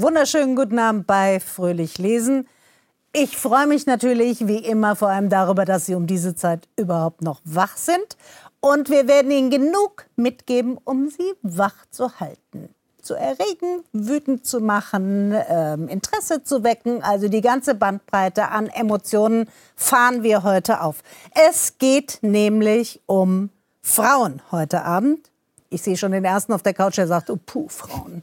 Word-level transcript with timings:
Wunderschönen 0.00 0.54
guten 0.54 0.78
Abend 0.78 1.08
bei 1.08 1.40
Fröhlich 1.40 1.98
Lesen. 1.98 2.46
Ich 3.12 3.36
freue 3.36 3.66
mich 3.66 3.84
natürlich 3.84 4.46
wie 4.46 4.58
immer 4.58 4.94
vor 4.94 5.08
allem 5.08 5.28
darüber, 5.28 5.64
dass 5.64 5.86
Sie 5.86 5.96
um 5.96 6.06
diese 6.06 6.36
Zeit 6.36 6.68
überhaupt 6.76 7.20
noch 7.20 7.40
wach 7.42 7.76
sind. 7.76 8.16
Und 8.60 8.90
wir 8.90 9.08
werden 9.08 9.32
Ihnen 9.32 9.50
genug 9.50 10.06
mitgeben, 10.14 10.78
um 10.84 11.08
Sie 11.08 11.34
wach 11.42 11.74
zu 11.90 12.20
halten 12.20 12.68
zu 13.02 13.14
erregen, 13.14 13.82
wütend 13.92 14.46
zu 14.46 14.60
machen, 14.60 15.34
ähm, 15.48 15.88
Interesse 15.88 16.44
zu 16.44 16.62
wecken. 16.62 17.02
Also 17.02 17.28
die 17.28 17.40
ganze 17.40 17.74
Bandbreite 17.74 18.50
an 18.50 18.68
Emotionen 18.68 19.48
fahren 19.74 20.22
wir 20.22 20.42
heute 20.44 20.82
auf. 20.82 21.02
Es 21.34 21.78
geht 21.78 22.18
nämlich 22.20 23.00
um 23.06 23.50
Frauen 23.80 24.42
heute 24.52 24.84
Abend. 24.84 25.30
Ich 25.70 25.82
sehe 25.82 25.96
schon 25.96 26.12
den 26.12 26.24
ersten 26.24 26.52
auf 26.52 26.62
der 26.62 26.74
Couch, 26.74 26.98
der 26.98 27.06
sagt, 27.06 27.30
oh 27.30 27.38
puh, 27.44 27.68
Frauen. 27.68 28.22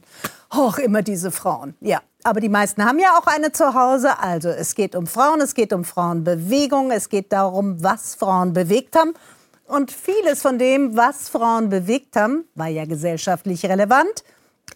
Hoch, 0.56 0.78
immer 0.78 1.02
diese 1.02 1.30
Frauen. 1.30 1.74
Ja, 1.80 2.00
aber 2.24 2.40
die 2.40 2.48
meisten 2.48 2.84
haben 2.84 2.98
ja 2.98 3.18
auch 3.18 3.26
eine 3.26 3.52
zu 3.52 3.74
Hause. 3.74 4.18
Also 4.18 4.48
es 4.48 4.74
geht 4.74 4.96
um 4.96 5.06
Frauen, 5.06 5.40
es 5.40 5.54
geht 5.54 5.72
um 5.72 5.84
Frauenbewegung, 5.84 6.90
es 6.90 7.08
geht 7.08 7.32
darum, 7.32 7.82
was 7.82 8.14
Frauen 8.14 8.52
bewegt 8.52 8.96
haben. 8.96 9.14
Und 9.66 9.90
vieles 9.90 10.42
von 10.42 10.58
dem, 10.58 10.96
was 10.96 11.28
Frauen 11.28 11.68
bewegt 11.68 12.16
haben, 12.16 12.44
war 12.54 12.68
ja 12.68 12.84
gesellschaftlich 12.84 13.64
relevant. 13.66 14.24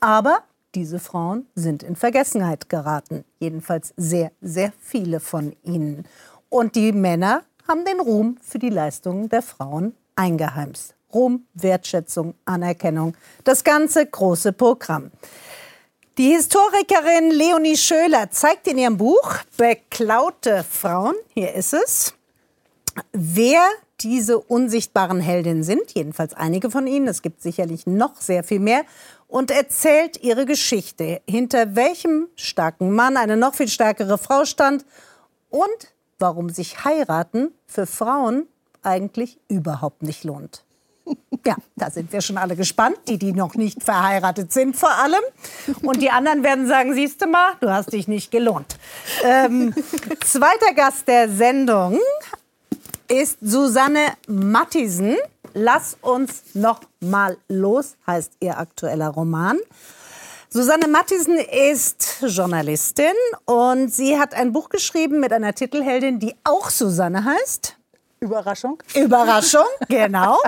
Aber 0.00 0.40
diese 0.74 0.98
Frauen 0.98 1.46
sind 1.54 1.82
in 1.82 1.96
Vergessenheit 1.96 2.68
geraten. 2.68 3.24
Jedenfalls 3.38 3.92
sehr, 3.96 4.32
sehr 4.40 4.72
viele 4.80 5.20
von 5.20 5.56
ihnen. 5.62 6.04
Und 6.48 6.76
die 6.76 6.92
Männer 6.92 7.42
haben 7.66 7.84
den 7.84 8.00
Ruhm 8.00 8.36
für 8.40 8.58
die 8.58 8.70
Leistungen 8.70 9.28
der 9.28 9.42
Frauen 9.42 9.94
eingeheimst. 10.16 10.94
Ruhm, 11.12 11.46
Wertschätzung, 11.54 12.34
Anerkennung. 12.44 13.16
Das 13.44 13.64
ganze 13.64 14.06
große 14.06 14.52
Programm. 14.52 15.10
Die 16.18 16.34
Historikerin 16.34 17.30
Leonie 17.30 17.76
Schöler 17.76 18.30
zeigt 18.32 18.66
in 18.66 18.78
ihrem 18.78 18.96
Buch 18.96 19.36
Beklaute 19.56 20.64
Frauen, 20.68 21.14
hier 21.34 21.54
ist 21.54 21.72
es, 21.72 22.14
wer 23.12 23.62
diese 24.00 24.40
unsichtbaren 24.40 25.20
Heldinnen 25.20 25.62
sind, 25.62 25.92
jedenfalls 25.94 26.34
einige 26.34 26.68
von 26.68 26.88
ihnen, 26.88 27.06
es 27.06 27.22
gibt 27.22 27.40
sicherlich 27.40 27.86
noch 27.86 28.20
sehr 28.20 28.42
viel 28.42 28.58
mehr, 28.58 28.82
und 29.28 29.52
erzählt 29.52 30.20
ihre 30.20 30.46
Geschichte, 30.46 31.22
hinter 31.28 31.76
welchem 31.76 32.26
starken 32.34 32.90
Mann 32.90 33.16
eine 33.16 33.36
noch 33.36 33.54
viel 33.54 33.68
stärkere 33.68 34.18
Frau 34.18 34.44
stand 34.44 34.84
und 35.48 35.94
warum 36.18 36.50
sich 36.50 36.84
heiraten 36.84 37.54
für 37.66 37.86
Frauen 37.86 38.48
eigentlich 38.82 39.38
überhaupt 39.48 40.02
nicht 40.02 40.24
lohnt. 40.24 40.64
Ja, 41.46 41.56
da 41.74 41.90
sind 41.90 42.12
wir 42.12 42.20
schon 42.20 42.36
alle 42.36 42.54
gespannt, 42.54 42.98
die, 43.08 43.16
die 43.16 43.32
noch 43.32 43.54
nicht 43.54 43.82
verheiratet 43.82 44.52
sind 44.52 44.76
vor 44.76 44.90
allem. 44.90 45.22
Und 45.80 46.02
die 46.02 46.10
anderen 46.10 46.42
werden 46.42 46.68
sagen, 46.68 46.92
siehst 46.92 47.22
du 47.22 47.26
mal, 47.28 47.54
du 47.60 47.70
hast 47.72 47.94
dich 47.94 48.08
nicht 48.08 48.30
gelohnt. 48.30 48.76
Ähm, 49.24 49.72
zweiter 50.26 50.74
Gast 50.74 51.08
der 51.08 51.30
Sendung 51.30 51.98
ist 53.08 53.38
Susanne 53.40 54.12
Mattisen. 54.28 55.16
Lass 55.54 55.96
uns 56.02 56.42
noch 56.52 56.80
mal 57.00 57.38
los, 57.48 57.96
heißt 58.06 58.32
ihr 58.40 58.58
aktueller 58.58 59.08
Roman. 59.08 59.58
Susanne 60.50 60.88
Mattisen 60.88 61.38
ist 61.38 62.24
Journalistin 62.26 63.14
und 63.46 63.94
sie 63.94 64.18
hat 64.18 64.34
ein 64.34 64.52
Buch 64.52 64.68
geschrieben 64.68 65.20
mit 65.20 65.32
einer 65.32 65.54
Titelheldin, 65.54 66.18
die 66.18 66.34
auch 66.44 66.70
Susanne 66.70 67.24
heißt. 67.24 67.76
Überraschung. 68.20 68.82
Überraschung, 68.94 69.64
genau. 69.88 70.38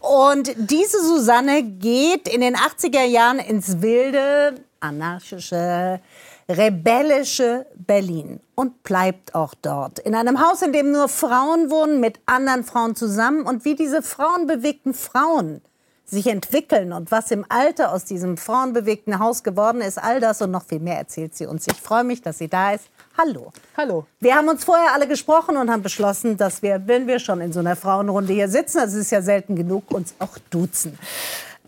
Und 0.00 0.52
diese 0.56 1.00
Susanne 1.00 1.62
geht 1.62 2.26
in 2.28 2.40
den 2.40 2.56
80er 2.56 3.04
Jahren 3.04 3.38
ins 3.38 3.80
wilde, 3.80 4.56
anarchische, 4.80 6.00
rebellische 6.48 7.66
Berlin 7.76 8.40
und 8.56 8.82
bleibt 8.82 9.36
auch 9.36 9.54
dort. 9.54 10.00
In 10.00 10.16
einem 10.16 10.40
Haus, 10.40 10.62
in 10.62 10.72
dem 10.72 10.90
nur 10.90 11.08
Frauen 11.08 11.70
wohnen, 11.70 12.00
mit 12.00 12.18
anderen 12.26 12.64
Frauen 12.64 12.96
zusammen. 12.96 13.42
Und 13.42 13.64
wie 13.64 13.76
diese 13.76 14.02
frauenbewegten 14.02 14.92
Frauen 14.92 15.62
sich 16.04 16.26
entwickeln 16.26 16.92
und 16.92 17.12
was 17.12 17.30
im 17.30 17.46
Alter 17.48 17.92
aus 17.92 18.04
diesem 18.04 18.36
frauenbewegten 18.36 19.20
Haus 19.20 19.44
geworden 19.44 19.80
ist, 19.80 19.96
all 20.02 20.18
das 20.18 20.42
und 20.42 20.50
noch 20.50 20.64
viel 20.64 20.80
mehr 20.80 20.98
erzählt 20.98 21.36
sie 21.36 21.46
uns. 21.46 21.68
Ich 21.68 21.80
freue 21.80 22.04
mich, 22.04 22.20
dass 22.20 22.38
sie 22.38 22.48
da 22.48 22.72
ist. 22.72 22.86
Hallo. 23.16 23.52
Hallo. 23.76 24.06
Wir 24.20 24.34
haben 24.34 24.48
uns 24.48 24.64
vorher 24.64 24.94
alle 24.94 25.06
gesprochen 25.06 25.56
und 25.56 25.70
haben 25.70 25.82
beschlossen, 25.82 26.36
dass 26.36 26.62
wir, 26.62 26.82
wenn 26.86 27.06
wir 27.06 27.18
schon 27.18 27.40
in 27.40 27.52
so 27.52 27.60
einer 27.60 27.76
Frauenrunde 27.76 28.32
hier 28.32 28.48
sitzen, 28.48 28.78
das 28.78 28.94
ist 28.94 29.10
ja 29.10 29.20
selten 29.20 29.54
genug, 29.54 29.90
uns 29.90 30.14
auch 30.18 30.38
duzen. 30.50 30.98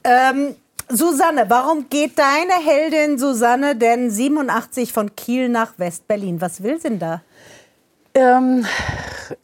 Ähm, 0.02 0.56
Susanne, 0.88 1.44
warum 1.48 1.88
geht 1.90 2.18
deine 2.18 2.54
Heldin 2.64 3.18
Susanne 3.18 3.76
denn 3.76 4.10
87 4.10 4.92
von 4.92 5.14
Kiel 5.14 5.48
nach 5.48 5.74
West-Berlin? 5.78 6.40
Was 6.40 6.62
will 6.62 6.80
sie 6.80 6.88
denn 6.88 6.98
da? 6.98 7.22
Ähm, 8.14 8.66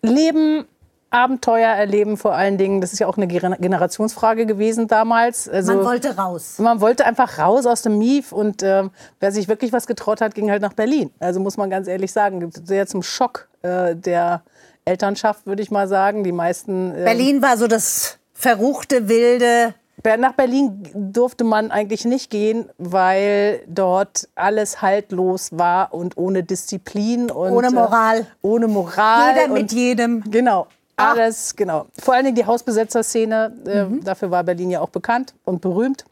Leben, 0.03 0.65
Abenteuer 1.11 1.69
erleben 1.69 2.17
vor 2.17 2.35
allen 2.35 2.57
Dingen. 2.57 2.81
Das 2.81 2.93
ist 2.93 3.01
ja 3.01 3.07
auch 3.07 3.17
eine 3.17 3.27
Generationsfrage 3.27 4.47
gewesen 4.47 4.87
damals. 4.87 5.49
Also, 5.49 5.75
man 5.75 5.85
wollte 5.85 6.17
raus. 6.17 6.59
Man 6.59 6.81
wollte 6.81 7.05
einfach 7.05 7.39
raus 7.39 7.67
aus 7.67 7.83
dem 7.83 7.99
Mief 7.99 8.33
und 8.33 8.63
äh, 8.63 8.85
wer 9.19 9.33
sich 9.33 9.49
wirklich 9.49 9.73
was 9.73 9.87
getraut 9.87 10.21
hat, 10.21 10.35
ging 10.35 10.51
halt 10.51 10.63
nach 10.63 10.73
Berlin. 10.73 11.11
Also 11.19 11.41
muss 11.41 11.57
man 11.57 11.69
ganz 11.69 11.89
ehrlich 11.89 12.13
sagen, 12.13 12.51
sehr 12.65 12.87
zum 12.87 13.03
Schock 13.03 13.49
äh, 13.63 13.97
der 13.97 14.43
Elternschaft, 14.85 15.47
würde 15.47 15.63
ich 15.63 15.71
mal 15.71 15.89
sagen. 15.89 16.23
Die 16.23 16.33
meisten. 16.33 16.95
Äh, 16.95 17.05
Berlin 17.05 17.43
war 17.43 17.57
so 17.57 17.67
das 17.67 18.19
verruchte, 18.33 19.09
wilde 19.09 19.75
nach 20.19 20.33
Berlin 20.33 20.89
durfte 20.95 21.45
man 21.45 21.71
eigentlich 21.71 22.05
nicht 22.05 22.31
gehen, 22.31 22.71
weil 22.79 23.61
dort 23.67 24.29
alles 24.35 24.81
haltlos 24.83 25.51
war 25.53 25.93
und 25.93 26.17
ohne 26.17 26.43
Disziplin 26.43 27.31
und 27.31 27.53
ohne 27.53 27.71
Moral. 27.71 28.21
Äh, 28.21 28.25
ohne 28.43 28.69
Moral. 28.69 29.35
Jeder 29.37 29.53
mit 29.53 29.73
jedem. 29.73 30.23
Genau. 30.31 30.67
Ah. 31.01 31.13
Alles, 31.13 31.57
genau. 31.57 31.87
Vor 31.99 32.15
allen 32.15 32.25
Dingen 32.25 32.37
die 32.37 32.47
Hausbesetzerszene, 32.47 33.53
äh, 33.67 33.85
mhm. 33.85 34.05
dafür 34.05 34.31
war 34.31 34.45
Berlin 34.45 34.71
ja 34.71 34.81
auch 34.81 34.91
bekannt 34.91 35.35
und 35.45 35.61
berühmt, 35.61 36.05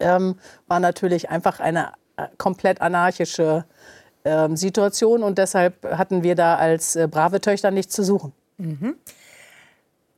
ähm, 0.00 0.36
war 0.66 0.80
natürlich 0.80 1.30
einfach 1.30 1.60
eine 1.60 1.92
äh, 2.16 2.26
komplett 2.38 2.80
anarchische 2.80 3.64
äh, 4.24 4.48
Situation 4.54 5.22
und 5.22 5.38
deshalb 5.38 5.84
hatten 5.84 6.22
wir 6.22 6.34
da 6.34 6.56
als 6.56 6.96
äh, 6.96 7.06
brave 7.06 7.40
Töchter 7.40 7.70
nichts 7.70 7.94
zu 7.94 8.02
suchen. 8.02 8.32
Mhm. 8.56 8.96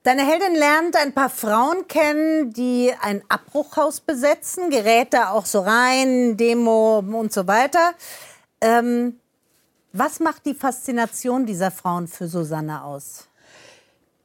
Deine 0.03 0.23
Heldin 0.23 0.55
lernt 0.55 0.97
ein 0.97 1.13
paar 1.13 1.29
Frauen 1.29 1.87
kennen, 1.87 2.55
die 2.55 2.91
ein 3.03 3.23
Abbruchhaus 3.29 4.01
besetzen, 4.01 4.71
gerät 4.71 5.13
da 5.13 5.31
auch 5.31 5.45
so 5.45 5.61
rein, 5.61 6.39
Demo 6.39 7.01
und 7.01 7.33
so 7.35 7.47
weiter. 7.47 7.93
Ähm, 8.63 9.21
was 9.93 10.21
macht 10.21 10.47
die 10.47 10.55
Faszination 10.55 11.45
dieser 11.45 11.71
Frauen 11.71 12.07
für 12.07 12.29
Susanne 12.29 12.83
aus? 12.85 13.27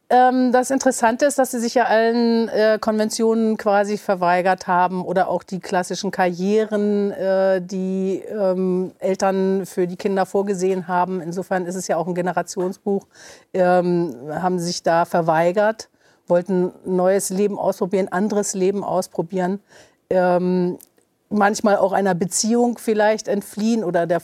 Ähm, 0.10 0.52
das 0.52 0.70
Interessante 0.70 1.26
ist, 1.26 1.40
dass 1.40 1.52
sie 1.52 1.60
sich 1.60 1.74
ja 1.74 1.86
allen 1.86 2.48
äh, 2.50 2.78
Konventionen 2.80 3.58
quasi 3.58 3.98
verweigert 3.98 4.68
haben 4.68 5.04
oder 5.04 5.30
auch 5.30 5.42
die 5.42 5.60
klassischen 5.60 6.12
Karrieren, 6.12 7.12
äh, 7.12 7.60
die 7.60 8.22
ähm, 8.30 8.92
Eltern 9.00 9.66
für 9.66 9.88
die 9.88 9.96
Kinder 9.96 10.28
vorgesehen 10.28 10.88
haben. 10.88 11.22
Insofern 11.22 11.66
ist 11.66 11.76
es 11.76 11.88
ja 11.88 11.98
auch 11.98 12.08
ein 12.08 12.14
Generationsbuch, 12.14 13.08
ähm, 13.54 14.16
haben 14.30 14.60
sich 14.60 14.84
da 14.84 15.06
verweigert, 15.06 15.90
wollten 16.28 16.72
neues 16.86 17.32
Leben 17.32 17.58
ausprobieren, 17.58 18.08
anderes 18.10 18.54
Leben 18.54 18.84
ausprobieren. 18.84 19.60
Ähm, 20.12 20.78
manchmal 21.30 21.78
auch 21.78 21.94
einer 21.94 22.14
Beziehung 22.14 22.78
vielleicht 22.78 23.28
entfliehen 23.28 23.84
oder 23.84 24.06
der 24.06 24.22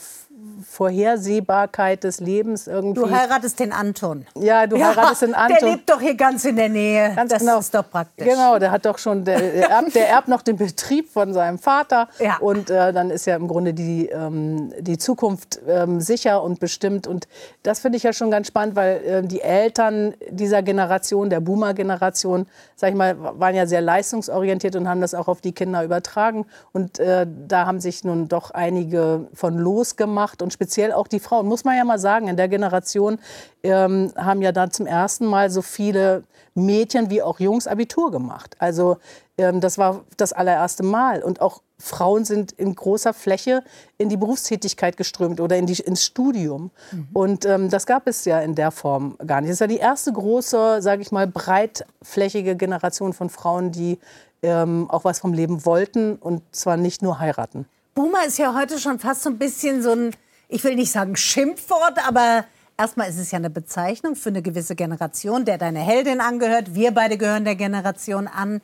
Vorhersehbarkeit 0.61 2.03
des 2.03 2.19
Lebens 2.19 2.67
irgendwie. 2.67 3.01
Du 3.01 3.09
heiratest 3.09 3.59
den 3.59 3.71
Anton. 3.71 4.25
Ja, 4.35 4.67
du 4.67 4.77
heiratest 4.77 5.23
den 5.23 5.33
Anton. 5.33 5.57
Der 5.59 5.69
lebt 5.69 5.89
doch 5.89 6.01
hier 6.01 6.15
ganz 6.15 6.45
in 6.45 6.55
der 6.55 6.69
Nähe. 6.69 7.13
Ganz 7.15 7.31
das 7.31 7.39
genau. 7.39 7.59
ist 7.59 7.73
doch 7.73 7.89
praktisch. 7.89 8.27
Genau, 8.27 8.59
der 8.59 8.71
hat 8.71 8.85
doch 8.85 8.97
schon, 8.97 9.23
der, 9.25 9.39
der, 9.39 9.69
erbt, 9.69 9.95
der 9.95 10.09
erbt 10.09 10.27
noch 10.27 10.41
den 10.41 10.57
Betrieb 10.57 11.09
von 11.09 11.33
seinem 11.33 11.57
Vater. 11.57 12.07
Ja. 12.19 12.37
Und 12.37 12.69
äh, 12.69 12.93
dann 12.93 13.09
ist 13.09 13.25
ja 13.25 13.35
im 13.35 13.47
Grunde 13.47 13.73
die, 13.73 14.07
ähm, 14.07 14.71
die 14.79 14.97
Zukunft 14.97 15.59
ähm, 15.67 16.01
sicher 16.01 16.43
und 16.43 16.59
bestimmt. 16.59 17.07
Und 17.07 17.27
das 17.63 17.79
finde 17.79 17.97
ich 17.97 18.03
ja 18.03 18.13
schon 18.13 18.31
ganz 18.31 18.47
spannend, 18.47 18.75
weil 18.75 19.03
äh, 19.03 19.21
die 19.23 19.41
Eltern 19.41 20.13
dieser 20.29 20.61
Generation, 20.61 21.29
der 21.29 21.39
Boomer-Generation, 21.39 22.47
sag 22.75 22.89
ich 22.89 22.95
mal, 22.95 23.15
waren 23.39 23.55
ja 23.55 23.65
sehr 23.65 23.81
leistungsorientiert 23.81 24.75
und 24.75 24.87
haben 24.87 25.01
das 25.01 25.13
auch 25.13 25.27
auf 25.27 25.41
die 25.41 25.51
Kinder 25.51 25.83
übertragen. 25.83 26.45
Und 26.71 26.99
äh, 26.99 27.25
da 27.47 27.65
haben 27.65 27.79
sich 27.79 28.03
nun 28.03 28.27
doch 28.27 28.51
einige 28.51 29.27
von 29.33 29.57
losgemacht 29.57 30.41
und 30.41 30.50
und 30.51 30.53
speziell 30.53 30.91
auch 30.91 31.07
die 31.07 31.19
Frauen, 31.19 31.47
muss 31.47 31.63
man 31.63 31.77
ja 31.77 31.83
mal 31.85 31.99
sagen, 31.99 32.27
in 32.27 32.35
der 32.35 32.49
Generation 32.49 33.19
ähm, 33.63 34.11
haben 34.15 34.41
ja 34.41 34.51
dann 34.51 34.71
zum 34.71 34.85
ersten 34.85 35.25
Mal 35.25 35.49
so 35.49 35.61
viele 35.61 36.23
Mädchen 36.53 37.09
wie 37.09 37.21
auch 37.21 37.39
Jungs 37.39 37.67
Abitur 37.67 38.11
gemacht. 38.11 38.55
Also 38.59 38.97
ähm, 39.37 39.61
das 39.61 39.77
war 39.77 40.01
das 40.17 40.33
allererste 40.33 40.83
Mal. 40.83 41.23
Und 41.23 41.39
auch 41.39 41.61
Frauen 41.79 42.25
sind 42.25 42.51
in 42.51 42.75
großer 42.75 43.13
Fläche 43.13 43.63
in 43.97 44.09
die 44.09 44.17
Berufstätigkeit 44.17 44.97
geströmt 44.97 45.39
oder 45.39 45.55
in 45.55 45.65
die, 45.65 45.79
ins 45.81 46.03
Studium. 46.03 46.71
Mhm. 46.91 47.07
Und 47.13 47.45
ähm, 47.45 47.69
das 47.69 47.85
gab 47.85 48.07
es 48.07 48.25
ja 48.25 48.41
in 48.41 48.55
der 48.55 48.71
Form 48.71 49.17
gar 49.25 49.39
nicht. 49.39 49.49
Das 49.49 49.55
ist 49.55 49.61
ja 49.61 49.67
die 49.67 49.77
erste 49.77 50.11
große, 50.11 50.81
sage 50.81 51.01
ich 51.01 51.11
mal, 51.11 51.27
breitflächige 51.27 52.57
Generation 52.57 53.13
von 53.13 53.29
Frauen, 53.29 53.71
die 53.71 53.99
ähm, 54.43 54.89
auch 54.89 55.05
was 55.05 55.19
vom 55.19 55.33
Leben 55.33 55.65
wollten 55.65 56.17
und 56.17 56.43
zwar 56.51 56.75
nicht 56.75 57.01
nur 57.01 57.19
heiraten. 57.19 57.65
Boomer 57.93 58.25
ist 58.25 58.37
ja 58.37 58.55
heute 58.55 58.79
schon 58.79 58.99
fast 58.99 59.23
so 59.23 59.29
ein 59.29 59.37
bisschen 59.37 59.83
so 59.83 59.91
ein, 59.91 60.11
ich 60.51 60.63
will 60.65 60.75
nicht 60.75 60.91
sagen 60.91 61.15
Schimpfwort, 61.15 62.05
aber 62.05 62.45
erstmal 62.77 63.09
ist 63.09 63.17
es 63.17 63.31
ja 63.31 63.37
eine 63.37 63.49
Bezeichnung 63.49 64.15
für 64.15 64.29
eine 64.29 64.41
gewisse 64.41 64.75
Generation, 64.75 65.45
der 65.45 65.57
deine 65.57 65.79
Heldin 65.79 66.19
angehört. 66.19 66.75
Wir 66.75 66.91
beide 66.91 67.17
gehören 67.17 67.45
der 67.45 67.55
Generation 67.55 68.27
an. 68.27 68.61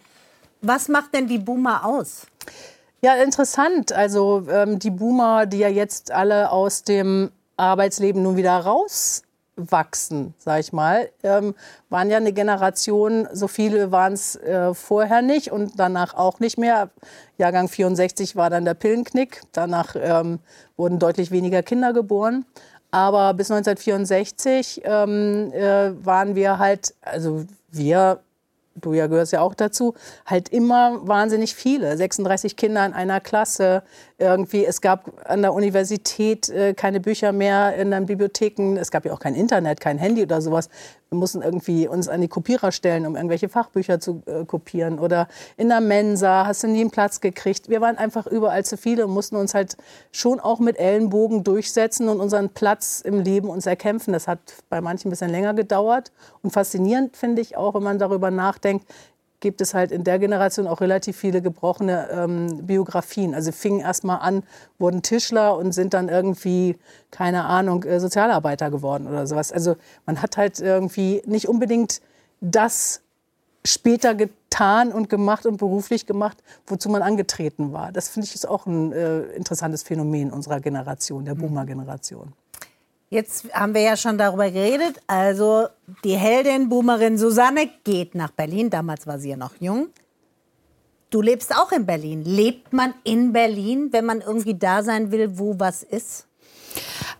Was 0.61 0.89
macht 0.89 1.13
denn 1.13 1.27
die 1.27 1.37
Boomer 1.37 1.85
aus? 1.85 2.27
Ja, 3.01 3.15
interessant. 3.15 3.93
Also 3.93 4.45
ähm, 4.49 4.79
die 4.79 4.89
Boomer, 4.89 5.45
die 5.45 5.59
ja 5.59 5.69
jetzt 5.69 6.11
alle 6.11 6.51
aus 6.51 6.83
dem 6.83 7.31
Arbeitsleben 7.55 8.21
nun 8.21 8.35
wieder 8.35 8.59
rauswachsen, 9.57 10.33
sag 10.37 10.59
ich 10.59 10.73
mal, 10.73 11.09
ähm, 11.23 11.55
waren 11.89 12.09
ja 12.09 12.17
eine 12.17 12.33
Generation, 12.33 13.27
so 13.31 13.47
viele 13.47 13.91
waren 13.91 14.13
es 14.13 14.35
äh, 14.35 14.73
vorher 14.73 15.21
nicht 15.21 15.51
und 15.51 15.73
danach 15.77 16.13
auch 16.13 16.39
nicht 16.39 16.57
mehr. 16.57 16.89
Jahrgang 17.37 17.67
64 17.67 18.35
war 18.35 18.49
dann 18.49 18.65
der 18.65 18.73
Pillenknick, 18.73 19.41
danach 19.51 19.95
ähm, 19.95 20.39
wurden 20.75 20.99
deutlich 20.99 21.31
weniger 21.31 21.63
Kinder 21.63 21.93
geboren. 21.93 22.45
Aber 22.89 23.33
bis 23.33 23.51
1964 23.51 24.81
ähm, 24.85 25.51
äh, 25.51 25.93
waren 26.05 26.35
wir 26.35 26.57
halt, 26.57 26.95
also 27.01 27.45
wir 27.69 28.21
du 28.81 28.93
ja 28.93 29.07
gehörst 29.07 29.33
ja 29.33 29.41
auch 29.41 29.55
dazu, 29.55 29.93
halt 30.25 30.49
immer 30.49 31.07
wahnsinnig 31.07 31.55
viele. 31.55 31.97
36 31.97 32.55
Kinder 32.55 32.85
in 32.85 32.93
einer 32.93 33.19
Klasse. 33.19 33.83
Irgendwie, 34.19 34.65
es 34.65 34.81
gab 34.81 35.11
an 35.29 35.43
der 35.43 35.53
Universität 35.53 36.49
äh, 36.49 36.73
keine 36.73 36.99
Bücher 36.99 37.31
mehr 37.31 37.75
in 37.75 37.91
den 37.91 38.07
Bibliotheken. 38.07 38.75
Es 38.75 38.89
gab 38.89 39.05
ja 39.05 39.13
auch 39.13 39.19
kein 39.19 39.35
Internet, 39.35 39.79
kein 39.79 39.99
Handy 39.99 40.23
oder 40.23 40.41
sowas. 40.41 40.69
Wir 41.11 41.19
mussten 41.19 41.43
irgendwie 41.43 41.87
uns 41.87 42.07
an 42.07 42.21
die 42.21 42.27
Kopierer 42.27 42.71
stellen, 42.71 43.05
um 43.05 43.15
irgendwelche 43.15 43.47
Fachbücher 43.47 43.99
zu 43.99 44.23
äh, 44.25 44.43
kopieren. 44.43 44.97
Oder 44.97 45.27
in 45.55 45.69
der 45.69 45.81
Mensa 45.81 46.47
hast 46.47 46.63
du 46.63 46.67
nie 46.67 46.81
einen 46.81 46.89
Platz 46.89 47.21
gekriegt. 47.21 47.69
Wir 47.69 47.79
waren 47.79 47.95
einfach 47.99 48.25
überall 48.25 48.65
zu 48.65 48.75
viele 48.75 49.05
und 49.05 49.13
mussten 49.13 49.35
uns 49.35 49.53
halt 49.53 49.77
schon 50.11 50.39
auch 50.39 50.59
mit 50.59 50.79
Ellenbogen 50.79 51.43
durchsetzen 51.43 52.09
und 52.09 52.19
unseren 52.19 52.49
Platz 52.49 53.01
im 53.01 53.19
Leben 53.19 53.49
uns 53.49 53.67
erkämpfen. 53.67 54.13
Das 54.13 54.27
hat 54.27 54.39
bei 54.69 54.81
manchen 54.81 55.09
ein 55.09 55.11
bisschen 55.11 55.29
länger 55.29 55.53
gedauert. 55.53 56.11
Und 56.41 56.49
faszinierend 56.49 57.15
finde 57.15 57.43
ich 57.43 57.55
auch, 57.55 57.75
wenn 57.75 57.83
man 57.83 57.99
darüber 57.99 58.31
nachdenkt, 58.31 58.87
gibt 59.39 59.61
es 59.61 59.73
halt 59.73 59.91
in 59.91 60.03
der 60.03 60.19
Generation 60.19 60.67
auch 60.67 60.81
relativ 60.81 61.17
viele 61.17 61.41
gebrochene 61.41 62.09
ähm, 62.11 62.65
Biografien. 62.65 63.35
Also 63.35 63.51
fingen 63.51 63.81
erst 63.81 64.03
mal 64.03 64.17
an, 64.17 64.43
wurden 64.79 65.03
Tischler 65.03 65.55
und 65.57 65.73
sind 65.73 65.93
dann 65.93 66.09
irgendwie, 66.09 66.77
keine 67.11 67.45
Ahnung, 67.45 67.83
äh, 67.83 67.99
Sozialarbeiter 67.99 68.71
geworden 68.71 69.07
oder 69.07 69.27
sowas. 69.27 69.51
Also 69.51 69.75
man 70.05 70.21
hat 70.21 70.37
halt 70.37 70.59
irgendwie 70.59 71.21
nicht 71.25 71.47
unbedingt 71.47 72.01
das 72.41 73.01
später 73.63 74.15
getan 74.15 74.91
und 74.91 75.09
gemacht 75.09 75.45
und 75.45 75.57
beruflich 75.57 76.05
gemacht, 76.05 76.37
wozu 76.65 76.89
man 76.89 77.01
angetreten 77.01 77.73
war. 77.73 77.91
Das 77.91 78.09
finde 78.09 78.27
ich 78.27 78.33
ist 78.33 78.47
auch 78.47 78.65
ein 78.65 78.91
äh, 78.91 79.21
interessantes 79.33 79.83
Phänomen 79.83 80.31
unserer 80.31 80.61
Generation, 80.61 81.25
der 81.25 81.35
Boomer-Generation. 81.35 82.33
Jetzt 83.09 83.53
haben 83.53 83.73
wir 83.73 83.81
ja 83.81 83.95
schon 83.95 84.17
darüber 84.17 84.51
geredet. 84.51 85.01
Also 85.07 85.67
die 86.03 86.17
Heldin, 86.17 86.67
Boomerin 86.67 87.17
Susanne 87.17 87.69
geht 87.83 88.15
nach 88.15 88.31
Berlin. 88.31 88.69
Damals 88.69 89.07
war 89.07 89.17
sie 89.17 89.29
ja 89.29 89.37
noch 89.37 89.55
jung. 89.59 89.89
Du 91.09 91.21
lebst 91.21 91.55
auch 91.55 91.71
in 91.71 91.85
Berlin. 91.85 92.23
Lebt 92.25 92.73
man 92.73 92.93
in 93.05 93.31
Berlin, 93.31 93.89
wenn 93.93 94.05
man 94.05 94.19
irgendwie 94.19 94.55
da 94.55 94.83
sein 94.83 95.11
will, 95.11 95.39
wo 95.39 95.57
was 95.57 95.83
ist? 95.83 96.26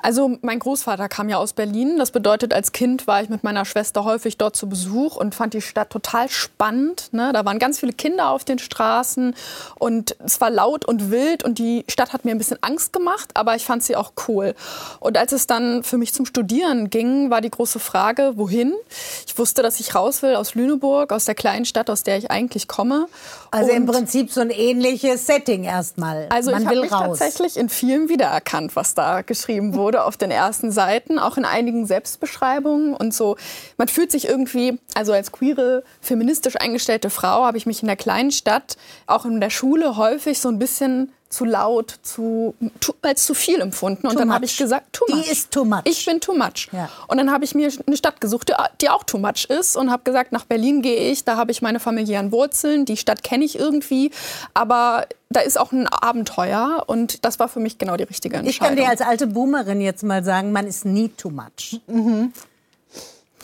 Also 0.02 0.38
mein 0.42 0.60
Großvater 0.60 1.10
kam 1.10 1.30
ja 1.30 1.38
aus 1.38 1.54
Berlin. 1.54 1.98
Das 1.98 2.12
bedeutet, 2.12 2.54
als 2.54 2.72
Kind 2.72 3.08
war 3.08 3.22
ich 3.22 3.30
mit 3.30 3.44
meiner 3.44 3.66
Schwester 3.66 4.04
häufig 4.04 4.38
dort 4.38 4.56
zu 4.56 4.70
Besuch 4.70 5.16
und 5.16 5.36
fand 5.36 5.54
die 5.54 5.62
Stadt 5.62 5.90
total 5.90 6.30
spannend. 6.30 7.10
Ne? 7.12 7.32
Da 7.34 7.46
waren 7.46 7.60
ganz 7.60 7.80
viele 7.80 7.94
Kinder 7.94 8.30
auf 8.30 8.44
den 8.44 8.60
Straßen 8.60 9.36
und 9.76 10.16
es 10.24 10.40
war 10.40 10.50
laut 10.50 10.86
und 10.86 11.12
wild 11.12 11.44
und 11.44 11.58
die 11.58 11.84
Stadt 11.88 12.14
hat 12.14 12.26
mir 12.26 12.32
ein 12.32 12.38
bisschen 12.38 12.58
Angst 12.62 12.94
gemacht, 12.94 13.32
aber 13.34 13.56
ich 13.56 13.66
fand 13.66 13.84
sie 13.84 13.96
auch 13.96 14.14
cool. 14.28 14.56
Und 15.00 15.18
als 15.18 15.32
es 15.32 15.48
dann 15.48 15.84
für 15.84 15.98
mich 15.98 16.14
zum 16.14 16.26
Studieren 16.26 16.90
ging, 16.90 17.30
war 17.30 17.42
die 17.42 17.52
große 17.52 17.80
Frage, 17.80 18.34
wohin? 18.36 18.74
Ich 19.26 19.38
wusste, 19.38 19.62
dass 19.62 19.80
ich 19.80 19.96
raus 19.96 20.22
will 20.22 20.36
aus 20.36 20.56
Lüneburg, 20.56 21.12
aus 21.12 21.26
der 21.26 21.36
kleinen 21.36 21.66
Stadt, 21.66 21.90
aus 21.90 22.04
der 22.04 22.18
ich 22.18 22.32
eigentlich 22.32 22.68
komme. 22.68 23.08
Also 23.52 23.72
und 23.72 23.78
im 23.78 23.86
Prinzip 23.86 24.32
so 24.32 24.42
ein 24.42 24.50
ähnliches 24.50 25.26
Setting 25.26 25.64
erstmal. 25.64 26.28
Also 26.30 26.52
Man 26.52 26.62
ich 26.62 26.68
habe 26.68 26.82
mich 26.82 26.92
raus. 26.92 27.20
tatsächlich 27.20 27.58
in 27.58 27.70
vielen 27.70 28.10
wiedererkannt, 28.10 28.76
was 28.76 28.94
da 28.94 29.22
geschrieben 29.22 29.74
wurde 29.74 29.87
auf 29.96 30.18
den 30.18 30.32
ersten 30.32 30.72
Seiten, 30.72 31.20
auch 31.20 31.38
in 31.38 31.46
einigen 31.46 31.86
Selbstbeschreibungen 31.86 32.94
und 32.94 33.14
so. 33.14 33.38
Man 33.78 33.88
fühlt 33.88 34.12
sich 34.12 34.28
irgendwie, 34.28 34.80
also 34.94 35.14
als 35.14 35.32
queere, 35.32 35.84
feministisch 36.02 36.56
eingestellte 36.58 37.10
Frau 37.10 37.46
habe 37.46 37.58
ich 37.58 37.66
mich 37.66 37.82
in 37.82 37.88
der 37.88 37.96
kleinen 37.96 38.32
Stadt, 38.32 38.78
auch 39.06 39.26
in 39.26 39.40
der 39.40 39.50
Schule 39.50 39.98
häufig 39.98 40.40
so 40.40 40.50
ein 40.50 40.60
bisschen 40.60 41.12
zu 41.30 41.46
laut, 41.46 42.00
zu, 42.04 42.56
als 43.02 43.26
zu 43.26 43.34
viel 43.34 43.60
empfunden. 43.60 44.04
Too 44.04 44.10
und 44.10 44.20
dann 44.20 44.34
habe 44.34 44.46
ich 44.46 44.58
gesagt, 44.58 44.94
too 44.94 45.06
much. 45.10 45.24
Die 45.24 45.32
ist 45.32 45.52
too 45.52 45.66
much. 45.66 45.82
Ich 45.84 46.06
bin 46.06 46.22
too 46.22 46.34
much. 46.34 46.70
Ja. 46.72 46.90
Und 47.08 47.18
dann 47.18 47.32
habe 47.32 47.44
ich 47.44 47.54
mir 47.54 47.70
eine 47.86 47.98
Stadt 47.98 48.22
gesucht, 48.22 48.52
die 48.82 48.90
auch 48.90 49.04
too 49.04 49.18
much 49.18 49.46
ist 49.50 49.76
und 49.76 49.92
habe 49.92 50.04
gesagt, 50.04 50.32
nach 50.32 50.46
Berlin 50.46 50.82
gehe 50.82 51.12
ich, 51.12 51.26
da 51.26 51.36
habe 51.38 51.52
ich 51.52 51.62
meine 51.62 51.80
familiären 51.80 52.32
Wurzeln, 52.32 52.86
die 52.86 52.98
Stadt 52.98 53.24
kenne 53.24 53.44
ich 53.44 53.60
irgendwie, 53.60 54.12
aber 54.54 55.06
da 55.30 55.42
ist 55.42 55.60
auch 55.60 55.74
ein 55.74 55.88
Abenteuer 55.88 56.84
und 56.88 57.26
das 57.26 57.40
war 57.40 57.50
für 57.50 57.60
mich 57.60 57.78
genau 57.78 57.98
die 57.98 58.04
richtige 58.04 58.38
Entscheidung. 58.38 58.50
Ich 58.50 58.60
kann 58.60 58.76
dir 58.76 58.90
als 58.90 59.02
alte 59.02 59.28
Boomerin 59.28 59.82
jetzt 59.82 60.04
mal 60.04 60.24
sagen, 60.24 60.54
man 60.54 60.66
ist 60.66 60.86
nie 60.86 61.10
too 61.10 61.30
much. 61.30 61.82
Mhm. 61.88 62.32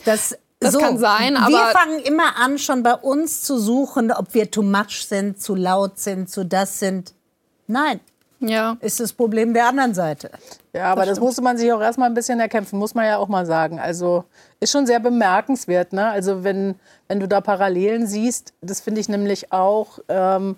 Das 0.05 0.37
das 0.63 0.73
so, 0.73 0.79
kann 0.79 0.97
sein, 0.97 1.35
aber. 1.35 1.51
Wir 1.51 1.65
fangen 1.67 1.99
immer 1.99 2.37
an, 2.37 2.57
schon 2.57 2.83
bei 2.83 2.95
uns 2.95 3.41
zu 3.43 3.59
suchen, 3.59 4.11
ob 4.11 4.33
wir 4.33 4.49
too 4.49 4.61
much 4.61 5.05
sind, 5.05 5.41
zu 5.41 5.55
laut 5.55 5.99
sind, 5.99 6.29
zu 6.29 6.45
das 6.45 6.79
sind. 6.79 7.13
Nein. 7.67 7.99
Ja. 8.39 8.77
Ist 8.81 8.99
das 8.99 9.13
Problem 9.13 9.53
der 9.53 9.67
anderen 9.67 9.93
Seite. 9.93 10.29
Ja, 10.73 10.91
aber 10.91 11.05
das, 11.05 11.15
das 11.15 11.19
musste 11.21 11.41
man 11.41 11.57
sich 11.57 11.71
auch 11.71 11.81
erstmal 11.81 12.09
ein 12.09 12.13
bisschen 12.13 12.39
erkämpfen, 12.39 12.77
muss 12.77 12.93
man 12.93 13.05
ja 13.05 13.17
auch 13.17 13.29
mal 13.29 13.45
sagen. 13.45 13.79
Also 13.79 14.25
ist 14.59 14.71
schon 14.71 14.85
sehr 14.85 14.99
bemerkenswert. 14.99 15.93
Ne? 15.93 16.09
Also 16.09 16.43
wenn, 16.43 16.75
wenn 17.07 17.21
du 17.21 17.27
da 17.27 17.39
Parallelen 17.39 18.05
siehst, 18.05 18.53
das 18.61 18.81
finde 18.81 18.99
ich 18.99 19.07
nämlich 19.07 19.53
auch 19.53 19.99
ähm, 20.09 20.57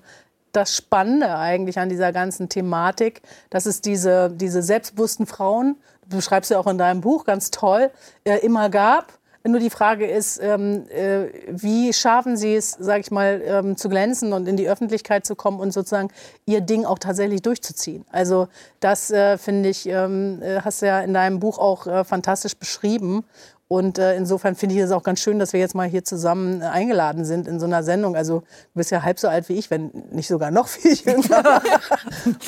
das 0.51 0.75
Spannende 0.75 1.37
eigentlich 1.37 1.77
an 1.77 1.89
dieser 1.89 2.11
ganzen 2.11 2.49
Thematik, 2.49 3.21
dass 3.49 3.65
es 3.65 3.81
diese, 3.81 4.31
diese 4.31 4.63
selbstbewussten 4.63 5.27
Frauen, 5.27 5.75
du 6.07 6.17
beschreibst 6.17 6.49
ja 6.49 6.57
auch 6.59 6.67
in 6.67 6.77
deinem 6.77 7.01
Buch 7.01 7.25
ganz 7.25 7.51
toll, 7.51 7.91
äh, 8.23 8.37
immer 8.37 8.69
gab 8.69 9.13
nur 9.51 9.59
die 9.59 9.69
Frage 9.69 10.07
ist, 10.07 10.39
ähm, 10.41 10.89
äh, 10.89 11.27
wie 11.49 11.93
schaffen 11.93 12.37
Sie 12.37 12.55
es, 12.55 12.71
sage 12.71 13.01
ich 13.01 13.11
mal, 13.11 13.41
ähm, 13.45 13.77
zu 13.77 13.89
glänzen 13.89 14.33
und 14.33 14.47
in 14.47 14.57
die 14.57 14.67
Öffentlichkeit 14.67 15.25
zu 15.25 15.35
kommen 15.35 15.59
und 15.59 15.71
sozusagen 15.71 16.09
Ihr 16.45 16.61
Ding 16.61 16.85
auch 16.85 16.99
tatsächlich 16.99 17.41
durchzuziehen. 17.41 18.05
Also 18.11 18.47
das 18.79 19.11
äh, 19.11 19.37
finde 19.37 19.69
ich, 19.69 19.87
ähm, 19.87 20.41
äh, 20.41 20.61
hast 20.61 20.81
du 20.81 20.87
ja 20.87 20.99
in 21.01 21.13
deinem 21.13 21.39
Buch 21.39 21.59
auch 21.59 21.87
äh, 21.87 22.03
fantastisch 22.03 22.57
beschrieben. 22.57 23.23
Und 23.67 23.97
äh, 23.97 24.15
insofern 24.15 24.55
finde 24.55 24.75
ich 24.75 24.81
es 24.81 24.91
auch 24.91 25.01
ganz 25.01 25.21
schön, 25.21 25.39
dass 25.39 25.51
wir 25.51 25.59
jetzt 25.59 25.73
mal 25.73 25.87
hier 25.87 26.03
zusammen 26.03 26.61
äh, 26.61 26.65
eingeladen 26.65 27.25
sind 27.25 27.47
in 27.47 27.59
so 27.59 27.65
einer 27.65 27.81
Sendung. 27.81 28.15
Also 28.15 28.41
du 28.41 28.45
bist 28.75 28.91
ja 28.91 29.01
halb 29.01 29.17
so 29.17 29.27
alt 29.27 29.49
wie 29.49 29.53
ich, 29.53 29.71
wenn 29.71 29.91
nicht 30.11 30.27
sogar 30.27 30.51
noch 30.51 30.67
viel 30.67 30.93
jünger. 30.93 31.61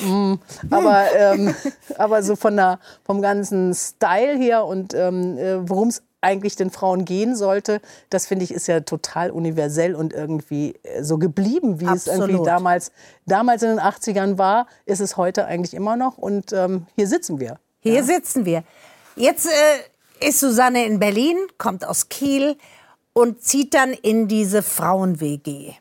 mm, 0.00 0.34
aber, 0.70 1.04
ähm, 1.16 1.54
aber 1.96 2.22
so 2.22 2.36
von 2.36 2.54
der, 2.54 2.78
vom 3.04 3.20
ganzen 3.20 3.74
Style 3.74 4.36
her 4.36 4.64
und 4.64 4.94
ähm, 4.94 5.36
äh, 5.38 5.68
worum 5.68 5.88
es 5.88 6.02
eigentlich 6.20 6.56
den 6.56 6.70
Frauen 6.70 7.04
gehen 7.04 7.36
sollte, 7.36 7.80
das 8.10 8.26
finde 8.26 8.44
ich 8.44 8.52
ist 8.52 8.66
ja 8.66 8.80
total 8.80 9.30
universell 9.30 9.94
und 9.94 10.12
irgendwie 10.12 10.74
äh, 10.82 11.02
so 11.02 11.18
geblieben, 11.18 11.80
wie 11.80 11.86
Absolut. 11.86 12.22
es 12.22 12.28
irgendwie 12.28 12.44
damals, 12.44 12.92
damals 13.26 13.62
in 13.62 13.70
den 13.70 13.80
80ern 13.80 14.38
war, 14.38 14.66
ist 14.84 15.00
es 15.00 15.16
heute 15.16 15.46
eigentlich 15.46 15.74
immer 15.74 15.96
noch. 15.96 16.18
Und 16.18 16.52
ähm, 16.52 16.86
hier 16.96 17.06
sitzen 17.06 17.38
wir. 17.38 17.58
Hier 17.80 17.94
ja. 17.94 18.02
sitzen 18.02 18.44
wir. 18.44 18.64
Jetzt 19.14 19.46
äh, 19.46 20.28
ist 20.28 20.40
Susanne 20.40 20.84
in 20.86 20.98
Berlin, 20.98 21.36
kommt 21.58 21.86
aus 21.86 22.08
Kiel 22.08 22.56
und 23.12 23.42
zieht 23.42 23.74
dann 23.74 23.92
in 23.92 24.28
diese 24.28 24.62
Frauen-WG. 24.62 25.74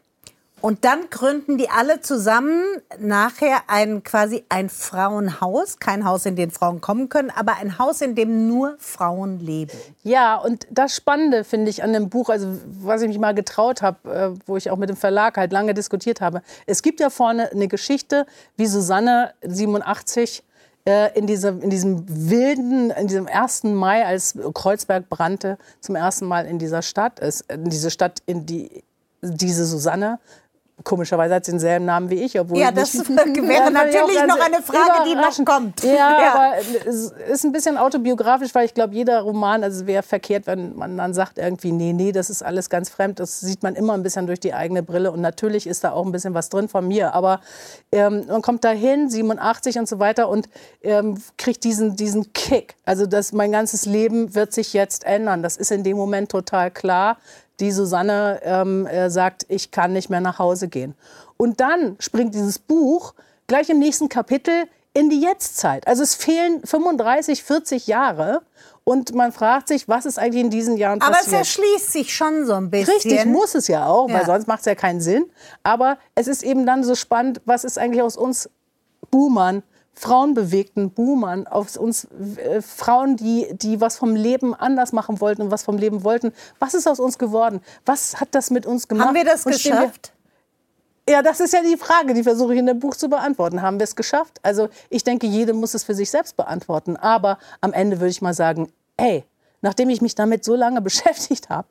Und 0.68 0.84
dann 0.84 1.10
gründen 1.10 1.58
die 1.58 1.70
alle 1.70 2.02
zusammen 2.02 2.62
nachher 3.00 3.62
ein 3.68 4.04
quasi 4.04 4.44
ein 4.50 4.68
Frauenhaus, 4.68 5.80
kein 5.80 6.04
Haus, 6.04 6.26
in 6.26 6.36
dem 6.36 6.52
Frauen 6.52 6.82
kommen 6.82 7.08
können, 7.08 7.30
aber 7.34 7.56
ein 7.56 7.80
Haus, 7.80 8.02
in 8.02 8.16
dem 8.16 8.50
nur 8.50 8.76
Frauen 8.78 9.40
leben. 9.40 9.72
Ja, 10.04 10.36
und 10.36 10.68
das 10.70 10.94
Spannende 10.94 11.46
finde 11.46 11.70
ich 11.70 11.84
an 11.84 11.94
dem 11.94 12.10
Buch, 12.10 12.28
also 12.28 12.50
was 12.82 13.02
ich 13.02 13.08
mich 13.08 13.18
mal 13.18 13.34
getraut 13.34 13.82
habe, 13.82 14.10
äh, 14.14 14.40
wo 14.46 14.58
ich 14.58 14.70
auch 14.70 14.76
mit 14.76 14.90
dem 14.90 14.98
Verlag 14.98 15.38
halt 15.38 15.54
lange 15.54 15.74
diskutiert 15.74 16.20
habe. 16.20 16.42
Es 16.66 16.82
gibt 16.82 17.00
ja 17.00 17.10
vorne 17.10 17.50
eine 17.50 17.70
Geschichte, 17.70 18.26
wie 18.58 18.68
Susanne 18.68 19.36
87 19.44 20.44
äh, 20.86 21.18
in, 21.18 21.28
diese, 21.28 21.48
in 21.48 21.70
diesem 21.70 22.04
wilden, 22.30 22.92
in 22.92 23.08
diesem 23.08 23.28
1. 23.28 23.64
Mai, 23.64 24.06
als 24.06 24.38
Kreuzberg 24.54 25.08
brannte, 25.08 25.58
zum 25.80 25.96
ersten 25.96 26.26
Mal 26.26 26.46
in 26.46 26.60
dieser 26.60 26.82
Stadt 26.82 27.22
ist, 27.22 27.50
in 27.50 27.70
diese 27.70 27.90
Stadt, 27.90 28.22
in 28.26 28.46
die 28.46 28.84
diese 29.22 29.66
Susanne 29.66 30.20
Komischerweise 30.84 31.34
hat 31.34 31.44
sie 31.44 31.52
denselben 31.52 31.86
Namen 31.86 32.12
wie 32.12 32.24
ich, 32.24 32.40
obwohl 32.40 32.60
ja, 32.60 32.72
das 32.72 32.94
wäre 33.10 33.72
natürlich 33.72 34.24
noch 34.28 34.40
eine 34.40 34.62
Frage, 34.62 35.10
die 35.10 35.16
noch 35.16 35.46
kommt. 35.46 35.84
Ja, 35.84 35.92
ja, 35.96 36.34
aber 36.36 36.54
es 36.86 37.12
ist 37.30 37.44
ein 37.46 37.52
bisschen 37.52 37.78
autobiografisch, 37.78 38.54
weil 38.54 38.66
ich 38.66 38.76
glaube, 38.76 38.94
jeder 38.94 39.22
Roman, 39.22 39.64
also 39.64 39.82
es 39.82 39.88
wäre 39.88 40.04
verkehrt, 40.04 40.46
wenn 40.46 40.76
man 40.76 40.96
dann 40.96 41.16
sagt 41.16 41.40
irgendwie, 41.40 41.72
nee, 41.72 41.94
nee, 41.94 42.12
das 42.12 42.30
ist 42.30 42.44
alles 42.44 42.70
ganz 42.70 42.90
fremd. 42.90 43.20
Das 43.20 43.40
sieht 43.40 43.64
man 43.64 43.74
immer 43.74 43.94
ein 43.94 44.04
bisschen 44.04 44.28
durch 44.28 44.40
die 44.40 44.54
eigene 44.54 44.84
Brille 44.84 45.12
und 45.12 45.20
natürlich 45.20 45.66
ist 45.66 45.84
da 45.84 45.94
auch 45.94 46.06
ein 46.06 46.12
bisschen 46.12 46.36
was 46.36 46.50
drin 46.50 46.68
von 46.68 46.88
mir. 46.88 47.16
Aber 47.16 47.42
ähm, 47.92 48.26
man 48.28 48.44
kommt 48.44 48.64
da 48.64 48.70
hin, 48.70 49.10
87 49.10 49.80
und 49.80 49.90
so 49.90 49.98
weiter 49.98 50.30
und 50.30 50.48
ähm, 50.84 51.18
kriegt 51.40 51.64
diesen, 51.64 51.96
diesen 51.96 52.34
Kick. 52.34 52.76
Also 52.86 53.08
das, 53.08 53.34
mein 53.34 53.52
ganzes 53.52 53.88
Leben 53.88 54.36
wird 54.36 54.54
sich 54.54 54.74
jetzt 54.74 55.06
ändern. 55.06 55.42
Das 55.42 55.58
ist 55.58 55.72
in 55.72 55.84
dem 55.84 55.98
Moment 55.98 56.30
total 56.30 56.70
klar 56.70 57.18
die 57.60 57.72
Susanne 57.72 58.40
ähm, 58.44 58.86
äh, 58.86 59.10
sagt, 59.10 59.46
ich 59.50 59.72
kann 59.72 59.94
nicht 59.94 60.10
mehr 60.10 60.22
nach 60.22 60.40
Hause 60.40 60.68
gehen. 60.68 60.96
Und 61.38 61.60
dann 61.60 61.96
springt 62.00 62.34
dieses 62.34 62.60
Buch 62.60 63.14
gleich 63.48 63.70
im 63.70 63.80
nächsten 63.80 64.10
Kapitel 64.10 64.68
in 64.94 65.10
die 65.10 65.22
Jetztzeit. 65.22 65.88
Also 65.88 66.04
es 66.04 66.16
fehlen 66.16 66.62
35, 66.64 67.44
40 67.44 67.88
Jahre. 67.88 68.42
Und 68.84 69.14
man 69.14 69.34
fragt 69.34 69.68
sich, 69.68 69.90
was 69.90 70.06
ist 70.06 70.18
eigentlich 70.18 70.44
in 70.44 70.50
diesen 70.50 70.78
Jahren 70.78 71.00
passiert? 71.00 71.18
Aber 71.18 71.28
es 71.28 71.34
erschließt 71.34 71.92
sich 71.92 72.16
schon 72.16 72.46
so 72.46 72.54
ein 72.54 72.70
bisschen. 72.70 72.94
Richtig, 72.94 73.26
muss 73.26 73.54
es 73.54 73.68
ja 73.68 73.86
auch, 73.86 74.08
ja. 74.08 74.16
weil 74.16 74.26
sonst 74.26 74.48
macht 74.48 74.62
es 74.62 74.66
ja 74.66 74.76
keinen 74.76 75.02
Sinn. 75.02 75.26
Aber 75.62 75.98
es 76.16 76.28
ist 76.28 76.42
eben 76.42 76.66
dann 76.66 76.86
so 76.86 76.96
spannend, 76.96 77.42
was 77.46 77.66
ist 77.66 77.78
eigentlich 77.78 78.02
aus 78.02 78.16
uns 78.16 78.50
Boomern 79.12 79.62
frauenbewegten 79.98 80.92
Boomern, 80.92 81.48
auf 81.48 81.76
uns 81.76 82.06
äh, 82.38 82.62
Frauen, 82.62 83.18
die, 83.18 83.48
die 83.52 83.82
was 83.82 83.98
vom 83.98 84.16
Leben 84.16 84.54
anders 84.54 84.94
machen 84.94 85.20
wollten 85.20 85.42
und 85.42 85.52
was 85.52 85.64
vom 85.64 85.78
Leben 85.78 86.04
wollten. 86.04 86.34
Was 86.60 86.76
ist 86.76 86.88
aus 86.88 87.00
uns 87.00 87.18
geworden? 87.18 87.62
Was 87.86 88.22
hat 88.22 88.30
das 88.32 88.52
mit 88.52 88.68
uns 88.68 88.88
gemacht? 88.88 89.08
Haben 89.08 89.16
wir 89.16 89.26
das 89.26 89.44
geschafft? 89.44 90.14
Wir, 91.06 91.16
ja, 91.16 91.22
das 91.24 91.40
ist 91.40 91.52
ja 91.52 91.64
die 91.64 91.78
Frage, 91.78 92.14
die 92.14 92.22
versuche 92.22 92.54
ich 92.54 92.60
in 92.60 92.68
dem 92.68 92.80
Buch 92.80 92.96
zu 92.96 93.10
beantworten. 93.10 93.64
Haben 93.64 93.80
wir 93.80 93.86
es 93.86 93.96
geschafft? 93.96 94.40
Also 94.44 94.70
ich 94.90 95.04
denke, 95.04 95.26
jede 95.26 95.54
muss 95.54 95.74
es 95.74 95.84
für 95.84 95.96
sich 95.96 96.12
selbst 96.12 96.38
beantworten. 96.38 96.96
Aber 96.96 97.40
am 97.62 97.74
Ende 97.74 98.00
würde 98.00 98.12
ich 98.12 98.22
mal 98.22 98.36
sagen, 98.36 98.72
ey, 98.98 99.24
nachdem 99.62 99.90
ich 99.90 100.02
mich 100.02 100.14
damit 100.14 100.46
so 100.46 100.56
lange 100.56 100.82
beschäftigt 100.90 101.50
habe 101.50 101.68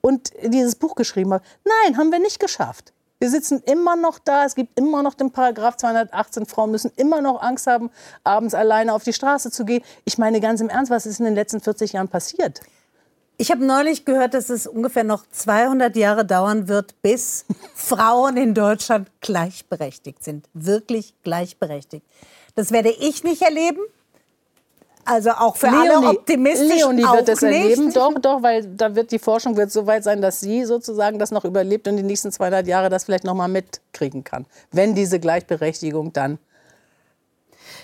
und 0.00 0.30
dieses 0.42 0.76
Buch 0.76 0.94
geschrieben 0.94 1.34
habe, 1.34 1.44
nein, 1.64 1.98
haben 1.98 2.10
wir 2.10 2.20
nicht 2.20 2.40
geschafft. 2.40 2.94
Wir 3.18 3.30
sitzen 3.30 3.62
immer 3.64 3.96
noch 3.96 4.18
da. 4.18 4.44
Es 4.44 4.54
gibt 4.54 4.78
immer 4.78 5.02
noch 5.02 5.14
den 5.14 5.30
Paragraph 5.30 5.76
218. 5.76 6.46
Frauen 6.46 6.70
müssen 6.70 6.92
immer 6.96 7.22
noch 7.22 7.40
Angst 7.40 7.66
haben, 7.66 7.90
abends 8.24 8.54
alleine 8.54 8.92
auf 8.92 9.04
die 9.04 9.14
Straße 9.14 9.50
zu 9.50 9.64
gehen. 9.64 9.82
Ich 10.04 10.18
meine 10.18 10.40
ganz 10.40 10.60
im 10.60 10.68
Ernst, 10.68 10.90
was 10.90 11.06
ist 11.06 11.18
in 11.18 11.24
den 11.24 11.34
letzten 11.34 11.60
40 11.60 11.94
Jahren 11.94 12.08
passiert? 12.08 12.60
Ich 13.38 13.50
habe 13.50 13.64
neulich 13.64 14.04
gehört, 14.04 14.34
dass 14.34 14.50
es 14.50 14.66
ungefähr 14.66 15.04
noch 15.04 15.24
200 15.30 15.96
Jahre 15.96 16.24
dauern 16.24 16.68
wird, 16.68 17.00
bis 17.02 17.46
Frauen 17.74 18.36
in 18.36 18.54
Deutschland 18.54 19.10
gleichberechtigt 19.20 20.22
sind. 20.22 20.48
Wirklich 20.52 21.14
gleichberechtigt. 21.22 22.04
Das 22.54 22.70
werde 22.70 22.90
ich 22.90 23.24
nicht 23.24 23.42
erleben. 23.42 23.80
Also 25.06 25.30
auch 25.30 25.56
für 25.56 25.68
Leonie, 25.68 25.88
alle 25.88 26.08
optimistisch 26.08 26.78
Leonie 26.78 27.02
wird 27.04 27.28
es 27.28 27.42
erleben, 27.42 27.92
doch, 27.92 28.14
doch, 28.18 28.42
weil 28.42 28.64
da 28.64 28.94
wird 28.94 29.12
die 29.12 29.20
Forschung 29.20 29.56
wird 29.56 29.70
so 29.70 29.86
weit 29.86 30.02
sein, 30.02 30.20
dass 30.20 30.40
sie 30.40 30.64
sozusagen 30.64 31.18
das 31.20 31.30
noch 31.30 31.44
überlebt 31.44 31.86
und 31.86 31.96
die 31.96 32.02
nächsten 32.02 32.32
200 32.32 32.66
Jahre 32.66 32.90
das 32.90 33.04
vielleicht 33.04 33.24
noch 33.24 33.34
mal 33.34 33.46
mitkriegen 33.46 34.24
kann, 34.24 34.46
wenn 34.72 34.96
diese 34.96 35.20
Gleichberechtigung 35.20 36.12
dann 36.12 36.38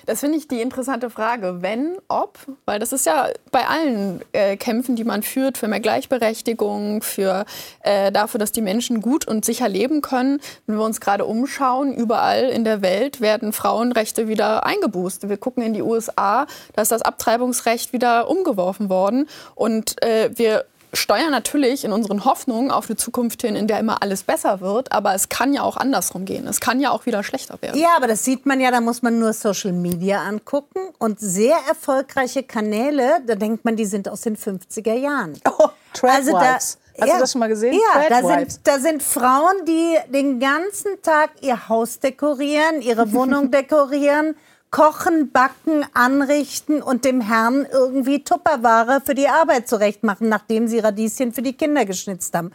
das 0.07 0.21
finde 0.21 0.39
ich 0.39 0.49
die 0.49 0.61
interessante 0.61 1.11
Frage. 1.11 1.63
Wenn, 1.63 1.97
ob, 2.09 2.39
weil 2.65 2.79
das 2.79 2.93
ist 2.93 3.07
ja 3.07 3.29
bei 3.51 3.67
allen 3.67 4.21
äh, 4.33 4.57
Kämpfen, 4.57 4.97
die 4.97 5.05
man 5.05 5.23
führt, 5.23 5.59
für 5.59 5.69
mehr 5.69 5.81
Gleichberechtigung, 5.81 7.03
für 7.03 7.45
äh, 7.81 8.13
dafür, 8.13 8.39
dass 8.39 8.53
die 8.53 8.63
Menschen 8.63 9.01
gut 9.01 9.27
und 9.27 9.45
sicher 9.45 9.69
leben 9.69 10.03
können. 10.03 10.41
Wenn 10.67 10.77
wir 10.77 10.85
uns 10.85 11.01
gerade 11.01 11.25
umschauen, 11.25 11.95
überall 11.95 12.49
in 12.49 12.65
der 12.65 12.83
Welt 12.83 13.21
werden 13.21 13.53
Frauenrechte 13.53 14.29
wieder 14.29 14.67
eingeboost. 14.67 15.29
Wir 15.29 15.37
gucken 15.37 15.63
in 15.63 15.75
die 15.75 15.83
USA, 15.83 16.47
da 16.75 16.83
ist 16.83 16.93
das 16.93 17.03
Abtreibungsrecht 17.03 17.93
wieder 17.93 18.29
umgeworfen 18.29 18.89
worden. 18.89 19.29
Und 19.55 20.03
äh, 20.03 20.31
wir 20.35 20.65
steuern 20.93 21.31
natürlich 21.31 21.85
in 21.85 21.93
unseren 21.93 22.25
Hoffnungen 22.25 22.71
auf 22.71 22.89
eine 22.89 22.97
Zukunft 22.97 23.43
hin, 23.43 23.57
in 23.57 23.67
der 23.67 23.81
immer 23.81 24.03
alles 24.03 24.23
besser 24.23 24.61
wird. 24.61 24.93
Aber 24.93 25.15
es 25.15 25.29
kann 25.29 25.55
ja 25.55 25.63
auch 25.63 25.77
andersrum 25.77 26.25
gehen. 26.25 26.47
Es 26.47 26.61
kann 26.61 26.81
ja 26.81 26.91
auch 26.91 27.07
wieder 27.07 27.23
schlechter 27.23 27.61
werden. 27.61 27.81
Ja, 27.81 27.97
aber 27.97 28.07
das 28.07 28.25
sieht 28.25 28.47
man 28.47 28.61
ja, 28.61 28.71
da 28.71 28.81
muss 28.81 29.03
man 29.03 29.19
nur 29.19 29.33
Social 29.33 29.73
Media 29.73 30.23
angucken. 30.23 30.81
Und 30.99 31.21
sehr 31.21 31.57
erfolgreiche 31.69 32.43
Kanäle, 32.43 33.23
da 33.27 33.35
denkt 33.35 33.65
man, 33.65 33.77
die 33.77 33.87
sind 33.87 34.09
aus 34.09 34.21
den 34.23 34.37
50er 34.37 34.95
Jahren. 34.95 35.39
Oh, 35.59 35.69
also 36.03 36.33
da, 36.33 36.59
Hast 37.01 37.09
ja, 37.09 37.15
du 37.15 37.21
das 37.21 37.33
schon 37.33 37.39
mal 37.39 37.49
gesehen? 37.49 37.73
Ja, 37.73 38.09
da 38.09 38.23
sind, 38.27 38.61
da 38.65 38.79
sind 38.79 39.03
Frauen, 39.03 39.65
die 39.67 39.97
den 40.13 40.39
ganzen 40.39 41.01
Tag 41.01 41.31
ihr 41.41 41.69
Haus 41.69 42.01
dekorieren, 42.01 42.83
ihre 42.83 43.13
Wohnung 43.15 43.51
dekorieren 43.51 44.37
kochen, 44.73 45.31
backen, 45.31 45.85
anrichten 45.93 46.83
und 46.83 47.05
dem 47.05 47.21
Herrn 47.21 47.67
irgendwie 47.71 48.25
Tupperware 48.25 49.03
für 49.05 49.15
die 49.15 49.29
Arbeit 49.29 49.69
zurechtmachen, 49.69 50.29
nachdem 50.29 50.67
sie 50.67 50.81
Radieschen 50.81 51.33
für 51.33 51.43
die 51.43 51.53
Kinder 51.53 51.85
geschnitzt 51.85 52.35
haben. 52.35 52.51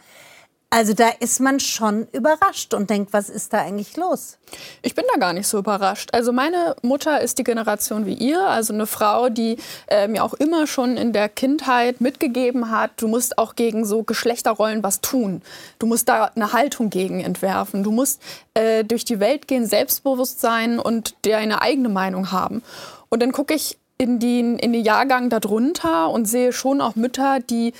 Also 0.70 0.92
da 0.92 1.08
ist 1.20 1.40
man 1.40 1.60
schon 1.60 2.08
überrascht 2.12 2.74
und 2.74 2.90
denkt, 2.90 3.14
was 3.14 3.30
ist 3.30 3.54
da 3.54 3.62
eigentlich 3.62 3.96
los? 3.96 4.36
Ich 4.82 4.94
bin 4.94 5.06
da 5.10 5.18
gar 5.18 5.32
nicht 5.32 5.46
so 5.46 5.58
überrascht. 5.58 6.10
Also 6.12 6.30
meine 6.30 6.76
Mutter 6.82 7.22
ist 7.22 7.38
die 7.38 7.44
Generation 7.44 8.04
wie 8.04 8.12
ihr, 8.12 8.42
also 8.42 8.74
eine 8.74 8.86
Frau, 8.86 9.30
die 9.30 9.56
äh, 9.86 10.08
mir 10.08 10.22
auch 10.22 10.34
immer 10.34 10.66
schon 10.66 10.98
in 10.98 11.14
der 11.14 11.30
Kindheit 11.30 12.02
mitgegeben 12.02 12.70
hat, 12.70 12.90
du 12.98 13.08
musst 13.08 13.38
auch 13.38 13.54
gegen 13.54 13.86
so 13.86 14.02
Geschlechterrollen 14.02 14.82
was 14.82 15.00
tun. 15.00 15.40
Du 15.78 15.86
musst 15.86 16.06
da 16.10 16.32
eine 16.34 16.52
Haltung 16.52 16.90
gegen 16.90 17.20
entwerfen. 17.20 17.82
Du 17.82 17.90
musst 17.90 18.20
äh, 18.52 18.84
durch 18.84 19.06
die 19.06 19.20
Welt 19.20 19.48
gehen, 19.48 19.66
selbstbewusst 19.66 20.40
sein 20.40 20.78
und 20.78 21.14
dir 21.24 21.38
eine 21.38 21.62
eigene 21.62 21.88
Meinung 21.88 22.30
haben. 22.30 22.62
Und 23.08 23.22
dann 23.22 23.32
gucke 23.32 23.54
ich 23.54 23.78
in 23.98 24.20
den, 24.20 24.58
in 24.58 24.72
den 24.72 24.84
Jahrgang 24.84 25.28
darunter 25.28 26.10
und 26.10 26.26
sehe 26.26 26.52
schon 26.52 26.80
auch 26.80 26.94
Mütter, 26.94 27.40
die 27.40 27.72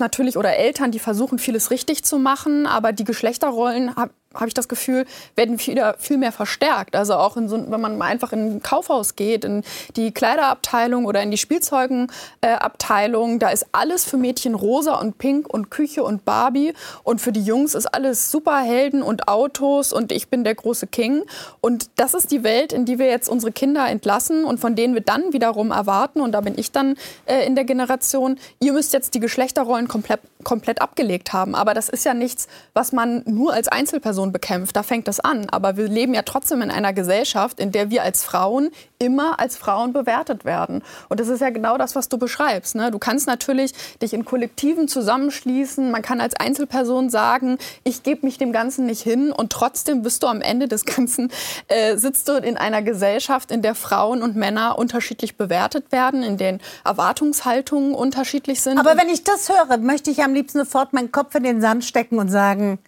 natürlich 0.00 0.36
oder 0.36 0.56
Eltern, 0.56 0.90
die 0.90 0.98
versuchen, 0.98 1.38
vieles 1.38 1.70
richtig 1.70 2.04
zu 2.04 2.18
machen, 2.18 2.66
aber 2.66 2.92
die 2.92 3.04
Geschlechterrollen 3.04 3.96
habe 4.32 4.46
ich 4.46 4.54
das 4.54 4.68
Gefühl, 4.68 5.06
werden 5.34 5.58
viel, 5.58 5.82
viel 5.98 6.16
mehr 6.16 6.30
verstärkt. 6.30 6.94
Also 6.94 7.14
auch 7.14 7.36
so, 7.46 7.70
wenn 7.70 7.80
man 7.80 8.00
einfach 8.00 8.32
in 8.32 8.56
ein 8.56 8.62
Kaufhaus 8.62 9.16
geht, 9.16 9.44
in 9.44 9.64
die 9.96 10.12
Kleiderabteilung 10.12 11.04
oder 11.04 11.20
in 11.20 11.32
die 11.32 11.36
Spielzeugenabteilung, 11.36 13.34
äh, 13.34 13.38
da 13.38 13.48
ist 13.48 13.66
alles 13.72 14.04
für 14.04 14.18
Mädchen 14.18 14.54
rosa 14.54 14.94
und 14.94 15.18
pink 15.18 15.52
und 15.52 15.70
Küche 15.70 16.04
und 16.04 16.24
Barbie 16.24 16.74
und 17.02 17.20
für 17.20 17.32
die 17.32 17.42
Jungs 17.42 17.74
ist 17.74 17.86
alles 17.86 18.30
Superhelden 18.30 19.02
und 19.02 19.26
Autos 19.26 19.92
und 19.92 20.12
ich 20.12 20.28
bin 20.28 20.44
der 20.44 20.54
große 20.54 20.86
King. 20.86 21.24
Und 21.60 21.90
das 21.96 22.14
ist 22.14 22.30
die 22.30 22.44
Welt, 22.44 22.72
in 22.72 22.84
die 22.84 23.00
wir 23.00 23.06
jetzt 23.06 23.28
unsere 23.28 23.50
Kinder 23.50 23.88
entlassen 23.88 24.44
und 24.44 24.60
von 24.60 24.76
denen 24.76 24.94
wir 24.94 25.02
dann 25.02 25.32
wiederum 25.32 25.72
erwarten, 25.72 26.20
und 26.20 26.30
da 26.32 26.40
bin 26.40 26.56
ich 26.56 26.70
dann 26.70 26.94
äh, 27.26 27.44
in 27.46 27.56
der 27.56 27.64
Generation, 27.64 28.38
ihr 28.60 28.72
müsst 28.72 28.92
jetzt 28.92 29.14
die 29.14 29.20
Geschlechterrollen 29.20 29.88
komplett, 29.88 30.20
komplett 30.44 30.80
abgelegt 30.80 31.32
haben. 31.32 31.56
Aber 31.56 31.74
das 31.74 31.88
ist 31.88 32.04
ja 32.04 32.14
nichts, 32.14 32.46
was 32.74 32.92
man 32.92 33.24
nur 33.26 33.52
als 33.52 33.66
Einzelperson 33.66 34.19
Person 34.20 34.32
bekämpft. 34.32 34.76
Da 34.76 34.82
fängt 34.82 35.08
das 35.08 35.20
an. 35.20 35.48
Aber 35.50 35.76
wir 35.76 35.88
leben 35.88 36.14
ja 36.14 36.22
trotzdem 36.22 36.62
in 36.62 36.70
einer 36.70 36.92
Gesellschaft, 36.92 37.58
in 37.58 37.72
der 37.72 37.90
wir 37.90 38.02
als 38.02 38.22
Frauen 38.22 38.70
immer 38.98 39.40
als 39.40 39.56
Frauen 39.56 39.94
bewertet 39.94 40.44
werden. 40.44 40.82
Und 41.08 41.20
das 41.20 41.28
ist 41.28 41.40
ja 41.40 41.48
genau 41.48 41.78
das, 41.78 41.96
was 41.96 42.10
du 42.10 42.18
beschreibst. 42.18 42.74
Ne? 42.74 42.90
Du 42.90 42.98
kannst 42.98 43.26
natürlich 43.26 43.72
dich 44.02 44.12
in 44.12 44.26
Kollektiven 44.26 44.88
zusammenschließen. 44.88 45.90
Man 45.90 46.02
kann 46.02 46.20
als 46.20 46.34
Einzelperson 46.34 47.08
sagen, 47.08 47.56
ich 47.82 48.02
gebe 48.02 48.26
mich 48.26 48.36
dem 48.36 48.52
Ganzen 48.52 48.84
nicht 48.84 49.02
hin. 49.02 49.32
Und 49.32 49.52
trotzdem 49.52 50.02
bist 50.02 50.22
du 50.22 50.26
am 50.26 50.42
Ende 50.42 50.68
des 50.68 50.84
Ganzen, 50.84 51.32
äh, 51.68 51.96
sitzt 51.96 52.28
du 52.28 52.34
in 52.34 52.58
einer 52.58 52.82
Gesellschaft, 52.82 53.50
in 53.50 53.62
der 53.62 53.74
Frauen 53.74 54.22
und 54.22 54.36
Männer 54.36 54.78
unterschiedlich 54.78 55.36
bewertet 55.36 55.92
werden, 55.92 56.22
in 56.22 56.36
denen 56.36 56.60
Erwartungshaltungen 56.84 57.94
unterschiedlich 57.94 58.60
sind. 58.60 58.78
Aber 58.78 58.98
wenn 58.98 59.08
ich 59.08 59.24
das 59.24 59.48
höre, 59.48 59.78
möchte 59.78 60.10
ich 60.10 60.22
am 60.22 60.34
liebsten 60.34 60.58
sofort 60.58 60.92
meinen 60.92 61.10
Kopf 61.10 61.34
in 61.34 61.44
den 61.44 61.62
Sand 61.62 61.86
stecken 61.86 62.18
und 62.18 62.28
sagen, 62.28 62.78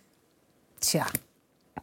Tja. 0.82 1.06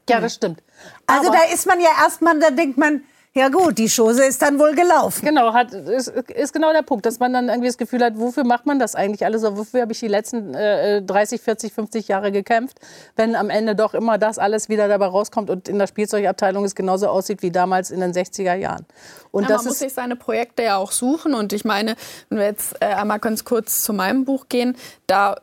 Ja, 0.07 0.19
das 0.19 0.35
stimmt. 0.35 0.61
Also 1.07 1.29
Aber 1.29 1.37
da 1.37 1.53
ist 1.53 1.65
man 1.65 1.79
ja 1.79 1.89
erstmal, 2.01 2.39
da 2.39 2.51
denkt 2.51 2.77
man, 2.77 3.03
ja 3.35 3.47
gut, 3.49 3.77
die 3.77 3.87
Chose 3.87 4.25
ist 4.25 4.41
dann 4.41 4.57
wohl 4.57 4.73
gelaufen. 4.73 5.23
Genau, 5.23 5.53
hat, 5.53 5.71
ist, 5.71 6.07
ist 6.07 6.51
genau 6.51 6.73
der 6.73 6.81
Punkt, 6.81 7.05
dass 7.05 7.19
man 7.19 7.31
dann 7.31 7.47
irgendwie 7.47 7.67
das 7.67 7.77
Gefühl 7.77 8.03
hat, 8.03 8.17
wofür 8.17 8.43
macht 8.43 8.65
man 8.65 8.79
das 8.79 8.95
eigentlich 8.95 9.23
alles? 9.23 9.43
Oder 9.43 9.55
wofür 9.55 9.81
habe 9.81 9.91
ich 9.91 9.99
die 9.99 10.07
letzten 10.07 10.55
äh, 10.55 11.03
30, 11.03 11.39
40, 11.39 11.71
50 11.71 12.07
Jahre 12.07 12.31
gekämpft, 12.31 12.79
wenn 13.15 13.35
am 13.35 13.51
Ende 13.51 13.75
doch 13.75 13.93
immer 13.93 14.17
das 14.17 14.39
alles 14.39 14.67
wieder 14.67 14.87
dabei 14.87 15.05
rauskommt 15.05 15.51
und 15.51 15.69
in 15.69 15.77
der 15.77 15.85
Spielzeugabteilung 15.85 16.65
es 16.65 16.73
genauso 16.73 17.07
aussieht 17.07 17.43
wie 17.43 17.51
damals 17.51 17.91
in 17.91 17.99
den 17.99 18.13
60er 18.13 18.55
Jahren. 18.55 18.85
Und 19.29 19.47
ja, 19.47 19.57
man 19.57 19.65
muss 19.65 19.77
sich 19.77 19.93
seine 19.93 20.15
Projekte 20.15 20.63
ja 20.63 20.77
auch 20.77 20.91
suchen. 20.91 21.35
Und 21.35 21.53
ich 21.53 21.63
meine, 21.63 21.95
wenn 22.29 22.39
wir 22.39 22.45
jetzt 22.45 22.81
äh, 22.81 22.85
einmal 22.85 23.19
ganz 23.19 23.45
kurz 23.45 23.83
zu 23.83 23.93
meinem 23.93 24.25
Buch 24.25 24.47
gehen, 24.49 24.75
da 25.05 25.35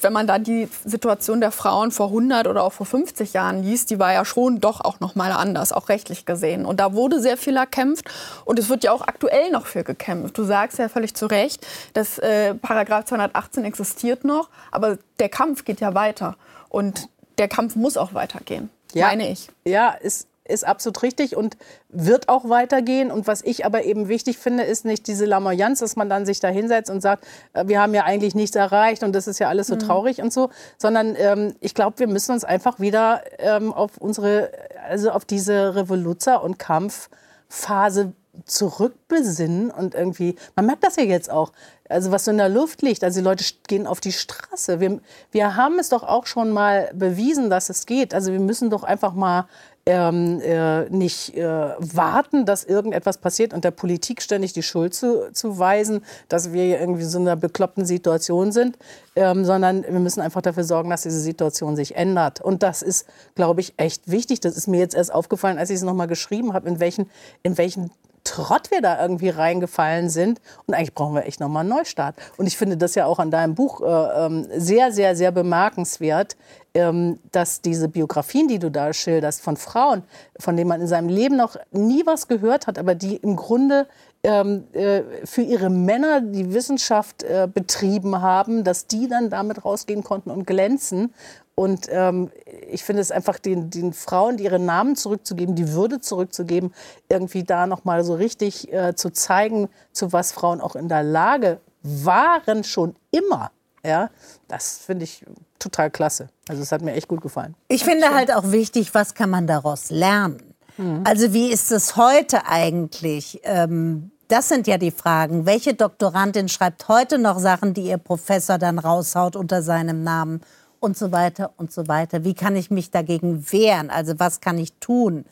wenn 0.00 0.12
man 0.12 0.26
da 0.26 0.38
die 0.38 0.68
Situation 0.84 1.40
der 1.40 1.50
Frauen 1.50 1.90
vor 1.90 2.08
100 2.08 2.46
oder 2.46 2.62
auch 2.62 2.72
vor 2.72 2.86
50 2.86 3.32
Jahren 3.32 3.62
liest, 3.62 3.90
die 3.90 3.98
war 3.98 4.12
ja 4.12 4.24
schon 4.24 4.60
doch 4.60 4.80
auch 4.80 5.00
noch 5.00 5.14
mal 5.14 5.32
anders, 5.32 5.72
auch 5.72 5.88
rechtlich 5.88 6.24
gesehen. 6.24 6.64
Und 6.64 6.78
da 6.78 6.94
wurde 6.94 7.20
sehr 7.20 7.36
viel 7.36 7.56
erkämpft 7.56 8.04
und 8.44 8.58
es 8.58 8.68
wird 8.68 8.84
ja 8.84 8.92
auch 8.92 9.02
aktuell 9.02 9.50
noch 9.50 9.66
viel 9.66 9.82
gekämpft. 9.82 10.38
Du 10.38 10.44
sagst 10.44 10.78
ja 10.78 10.88
völlig 10.88 11.14
zu 11.14 11.26
Recht, 11.26 11.66
dass 11.94 12.18
äh, 12.18 12.54
Paragraph 12.54 13.06
218 13.06 13.64
existiert 13.64 14.24
noch, 14.24 14.48
aber 14.70 14.98
der 15.18 15.28
Kampf 15.28 15.64
geht 15.64 15.80
ja 15.80 15.94
weiter 15.94 16.36
und 16.68 17.08
der 17.38 17.48
Kampf 17.48 17.74
muss 17.74 17.96
auch 17.96 18.14
weitergehen. 18.14 18.70
ja, 18.92 19.08
meine 19.08 19.30
ich. 19.30 19.48
Ja, 19.64 19.90
ist, 19.90 20.28
ist 20.52 20.64
absolut 20.64 21.02
richtig 21.02 21.36
und 21.36 21.56
wird 21.88 22.28
auch 22.28 22.48
weitergehen. 22.48 23.10
Und 23.10 23.26
was 23.26 23.42
ich 23.42 23.64
aber 23.66 23.84
eben 23.84 24.08
wichtig 24.08 24.38
finde, 24.38 24.64
ist 24.64 24.84
nicht 24.84 25.06
diese 25.06 25.24
Lamoyanz, 25.24 25.80
dass 25.80 25.96
man 25.96 26.08
dann 26.08 26.26
sich 26.26 26.40
da 26.40 26.48
hinsetzt 26.48 26.90
und 26.90 27.00
sagt, 27.00 27.26
äh, 27.52 27.66
wir 27.66 27.80
haben 27.80 27.94
ja 27.94 28.04
eigentlich 28.04 28.34
nichts 28.34 28.56
erreicht 28.56 29.02
und 29.02 29.12
das 29.14 29.26
ist 29.26 29.38
ja 29.38 29.48
alles 29.48 29.66
so 29.66 29.74
mhm. 29.74 29.80
traurig 29.80 30.22
und 30.22 30.32
so, 30.32 30.50
sondern 30.78 31.16
ähm, 31.16 31.54
ich 31.60 31.74
glaube, 31.74 31.98
wir 31.98 32.06
müssen 32.06 32.32
uns 32.32 32.44
einfach 32.44 32.80
wieder 32.80 33.22
ähm, 33.38 33.72
auf 33.72 33.98
unsere, 33.98 34.50
also 34.88 35.10
auf 35.10 35.24
diese 35.24 35.74
Revoluzer- 35.74 36.42
und 36.42 36.58
Kampfphase 36.58 38.12
zurückbesinnen 38.46 39.70
und 39.70 39.94
irgendwie, 39.94 40.36
man 40.56 40.66
merkt 40.66 40.84
das 40.84 40.96
ja 40.96 41.02
jetzt 41.02 41.30
auch, 41.30 41.52
also 41.88 42.10
was 42.10 42.24
so 42.24 42.30
in 42.30 42.38
der 42.38 42.48
Luft 42.48 42.80
liegt, 42.80 43.04
also 43.04 43.20
die 43.20 43.24
Leute 43.24 43.44
gehen 43.68 43.86
auf 43.86 44.00
die 44.00 44.12
Straße. 44.12 44.80
Wir, 44.80 45.00
wir 45.30 45.56
haben 45.56 45.78
es 45.78 45.90
doch 45.90 46.02
auch 46.02 46.26
schon 46.26 46.50
mal 46.50 46.90
bewiesen, 46.94 47.50
dass 47.50 47.68
es 47.68 47.84
geht. 47.84 48.14
Also 48.14 48.32
wir 48.32 48.40
müssen 48.40 48.70
doch 48.70 48.84
einfach 48.84 49.12
mal 49.12 49.46
ähm, 49.84 50.40
äh, 50.40 50.88
nicht 50.90 51.36
äh, 51.36 51.42
warten, 51.78 52.46
dass 52.46 52.62
irgendetwas 52.62 53.18
passiert 53.18 53.52
und 53.52 53.64
der 53.64 53.72
Politik 53.72 54.22
ständig 54.22 54.52
die 54.52 54.62
Schuld 54.62 54.94
zu, 54.94 55.32
zu 55.32 55.58
weisen, 55.58 56.04
dass 56.28 56.52
wir 56.52 56.80
irgendwie 56.80 57.02
so 57.02 57.18
in 57.18 57.26
einer 57.26 57.36
bekloppten 57.36 57.84
Situation 57.84 58.52
sind, 58.52 58.78
ähm, 59.16 59.44
sondern 59.44 59.82
wir 59.82 59.98
müssen 59.98 60.20
einfach 60.20 60.42
dafür 60.42 60.64
sorgen, 60.64 60.90
dass 60.90 61.02
diese 61.02 61.20
Situation 61.20 61.74
sich 61.74 61.96
ändert. 61.96 62.40
Und 62.40 62.62
das 62.62 62.82
ist, 62.82 63.06
glaube 63.34 63.60
ich, 63.60 63.74
echt 63.76 64.08
wichtig. 64.08 64.38
Das 64.40 64.56
ist 64.56 64.68
mir 64.68 64.78
jetzt 64.78 64.94
erst 64.94 65.12
aufgefallen, 65.12 65.58
als 65.58 65.70
ich 65.70 65.76
es 65.76 65.82
nochmal 65.82 66.06
geschrieben 66.06 66.52
habe, 66.52 66.68
in 66.68 66.78
welchen, 66.78 67.10
in 67.42 67.58
welchen 67.58 67.90
Trott 68.32 68.70
wir 68.70 68.80
da 68.80 69.00
irgendwie 69.00 69.28
reingefallen 69.28 70.08
sind. 70.08 70.40
Und 70.66 70.72
eigentlich 70.72 70.94
brauchen 70.94 71.14
wir 71.14 71.26
echt 71.26 71.38
nochmal 71.38 71.60
einen 71.60 71.68
Neustart. 71.68 72.16
Und 72.38 72.46
ich 72.46 72.56
finde 72.56 72.78
das 72.78 72.94
ja 72.94 73.04
auch 73.04 73.18
an 73.18 73.30
deinem 73.30 73.54
Buch 73.54 73.82
äh, 73.82 73.84
ähm, 74.24 74.46
sehr, 74.56 74.90
sehr, 74.90 75.14
sehr 75.14 75.32
bemerkenswert, 75.32 76.38
ähm, 76.72 77.18
dass 77.30 77.60
diese 77.60 77.88
Biografien, 77.88 78.48
die 78.48 78.58
du 78.58 78.70
da 78.70 78.94
schilderst 78.94 79.42
von 79.42 79.58
Frauen, 79.58 80.02
von 80.38 80.56
denen 80.56 80.68
man 80.68 80.80
in 80.80 80.86
seinem 80.86 81.10
Leben 81.10 81.36
noch 81.36 81.56
nie 81.72 82.06
was 82.06 82.26
gehört 82.26 82.66
hat, 82.66 82.78
aber 82.78 82.94
die 82.94 83.16
im 83.16 83.36
Grunde 83.36 83.86
ähm, 84.24 84.64
äh, 84.72 85.02
für 85.24 85.42
ihre 85.42 85.68
Männer 85.68 86.20
die 86.20 86.54
Wissenschaft 86.54 87.22
äh, 87.24 87.48
betrieben 87.52 88.20
haben, 88.20 88.62
dass 88.64 88.86
die 88.86 89.08
dann 89.08 89.30
damit 89.30 89.64
rausgehen 89.64 90.04
konnten 90.04 90.30
und 90.30 90.46
glänzen. 90.46 91.12
Und 91.54 91.88
ähm, 91.90 92.30
ich 92.70 92.82
finde 92.82 93.02
es 93.02 93.10
einfach 93.10 93.38
den, 93.38 93.70
den 93.70 93.92
Frauen, 93.92 94.36
die 94.36 94.44
ihre 94.44 94.58
Namen 94.58 94.96
zurückzugeben, 94.96 95.54
die 95.54 95.72
Würde 95.72 96.00
zurückzugeben, 96.00 96.72
irgendwie 97.08 97.44
da 97.44 97.66
nochmal 97.66 98.04
so 98.04 98.14
richtig 98.14 98.72
äh, 98.72 98.94
zu 98.94 99.10
zeigen, 99.10 99.68
zu 99.92 100.12
was 100.12 100.32
Frauen 100.32 100.60
auch 100.60 100.76
in 100.76 100.88
der 100.88 101.02
Lage 101.02 101.60
waren, 101.82 102.64
schon 102.64 102.94
immer. 103.10 103.50
Ja, 103.84 104.10
das 104.46 104.78
finde 104.78 105.04
ich 105.04 105.24
total 105.58 105.90
klasse. 105.90 106.28
Also 106.48 106.62
es 106.62 106.70
hat 106.70 106.82
mir 106.82 106.92
echt 106.92 107.08
gut 107.08 107.20
gefallen. 107.20 107.56
Ich 107.68 107.84
finde 107.84 108.14
halt 108.14 108.32
auch 108.32 108.52
wichtig, 108.52 108.94
was 108.94 109.14
kann 109.14 109.28
man 109.28 109.48
daraus 109.48 109.90
lernen? 109.90 110.54
Mhm. 110.78 111.02
Also 111.04 111.32
wie 111.32 111.50
ist 111.50 111.72
es 111.72 111.96
heute 111.96 112.46
eigentlich? 112.46 113.40
Ähm, 113.42 114.11
das 114.32 114.48
sind 114.48 114.66
ja 114.66 114.78
die 114.78 114.90
Fragen. 114.90 115.44
Welche 115.44 115.74
Doktorandin 115.74 116.48
schreibt 116.48 116.88
heute 116.88 117.18
noch 117.18 117.38
Sachen, 117.38 117.74
die 117.74 117.82
ihr 117.82 117.98
Professor 117.98 118.56
dann 118.58 118.78
raushaut 118.78 119.36
unter 119.36 119.62
seinem 119.62 120.02
Namen? 120.02 120.40
und 120.82 120.98
so 120.98 121.12
weiter 121.12 121.52
und 121.56 121.72
so 121.72 121.86
weiter. 121.86 122.24
Wie 122.24 122.34
kann 122.34 122.56
ich 122.56 122.70
mich 122.70 122.90
dagegen 122.90 123.46
wehren? 123.52 123.88
Also 123.88 124.18
was 124.18 124.40
kann 124.40 124.58
ich 124.58 124.72
tun? 124.74 125.24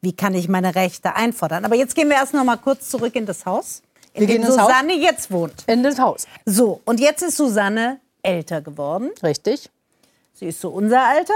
Wie 0.00 0.12
kann 0.12 0.34
ich 0.34 0.48
meine 0.48 0.74
Rechte 0.74 1.14
einfordern? 1.14 1.64
Aber 1.64 1.76
jetzt 1.76 1.94
gehen 1.94 2.08
wir 2.08 2.16
erst 2.16 2.34
noch 2.34 2.44
mal 2.44 2.56
kurz 2.56 2.90
zurück 2.90 3.14
in 3.14 3.24
das 3.24 3.46
Haus, 3.46 3.82
in 4.12 4.26
dem 4.26 4.44
Susanne 4.44 4.94
Haus. 4.94 5.02
jetzt 5.02 5.30
wohnt. 5.30 5.64
In 5.68 5.82
das 5.82 5.98
Haus. 5.98 6.26
So, 6.44 6.80
und 6.84 6.98
jetzt 6.98 7.22
ist 7.22 7.36
Susanne 7.36 8.00
älter 8.22 8.60
geworden. 8.60 9.10
Richtig. 9.22 9.70
Sie 10.34 10.46
ist 10.46 10.60
so 10.60 10.70
unser 10.70 11.02
Alter. 11.04 11.34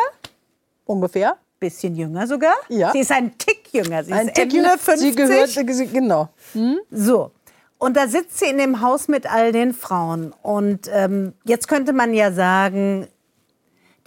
Ungefähr. 0.85 1.37
Bisschen 1.61 1.95
jünger 1.95 2.27
sogar. 2.27 2.55
Ja. 2.69 2.91
Sie 2.93 3.01
ist 3.01 3.13
ein 3.13 3.37
Tick 3.39 3.69
jünger. 3.73 4.03
Sie 4.03 4.13
ein 4.13 4.29
ist 4.29 4.35
Tick 4.35 4.45
Ende 4.45 4.57
jünger. 4.57 4.79
50. 4.79 4.99
Sie 4.99 5.15
gehört, 5.15 5.93
genau. 5.93 6.29
Hm? 6.55 6.81
So. 6.91 7.31
Und 7.79 7.97
da 7.97 8.09
sitzt 8.09 8.39
sie 8.39 8.47
in 8.47 8.59
dem 8.59 8.81
Haus 8.81 9.09
mit 9.09 9.31
all 9.31 9.53
den 9.53 9.73
Frauen. 9.73 10.35
Und 10.43 10.91
ähm, 10.93 11.35
jetzt 11.45 11.69
könnte 11.69 11.93
man 11.93 12.13
ja 12.15 12.33
sagen, 12.33 13.09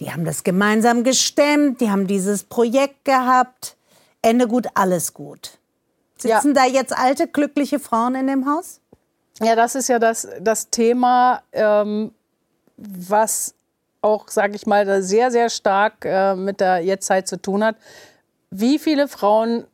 die 0.00 0.12
haben 0.12 0.24
das 0.24 0.44
gemeinsam 0.44 1.04
gestemmt, 1.04 1.80
die 1.80 1.90
haben 1.90 2.06
dieses 2.06 2.44
Projekt 2.44 3.04
gehabt. 3.04 3.76
Ende 4.22 4.48
gut, 4.48 4.66
alles 4.74 5.14
gut. 5.14 5.58
Sitzen 6.16 6.54
ja. 6.54 6.62
da 6.62 6.64
jetzt 6.66 6.96
alte, 6.96 7.28
glückliche 7.28 7.78
Frauen 7.78 8.14
in 8.14 8.26
dem 8.26 8.46
Haus? 8.46 8.80
Ja, 9.40 9.56
das 9.56 9.74
ist 9.74 9.88
ja 9.88 9.98
das, 9.98 10.28
das 10.40 10.70
Thema, 10.70 11.42
ähm, 11.52 12.12
was 12.76 13.54
auch, 14.04 14.28
sage 14.28 14.54
ich 14.54 14.66
mal, 14.66 15.02
sehr, 15.02 15.30
sehr 15.30 15.48
stark 15.48 16.04
äh, 16.04 16.36
mit 16.36 16.60
der 16.60 16.80
Jetztzeit 16.80 17.26
zu 17.26 17.40
tun 17.40 17.64
hat. 17.64 17.76
Wie 18.50 18.78
viele 18.78 19.08
Frauen 19.08 19.64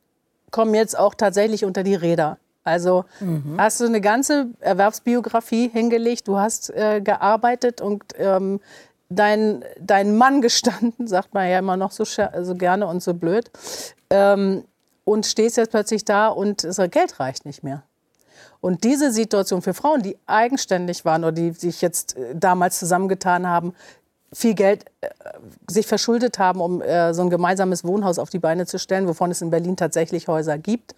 kommen 0.49 0.73
jetzt 0.73 0.97
auch 0.97 1.13
tatsächlich 1.13 1.65
unter 1.65 1.83
die 1.83 1.95
Räder? 1.95 2.37
Also 2.63 3.05
mhm. 3.19 3.55
hast 3.57 3.81
du 3.81 3.85
eine 3.85 4.01
ganze 4.01 4.49
Erwerbsbiografie 4.59 5.69
hingelegt, 5.69 6.27
du 6.27 6.37
hast 6.37 6.69
äh, 6.69 7.01
gearbeitet 7.01 7.81
und 7.81 8.03
ähm, 8.17 8.59
dein, 9.09 9.65
dein 9.79 10.17
Mann 10.17 10.41
gestanden, 10.41 11.07
sagt 11.07 11.33
man 11.33 11.49
ja 11.49 11.59
immer 11.59 11.77
noch 11.77 11.91
so, 11.91 12.05
so 12.05 12.55
gerne 12.55 12.87
und 12.87 13.03
so 13.03 13.13
blöd, 13.13 13.51
ähm, 14.09 14.63
und 15.03 15.25
stehst 15.25 15.57
jetzt 15.57 15.71
plötzlich 15.71 16.05
da 16.05 16.27
und 16.27 16.63
das 16.63 16.77
Geld 16.91 17.19
reicht 17.19 17.45
nicht 17.45 17.63
mehr. 17.63 17.83
Und 18.61 18.83
diese 18.83 19.11
Situation 19.11 19.63
für 19.63 19.73
Frauen, 19.73 20.03
die 20.03 20.17
eigenständig 20.27 21.03
waren 21.03 21.23
oder 21.23 21.31
die 21.31 21.51
sich 21.51 21.81
jetzt 21.81 22.15
äh, 22.15 22.35
damals 22.35 22.77
zusammengetan 22.77 23.47
haben, 23.47 23.73
viel 24.33 24.53
Geld 24.53 24.85
äh, 25.01 25.09
sich 25.69 25.87
verschuldet 25.87 26.39
haben, 26.39 26.61
um 26.61 26.81
äh, 26.81 27.13
so 27.13 27.21
ein 27.21 27.29
gemeinsames 27.29 27.83
Wohnhaus 27.83 28.19
auf 28.19 28.29
die 28.29 28.39
Beine 28.39 28.65
zu 28.65 28.79
stellen, 28.79 29.07
wovon 29.07 29.31
es 29.31 29.41
in 29.41 29.49
Berlin 29.49 29.75
tatsächlich 29.75 30.27
Häuser 30.27 30.57
gibt, 30.57 30.95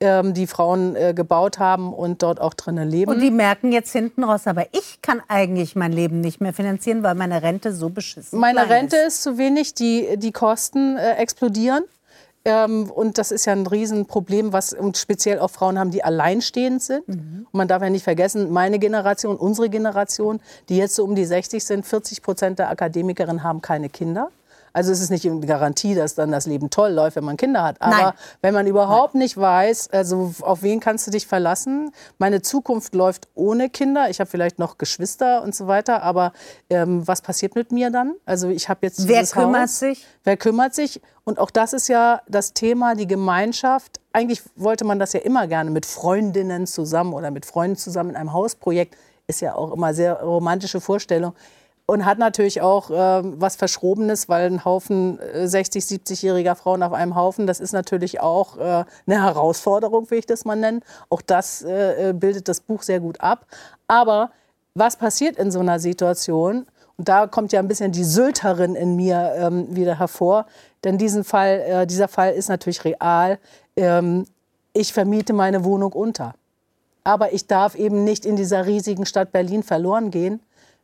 ähm, 0.00 0.32
die 0.32 0.46
Frauen 0.46 0.96
äh, 0.96 1.12
gebaut 1.14 1.58
haben 1.58 1.92
und 1.92 2.22
dort 2.22 2.40
auch 2.40 2.54
drinnen 2.54 2.88
leben. 2.88 3.10
Und 3.10 3.20
die 3.20 3.30
merken 3.30 3.70
jetzt 3.70 3.92
hinten 3.92 4.24
raus, 4.24 4.46
aber 4.46 4.66
ich 4.72 5.02
kann 5.02 5.20
eigentlich 5.28 5.76
mein 5.76 5.92
Leben 5.92 6.20
nicht 6.20 6.40
mehr 6.40 6.54
finanzieren, 6.54 7.02
weil 7.02 7.14
meine 7.14 7.42
Rente 7.42 7.74
so 7.74 7.90
beschissen 7.90 8.38
ist. 8.38 8.40
Meine 8.40 8.68
Rente 8.70 8.96
ist. 8.96 9.16
ist 9.16 9.22
zu 9.24 9.36
wenig, 9.36 9.74
die, 9.74 10.16
die 10.16 10.32
Kosten 10.32 10.96
äh, 10.96 11.16
explodieren. 11.16 11.84
Ähm, 12.44 12.90
und 12.90 13.18
das 13.18 13.32
ist 13.32 13.44
ja 13.44 13.52
ein 13.52 13.66
Riesenproblem, 13.66 14.52
was 14.52 14.72
und 14.72 14.96
speziell 14.96 15.40
auch 15.40 15.50
Frauen 15.50 15.78
haben, 15.78 15.90
die 15.90 16.02
alleinstehend 16.02 16.82
sind. 16.82 17.06
Mhm. 17.06 17.46
Und 17.50 17.54
man 17.54 17.68
darf 17.68 17.82
ja 17.82 17.90
nicht 17.90 18.04
vergessen, 18.04 18.50
meine 18.50 18.78
Generation, 18.78 19.36
unsere 19.36 19.68
Generation, 19.68 20.40
die 20.68 20.78
jetzt 20.78 20.94
so 20.94 21.04
um 21.04 21.14
die 21.14 21.26
60 21.26 21.62
sind, 21.62 21.84
40 21.84 22.22
Prozent 22.22 22.58
der 22.58 22.70
Akademikerinnen 22.70 23.42
haben 23.42 23.60
keine 23.60 23.90
Kinder. 23.90 24.30
Also 24.72 24.92
es 24.92 25.00
ist 25.00 25.10
nicht 25.10 25.26
eine 25.26 25.40
Garantie, 25.40 25.94
dass 25.94 26.14
dann 26.14 26.32
das 26.32 26.46
Leben 26.46 26.70
toll 26.70 26.90
läuft, 26.92 27.16
wenn 27.16 27.24
man 27.24 27.36
Kinder 27.36 27.62
hat. 27.62 27.80
Aber 27.80 27.96
Nein. 27.96 28.12
wenn 28.42 28.54
man 28.54 28.66
überhaupt 28.66 29.14
Nein. 29.14 29.22
nicht 29.22 29.36
weiß, 29.36 29.90
also 29.90 30.34
auf 30.40 30.62
wen 30.62 30.80
kannst 30.80 31.06
du 31.06 31.10
dich 31.10 31.26
verlassen? 31.26 31.92
Meine 32.18 32.42
Zukunft 32.42 32.94
läuft 32.94 33.28
ohne 33.34 33.68
Kinder. 33.70 34.10
Ich 34.10 34.20
habe 34.20 34.30
vielleicht 34.30 34.58
noch 34.58 34.78
Geschwister 34.78 35.42
und 35.42 35.54
so 35.54 35.66
weiter. 35.66 36.02
Aber 36.02 36.32
ähm, 36.68 37.06
was 37.06 37.22
passiert 37.22 37.54
mit 37.54 37.72
mir 37.72 37.90
dann? 37.90 38.14
Also 38.24 38.48
ich 38.48 38.68
habe 38.68 38.80
jetzt 38.82 39.08
Wer 39.08 39.24
kümmert 39.24 39.62
Haus. 39.62 39.78
sich? 39.78 40.06
Wer 40.24 40.36
kümmert 40.36 40.74
sich? 40.74 41.00
Und 41.24 41.38
auch 41.38 41.50
das 41.50 41.72
ist 41.72 41.88
ja 41.88 42.22
das 42.28 42.54
Thema, 42.54 42.94
die 42.94 43.06
Gemeinschaft. 43.06 44.00
Eigentlich 44.12 44.42
wollte 44.56 44.84
man 44.84 44.98
das 44.98 45.12
ja 45.12 45.20
immer 45.20 45.46
gerne 45.46 45.70
mit 45.70 45.86
Freundinnen 45.86 46.66
zusammen 46.66 47.12
oder 47.12 47.30
mit 47.30 47.46
Freunden 47.46 47.76
zusammen 47.76 48.10
in 48.10 48.16
einem 48.16 48.32
Hausprojekt. 48.32 48.96
Ist 49.26 49.40
ja 49.40 49.54
auch 49.54 49.72
immer 49.72 49.94
sehr 49.94 50.14
romantische 50.22 50.80
Vorstellung 50.80 51.34
und 51.90 52.04
hat 52.04 52.18
natürlich 52.18 52.60
auch 52.60 52.90
äh, 52.90 52.94
was 52.94 53.56
Verschrobenes, 53.56 54.28
weil 54.28 54.46
ein 54.46 54.64
Haufen 54.64 55.18
60, 55.34 55.90
äh, 55.90 55.94
70-jähriger 55.96 56.54
Frauen 56.54 56.84
auf 56.84 56.92
einem 56.92 57.16
Haufen, 57.16 57.48
das 57.48 57.58
ist 57.58 57.72
natürlich 57.72 58.20
auch 58.20 58.58
äh, 58.58 58.84
eine 59.08 59.24
Herausforderung, 59.24 60.08
will 60.08 60.20
ich 60.20 60.26
das 60.26 60.44
mal 60.44 60.54
nennen. 60.54 60.82
Auch 61.08 61.20
das 61.20 61.62
äh, 61.62 62.10
äh, 62.10 62.12
bildet 62.12 62.46
das 62.46 62.60
Buch 62.60 62.82
sehr 62.82 63.00
gut 63.00 63.20
ab. 63.20 63.44
Aber 63.88 64.30
was 64.74 64.94
passiert 64.94 65.36
in 65.36 65.50
so 65.50 65.58
einer 65.58 65.80
Situation? 65.80 66.66
Und 66.96 67.08
da 67.08 67.26
kommt 67.26 67.50
ja 67.50 67.58
ein 67.58 67.66
bisschen 67.66 67.90
die 67.90 68.04
Sylterin 68.04 68.76
in 68.76 68.94
mir 68.94 69.32
ähm, 69.36 69.74
wieder 69.74 69.98
hervor. 69.98 70.46
Denn 70.84 70.96
diesen 70.96 71.24
Fall, 71.24 71.60
äh, 71.66 71.86
dieser 71.88 72.06
Fall 72.06 72.34
ist 72.34 72.48
natürlich 72.48 72.84
real. 72.84 73.40
Ähm, 73.74 74.26
ich 74.74 74.92
vermiete 74.92 75.32
meine 75.32 75.64
Wohnung 75.64 75.92
unter. 75.92 76.34
Aber 77.02 77.32
ich 77.32 77.48
darf 77.48 77.74
eben 77.74 78.04
nicht 78.04 78.24
in 78.24 78.36
dieser 78.36 78.66
riesigen 78.66 79.06
Stadt 79.06 79.32
Berlin 79.32 79.64
verloren 79.64 80.12
gehen 80.12 80.40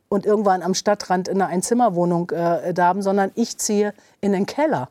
und 0.09 0.25
irgendwann 0.25 0.61
am 0.61 0.73
Stadtrand 0.73 1.27
in 1.27 1.41
einer 1.41 1.51
Einzimmerwohnung 1.51 2.31
äh, 2.31 2.73
da 2.73 2.85
haben, 2.85 3.01
sondern 3.01 3.31
ich 3.35 3.57
ziehe 3.57 3.93
in 4.21 4.31
den 4.31 4.45
Keller. 4.45 4.87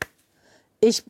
Ich, 0.80 1.04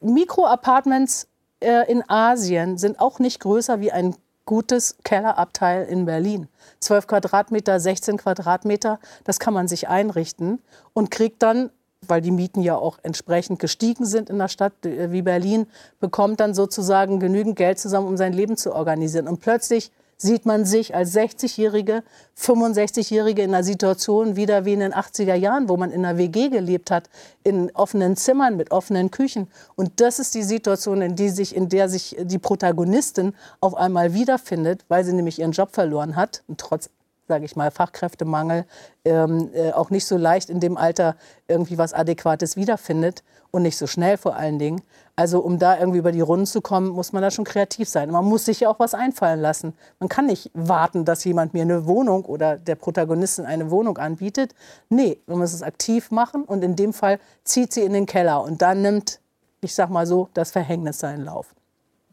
Mikroapartments 0.00 1.28
äh, 1.60 1.90
in 1.90 2.08
Asien 2.08 2.78
sind 2.78 3.00
auch 3.00 3.18
nicht 3.18 3.40
größer 3.40 3.80
wie 3.80 3.92
ein 3.92 4.14
gutes 4.44 4.96
Kellerabteil 5.04 5.86
in 5.86 6.04
Berlin. 6.04 6.48
12 6.80 7.06
Quadratmeter, 7.06 7.78
16 7.78 8.16
Quadratmeter, 8.18 8.98
das 9.24 9.38
kann 9.38 9.54
man 9.54 9.68
sich 9.68 9.88
einrichten 9.88 10.60
und 10.94 11.10
kriegt 11.10 11.42
dann, 11.42 11.70
weil 12.06 12.20
die 12.20 12.32
Mieten 12.32 12.62
ja 12.62 12.74
auch 12.74 12.98
entsprechend 13.04 13.60
gestiegen 13.60 14.04
sind 14.04 14.28
in 14.28 14.36
einer 14.36 14.48
Stadt 14.48 14.84
äh, 14.84 15.12
wie 15.12 15.22
Berlin, 15.22 15.66
bekommt 16.00 16.40
dann 16.40 16.54
sozusagen 16.54 17.20
genügend 17.20 17.56
Geld 17.56 17.78
zusammen, 17.78 18.08
um 18.08 18.16
sein 18.16 18.32
Leben 18.32 18.56
zu 18.56 18.74
organisieren. 18.74 19.28
Und 19.28 19.40
plötzlich 19.40 19.92
sieht 20.16 20.46
man 20.46 20.64
sich 20.64 20.94
als 20.94 21.14
60-Jährige, 21.14 22.02
65-Jährige 22.38 23.42
in 23.42 23.54
einer 23.54 23.64
Situation 23.64 24.36
wieder 24.36 24.64
wie 24.64 24.74
in 24.74 24.80
den 24.80 24.92
80er 24.92 25.34
Jahren, 25.34 25.68
wo 25.68 25.76
man 25.76 25.90
in 25.90 26.04
einer 26.04 26.18
WG 26.18 26.48
gelebt 26.48 26.90
hat, 26.90 27.10
in 27.42 27.70
offenen 27.74 28.16
Zimmern 28.16 28.56
mit 28.56 28.70
offenen 28.70 29.10
Küchen. 29.10 29.48
Und 29.74 30.00
das 30.00 30.18
ist 30.18 30.34
die 30.34 30.44
Situation, 30.44 31.02
in, 31.02 31.16
die 31.16 31.28
sich, 31.28 31.56
in 31.56 31.68
der 31.68 31.88
sich 31.88 32.16
die 32.20 32.38
Protagonistin 32.38 33.34
auf 33.60 33.74
einmal 33.74 34.14
wiederfindet, 34.14 34.84
weil 34.88 35.04
sie 35.04 35.12
nämlich 35.12 35.40
ihren 35.40 35.52
Job 35.52 35.72
verloren 35.72 36.16
hat 36.16 36.42
trotz 36.56 36.88
sage 37.28 37.44
ich 37.44 37.56
mal, 37.56 37.70
Fachkräftemangel, 37.70 38.66
ähm, 39.04 39.50
äh, 39.54 39.72
auch 39.72 39.90
nicht 39.90 40.06
so 40.06 40.16
leicht 40.16 40.50
in 40.50 40.60
dem 40.60 40.76
Alter 40.76 41.16
irgendwie 41.48 41.78
was 41.78 41.94
Adäquates 41.94 42.56
wiederfindet 42.56 43.22
und 43.50 43.62
nicht 43.62 43.76
so 43.76 43.86
schnell 43.86 44.16
vor 44.16 44.36
allen 44.36 44.58
Dingen. 44.58 44.82
Also 45.14 45.40
um 45.40 45.58
da 45.58 45.78
irgendwie 45.78 45.98
über 45.98 46.10
die 46.10 46.20
Runden 46.20 46.46
zu 46.46 46.60
kommen, 46.60 46.88
muss 46.88 47.12
man 47.12 47.22
da 47.22 47.30
schon 47.30 47.44
kreativ 47.44 47.88
sein. 47.88 48.10
Man 48.10 48.24
muss 48.24 48.46
sich 48.46 48.60
ja 48.60 48.68
auch 48.68 48.78
was 48.78 48.94
einfallen 48.94 49.40
lassen. 49.40 49.74
Man 50.00 50.08
kann 50.08 50.26
nicht 50.26 50.50
warten, 50.54 51.04
dass 51.04 51.22
jemand 51.24 51.52
mir 51.52 51.62
eine 51.62 51.86
Wohnung 51.86 52.24
oder 52.24 52.56
der 52.56 52.76
Protagonistin 52.76 53.44
eine 53.44 53.70
Wohnung 53.70 53.98
anbietet. 53.98 54.54
Nee, 54.88 55.18
man 55.26 55.38
muss 55.38 55.52
es 55.52 55.62
aktiv 55.62 56.10
machen 56.10 56.44
und 56.44 56.64
in 56.64 56.76
dem 56.76 56.92
Fall 56.92 57.18
zieht 57.44 57.72
sie 57.72 57.82
in 57.82 57.92
den 57.92 58.06
Keller 58.06 58.42
und 58.42 58.62
dann 58.62 58.82
nimmt, 58.82 59.20
ich 59.60 59.74
sag 59.74 59.90
mal 59.90 60.06
so, 60.06 60.28
das 60.34 60.50
Verhängnis 60.50 60.98
seinen 60.98 61.24
Lauf. 61.24 61.54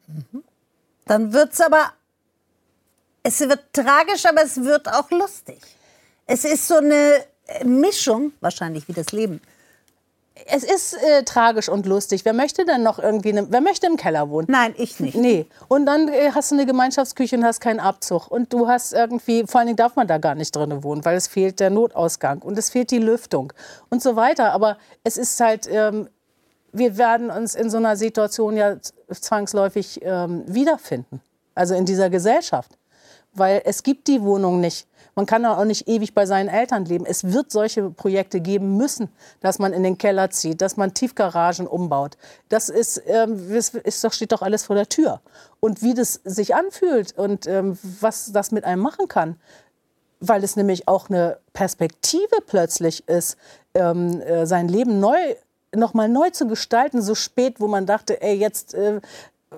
Mhm. 0.07 0.43
Dann 1.05 1.33
wird 1.33 1.53
es 1.53 1.61
aber, 1.61 1.93
es 3.23 3.39
wird 3.41 3.61
tragisch, 3.73 4.25
aber 4.25 4.43
es 4.43 4.57
wird 4.63 4.87
auch 4.87 5.09
lustig. 5.11 5.59
Es 6.25 6.45
ist 6.45 6.67
so 6.67 6.75
eine 6.75 7.25
Mischung, 7.63 8.33
wahrscheinlich 8.39 8.87
wie 8.87 8.93
das 8.93 9.11
Leben, 9.11 9.41
es 10.45 10.63
ist 10.63 10.93
äh, 10.93 11.23
tragisch 11.23 11.69
und 11.69 11.85
lustig. 11.85 12.25
Wer 12.25 12.33
möchte 12.33 12.65
denn 12.65 12.83
noch 12.83 12.99
irgendwie, 12.99 13.33
ne, 13.33 13.47
wer 13.49 13.61
möchte 13.61 13.87
im 13.87 13.97
Keller 13.97 14.29
wohnen? 14.29 14.47
Nein, 14.49 14.73
ich 14.77 14.99
nicht. 14.99 15.15
Nee. 15.15 15.45
Und 15.67 15.85
dann 15.85 16.07
äh, 16.07 16.31
hast 16.33 16.51
du 16.51 16.55
eine 16.55 16.65
Gemeinschaftsküche 16.65 17.35
und 17.35 17.43
hast 17.43 17.59
keinen 17.59 17.79
Abzug. 17.79 18.29
Und 18.29 18.53
du 18.53 18.67
hast 18.67 18.93
irgendwie, 18.93 19.45
vor 19.45 19.59
allen 19.59 19.67
Dingen 19.67 19.77
darf 19.77 19.95
man 19.95 20.07
da 20.07 20.17
gar 20.17 20.35
nicht 20.35 20.55
drin 20.55 20.83
wohnen, 20.83 21.03
weil 21.05 21.17
es 21.17 21.27
fehlt 21.27 21.59
der 21.59 21.69
Notausgang 21.69 22.41
und 22.41 22.57
es 22.57 22.69
fehlt 22.69 22.91
die 22.91 22.99
Lüftung 22.99 23.53
und 23.89 24.01
so 24.01 24.15
weiter. 24.15 24.53
Aber 24.53 24.77
es 25.03 25.17
ist 25.17 25.39
halt, 25.39 25.67
ähm, 25.69 26.09
wir 26.71 26.97
werden 26.97 27.29
uns 27.31 27.55
in 27.55 27.69
so 27.69 27.77
einer 27.77 27.95
Situation 27.95 28.55
ja 28.55 28.77
zwangsläufig 29.09 29.99
ähm, 30.03 30.43
wiederfinden. 30.47 31.21
Also 31.55 31.75
in 31.75 31.85
dieser 31.85 32.09
Gesellschaft. 32.09 32.78
Weil 33.33 33.61
es 33.65 33.83
gibt 33.83 34.07
die 34.07 34.21
Wohnung 34.21 34.59
nicht. 34.59 34.87
Man 35.15 35.25
kann 35.25 35.45
auch 35.45 35.65
nicht 35.65 35.87
ewig 35.87 36.13
bei 36.13 36.25
seinen 36.25 36.47
Eltern 36.47 36.85
leben. 36.85 37.05
Es 37.05 37.25
wird 37.25 37.51
solche 37.51 37.89
Projekte 37.89 38.39
geben 38.39 38.77
müssen, 38.77 39.09
dass 39.41 39.59
man 39.59 39.73
in 39.73 39.83
den 39.83 39.97
Keller 39.97 40.29
zieht, 40.29 40.61
dass 40.61 40.77
man 40.77 40.93
Tiefgaragen 40.93 41.67
umbaut. 41.67 42.17
Das 42.47 42.69
ist, 42.69 43.01
ähm, 43.05 43.51
ist 43.51 44.03
doch, 44.03 44.13
steht 44.13 44.31
doch 44.31 44.41
alles 44.41 44.65
vor 44.65 44.75
der 44.75 44.87
Tür. 44.87 45.19
Und 45.59 45.81
wie 45.81 45.93
das 45.93 46.21
sich 46.23 46.55
anfühlt 46.55 47.17
und 47.17 47.47
ähm, 47.47 47.77
was 47.99 48.31
das 48.31 48.51
mit 48.51 48.63
einem 48.63 48.81
machen 48.81 49.07
kann, 49.07 49.35
weil 50.21 50.43
es 50.43 50.55
nämlich 50.55 50.87
auch 50.87 51.09
eine 51.09 51.37
Perspektive 51.53 52.37
plötzlich 52.45 53.07
ist, 53.07 53.37
ähm, 53.73 54.21
äh, 54.21 54.45
sein 54.45 54.67
Leben 54.67 54.99
neu 54.99 55.17
noch 55.75 55.93
mal 55.93 56.09
neu 56.09 56.29
zu 56.29 56.47
gestalten, 56.47 57.01
so 57.01 57.13
spät, 57.13 57.59
wo 57.59 57.67
man 57.67 57.85
dachte, 57.85 58.21
ey, 58.21 58.35
jetzt 58.35 58.73
äh, 58.73 59.01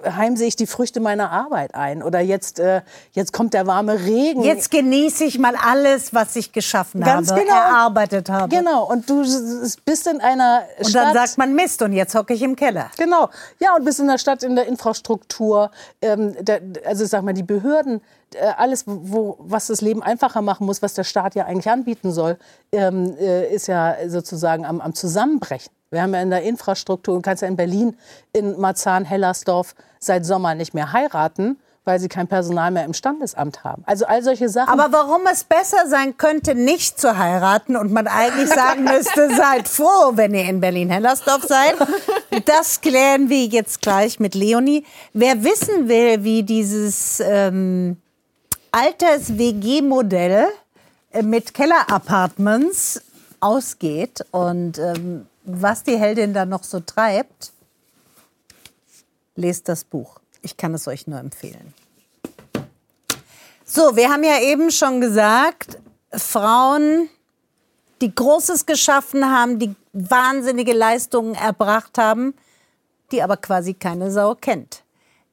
heimsehe 0.06 0.48
ich 0.48 0.56
die 0.56 0.68
Früchte 0.68 1.00
meiner 1.00 1.32
Arbeit 1.32 1.76
ein. 1.76 2.02
Oder 2.02 2.20
jetzt, 2.22 2.60
äh, 2.60 2.82
jetzt 3.12 3.34
kommt 3.34 3.54
der 3.54 3.68
warme 3.68 4.00
Regen. 4.00 4.42
Jetzt 4.44 4.72
genieße 4.72 5.26
ich 5.26 5.38
mal 5.38 5.56
alles, 5.56 6.14
was 6.14 6.36
ich 6.36 6.52
geschaffen 6.52 7.02
Ganz 7.02 7.30
habe, 7.30 7.42
genau. 7.42 7.54
erarbeitet 7.54 8.30
habe. 8.30 8.56
Genau, 8.56 8.86
und 8.86 9.10
du 9.10 9.24
bist 9.86 10.08
in 10.08 10.22
einer 10.22 10.64
Stadt... 10.80 10.86
Und 10.86 10.96
dann 10.96 11.14
sagt 11.14 11.38
man 11.38 11.54
Mist 11.56 11.82
und 11.82 11.94
jetzt 11.94 12.16
hocke 12.16 12.34
ich 12.34 12.42
im 12.42 12.56
Keller. 12.56 12.90
Genau, 12.98 13.30
ja, 13.60 13.76
und 13.76 13.84
bist 13.86 14.00
in 14.00 14.08
der 14.08 14.18
Stadt, 14.18 14.44
in 14.44 14.56
der 14.56 14.66
Infrastruktur, 14.68 15.72
ähm, 16.02 16.36
der, 16.40 16.62
also 16.86 17.06
sag 17.06 17.24
mal, 17.24 17.34
die 17.34 17.44
Behörden, 17.44 18.02
äh, 18.34 18.48
alles, 18.58 18.86
wo, 18.88 19.38
was 19.40 19.68
das 19.68 19.82
Leben 19.82 20.02
einfacher 20.02 20.42
machen 20.42 20.66
muss, 20.66 20.82
was 20.82 20.94
der 20.94 21.04
Staat 21.04 21.36
ja 21.36 21.46
eigentlich 21.46 21.70
anbieten 21.70 22.12
soll, 22.12 22.38
ähm, 22.72 23.16
äh, 23.20 23.54
ist 23.54 23.68
ja 23.68 23.96
sozusagen 24.08 24.66
am, 24.66 24.80
am 24.80 24.96
Zusammenbrechen. 24.96 25.72
Wir 25.92 26.02
haben 26.02 26.14
ja 26.14 26.22
in 26.22 26.30
der 26.30 26.44
Infrastruktur, 26.44 27.16
du 27.16 27.22
kannst 27.22 27.42
ja 27.42 27.50
in 27.50 27.58
Berlin, 27.58 27.98
in 28.32 28.58
Marzahn-Hellersdorf 28.60 29.76
seit 30.00 30.26
Sommer 30.26 30.56
nicht 30.56 30.74
mehr 30.74 30.94
heiraten, 30.94 31.60
weil 31.84 32.00
sie 32.00 32.08
kein 32.08 32.28
Personal 32.28 32.72
mehr 32.72 32.86
im 32.86 32.94
Standesamt 32.94 33.66
haben. 33.66 33.84
Also 33.86 34.06
all 34.06 34.24
solche 34.24 34.48
Sachen. 34.48 34.70
Aber 34.70 34.94
warum 34.94 35.24
es 35.30 35.44
besser 35.44 35.88
sein 35.88 36.16
könnte, 36.16 36.56
nicht 36.56 36.98
zu 36.98 37.18
heiraten 37.18 37.76
und 37.76 37.92
man 37.92 38.08
eigentlich 38.08 38.48
sagen 38.48 38.86
müsste, 38.86 39.30
seid 39.36 39.68
froh, 39.68 40.12
wenn 40.14 40.34
ihr 40.34 40.46
in 40.46 40.62
Berlin-Hellersdorf 40.62 41.44
seid, 41.44 41.76
das 42.46 42.80
klären 42.80 43.30
wir 43.30 43.46
jetzt 43.48 43.82
gleich 43.82 44.18
mit 44.18 44.34
Leonie. 44.34 44.86
Wer 45.12 45.44
wissen 45.44 45.90
will, 45.90 46.24
wie 46.24 46.44
dieses 46.44 47.20
ähm, 47.20 47.98
Alters-WG-Modell 48.72 50.48
äh, 51.12 51.22
mit 51.22 51.54
Keller-Apartments 51.54 53.02
ausgeht 53.42 54.24
und 54.32 54.78
ähm, 54.78 55.28
was 55.44 55.84
die 55.84 55.98
Heldin 55.98 56.34
da 56.34 56.46
noch 56.46 56.64
so 56.64 56.80
treibt, 56.80 57.52
lest 59.36 59.70
das 59.70 59.84
Buch. 59.84 60.20
Ich 60.42 60.58
kann 60.58 60.74
es 60.74 60.88
euch 60.88 61.08
nur 61.08 61.20
empfehlen. 61.20 61.74
So, 63.66 63.96
wir 63.96 64.10
haben 64.10 64.24
ja 64.24 64.42
eben 64.42 64.72
schon 64.72 65.00
gesagt, 65.00 65.80
Frauen, 66.12 67.10
die 68.02 68.14
Großes 68.14 68.66
geschaffen 68.66 69.26
haben, 69.26 69.60
die 69.60 69.76
wahnsinnige 69.94 70.74
Leistungen 70.74 71.36
erbracht 71.36 71.98
haben, 71.98 72.34
die 73.12 73.22
aber 73.22 73.38
quasi 73.38 73.74
keine 73.74 74.12
Sau 74.12 74.36
kennt. 74.36 74.84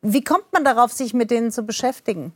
Wie 0.03 0.23
kommt 0.23 0.53
man 0.53 0.65
darauf, 0.65 0.93
sich 0.93 1.15
mit 1.15 1.31
denen 1.31 1.51
zu 1.51 1.65
beschäftigen? 1.65 2.33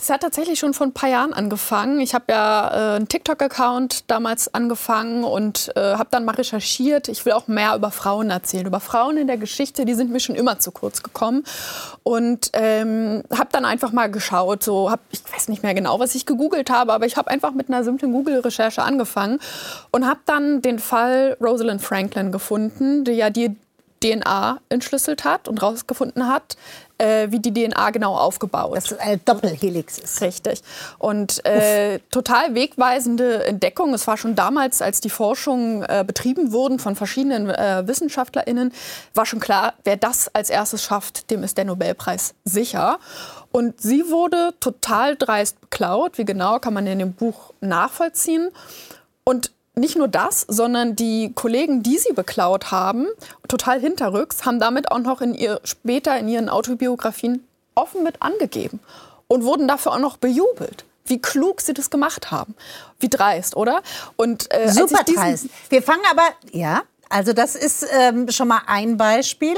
Das 0.00 0.08
hat 0.08 0.22
tatsächlich 0.22 0.58
schon 0.58 0.72
vor 0.72 0.86
ein 0.86 0.94
paar 0.94 1.10
Jahren 1.10 1.34
angefangen. 1.34 2.00
Ich 2.00 2.14
habe 2.14 2.24
ja 2.30 2.94
äh, 2.94 2.96
einen 2.96 3.08
TikTok-Account 3.08 4.10
damals 4.10 4.54
angefangen 4.54 5.24
und 5.24 5.70
äh, 5.76 5.78
habe 5.78 6.08
dann 6.10 6.24
mal 6.24 6.36
recherchiert. 6.36 7.08
Ich 7.08 7.26
will 7.26 7.34
auch 7.34 7.48
mehr 7.48 7.76
über 7.76 7.90
Frauen 7.90 8.30
erzählen, 8.30 8.64
über 8.64 8.80
Frauen 8.80 9.18
in 9.18 9.26
der 9.26 9.36
Geschichte. 9.36 9.84
Die 9.84 9.92
sind 9.92 10.10
mir 10.10 10.20
schon 10.20 10.36
immer 10.36 10.58
zu 10.58 10.72
kurz 10.72 11.02
gekommen. 11.02 11.44
Und 12.02 12.48
ähm, 12.54 13.24
habe 13.30 13.50
dann 13.52 13.66
einfach 13.66 13.92
mal 13.92 14.10
geschaut. 14.10 14.62
So, 14.62 14.90
hab, 14.90 15.00
ich 15.10 15.20
weiß 15.30 15.48
nicht 15.48 15.62
mehr 15.62 15.74
genau, 15.74 16.00
was 16.00 16.14
ich 16.14 16.24
gegoogelt 16.24 16.70
habe, 16.70 16.94
aber 16.94 17.04
ich 17.04 17.18
habe 17.18 17.30
einfach 17.30 17.52
mit 17.52 17.68
einer 17.68 17.84
simplen 17.84 18.10
Google-Recherche 18.10 18.82
angefangen 18.82 19.38
und 19.90 20.08
habe 20.08 20.20
dann 20.24 20.62
den 20.62 20.78
Fall 20.78 21.36
Rosalind 21.42 21.82
Franklin 21.82 22.32
gefunden, 22.32 23.04
die 23.04 23.12
ja 23.12 23.28
die 23.28 23.54
DNA 24.02 24.60
entschlüsselt 24.70 25.24
hat 25.24 25.46
und 25.46 25.60
herausgefunden 25.60 26.26
hat, 26.26 26.56
äh, 27.00 27.30
wie 27.30 27.40
die 27.40 27.52
DNA 27.52 27.90
genau 27.90 28.16
aufgebaut 28.16 28.76
ist. 28.76 28.90
Das 28.90 28.98
ist 28.98 29.04
eine 29.04 29.18
Doppelhelix 29.18 29.98
ist. 29.98 30.20
Richtig. 30.20 30.62
Und 30.98 31.44
äh, 31.46 31.98
total 32.10 32.54
wegweisende 32.54 33.44
Entdeckung. 33.44 33.94
Es 33.94 34.06
war 34.06 34.16
schon 34.16 34.34
damals, 34.34 34.82
als 34.82 35.00
die 35.00 35.10
Forschung 35.10 35.82
äh, 35.84 36.04
betrieben 36.06 36.52
wurden 36.52 36.78
von 36.78 36.96
verschiedenen 36.96 37.48
äh, 37.48 37.86
WissenschaftlerInnen, 37.86 38.72
war 39.14 39.26
schon 39.26 39.40
klar, 39.40 39.74
wer 39.84 39.96
das 39.96 40.32
als 40.34 40.50
erstes 40.50 40.82
schafft, 40.82 41.30
dem 41.30 41.42
ist 41.42 41.56
der 41.56 41.64
Nobelpreis 41.64 42.34
sicher. 42.44 42.98
Und 43.52 43.80
sie 43.80 44.10
wurde 44.10 44.54
total 44.60 45.16
dreist 45.16 45.60
beklaut. 45.60 46.18
Wie 46.18 46.24
genau 46.24 46.58
kann 46.58 46.74
man 46.74 46.86
in 46.86 46.98
dem 46.98 47.14
Buch 47.14 47.52
nachvollziehen. 47.60 48.50
Und 49.24 49.52
nicht 49.80 49.96
nur 49.96 50.08
das, 50.08 50.44
sondern 50.46 50.94
die 50.94 51.32
Kollegen, 51.34 51.82
die 51.82 51.98
sie 51.98 52.12
beklaut 52.12 52.70
haben, 52.70 53.06
total 53.48 53.80
hinterrücks, 53.80 54.44
haben 54.44 54.60
damit 54.60 54.90
auch 54.90 54.98
noch 54.98 55.20
in 55.20 55.34
ihr, 55.34 55.60
später 55.64 56.16
in 56.18 56.28
ihren 56.28 56.48
Autobiografien 56.48 57.44
offen 57.74 58.02
mit 58.02 58.22
angegeben 58.22 58.80
und 59.26 59.44
wurden 59.44 59.66
dafür 59.66 59.92
auch 59.92 59.98
noch 59.98 60.18
bejubelt. 60.18 60.84
Wie 61.06 61.20
klug 61.20 61.60
sie 61.60 61.74
das 61.74 61.90
gemacht 61.90 62.30
haben. 62.30 62.54
Wie 63.00 63.08
dreist, 63.08 63.56
oder? 63.56 63.82
Und, 64.16 64.52
äh, 64.54 64.70
Super 64.70 65.02
dreist. 65.02 65.46
Wir 65.68 65.82
fangen 65.82 66.02
aber, 66.10 66.28
ja, 66.52 66.82
also 67.08 67.32
das 67.32 67.56
ist 67.56 67.86
ähm, 67.92 68.30
schon 68.30 68.48
mal 68.48 68.62
ein 68.66 68.96
Beispiel. 68.96 69.56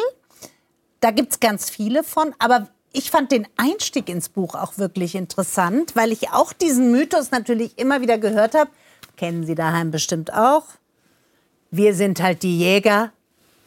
Da 1.00 1.10
gibt 1.10 1.32
es 1.32 1.40
ganz 1.40 1.68
viele 1.68 2.04
von, 2.04 2.34
aber 2.38 2.68
ich 2.92 3.10
fand 3.10 3.32
den 3.32 3.46
Einstieg 3.56 4.08
ins 4.08 4.28
Buch 4.28 4.54
auch 4.54 4.78
wirklich 4.78 5.14
interessant, 5.14 5.96
weil 5.96 6.12
ich 6.12 6.30
auch 6.30 6.52
diesen 6.52 6.92
Mythos 6.92 7.30
natürlich 7.30 7.78
immer 7.78 8.00
wieder 8.00 8.18
gehört 8.18 8.54
habe 8.54 8.70
kennen 9.22 9.46
Sie 9.46 9.54
daheim 9.54 9.92
bestimmt 9.92 10.34
auch. 10.34 10.64
Wir 11.70 11.94
sind 11.94 12.20
halt 12.20 12.42
die 12.42 12.58
Jäger 12.58 13.12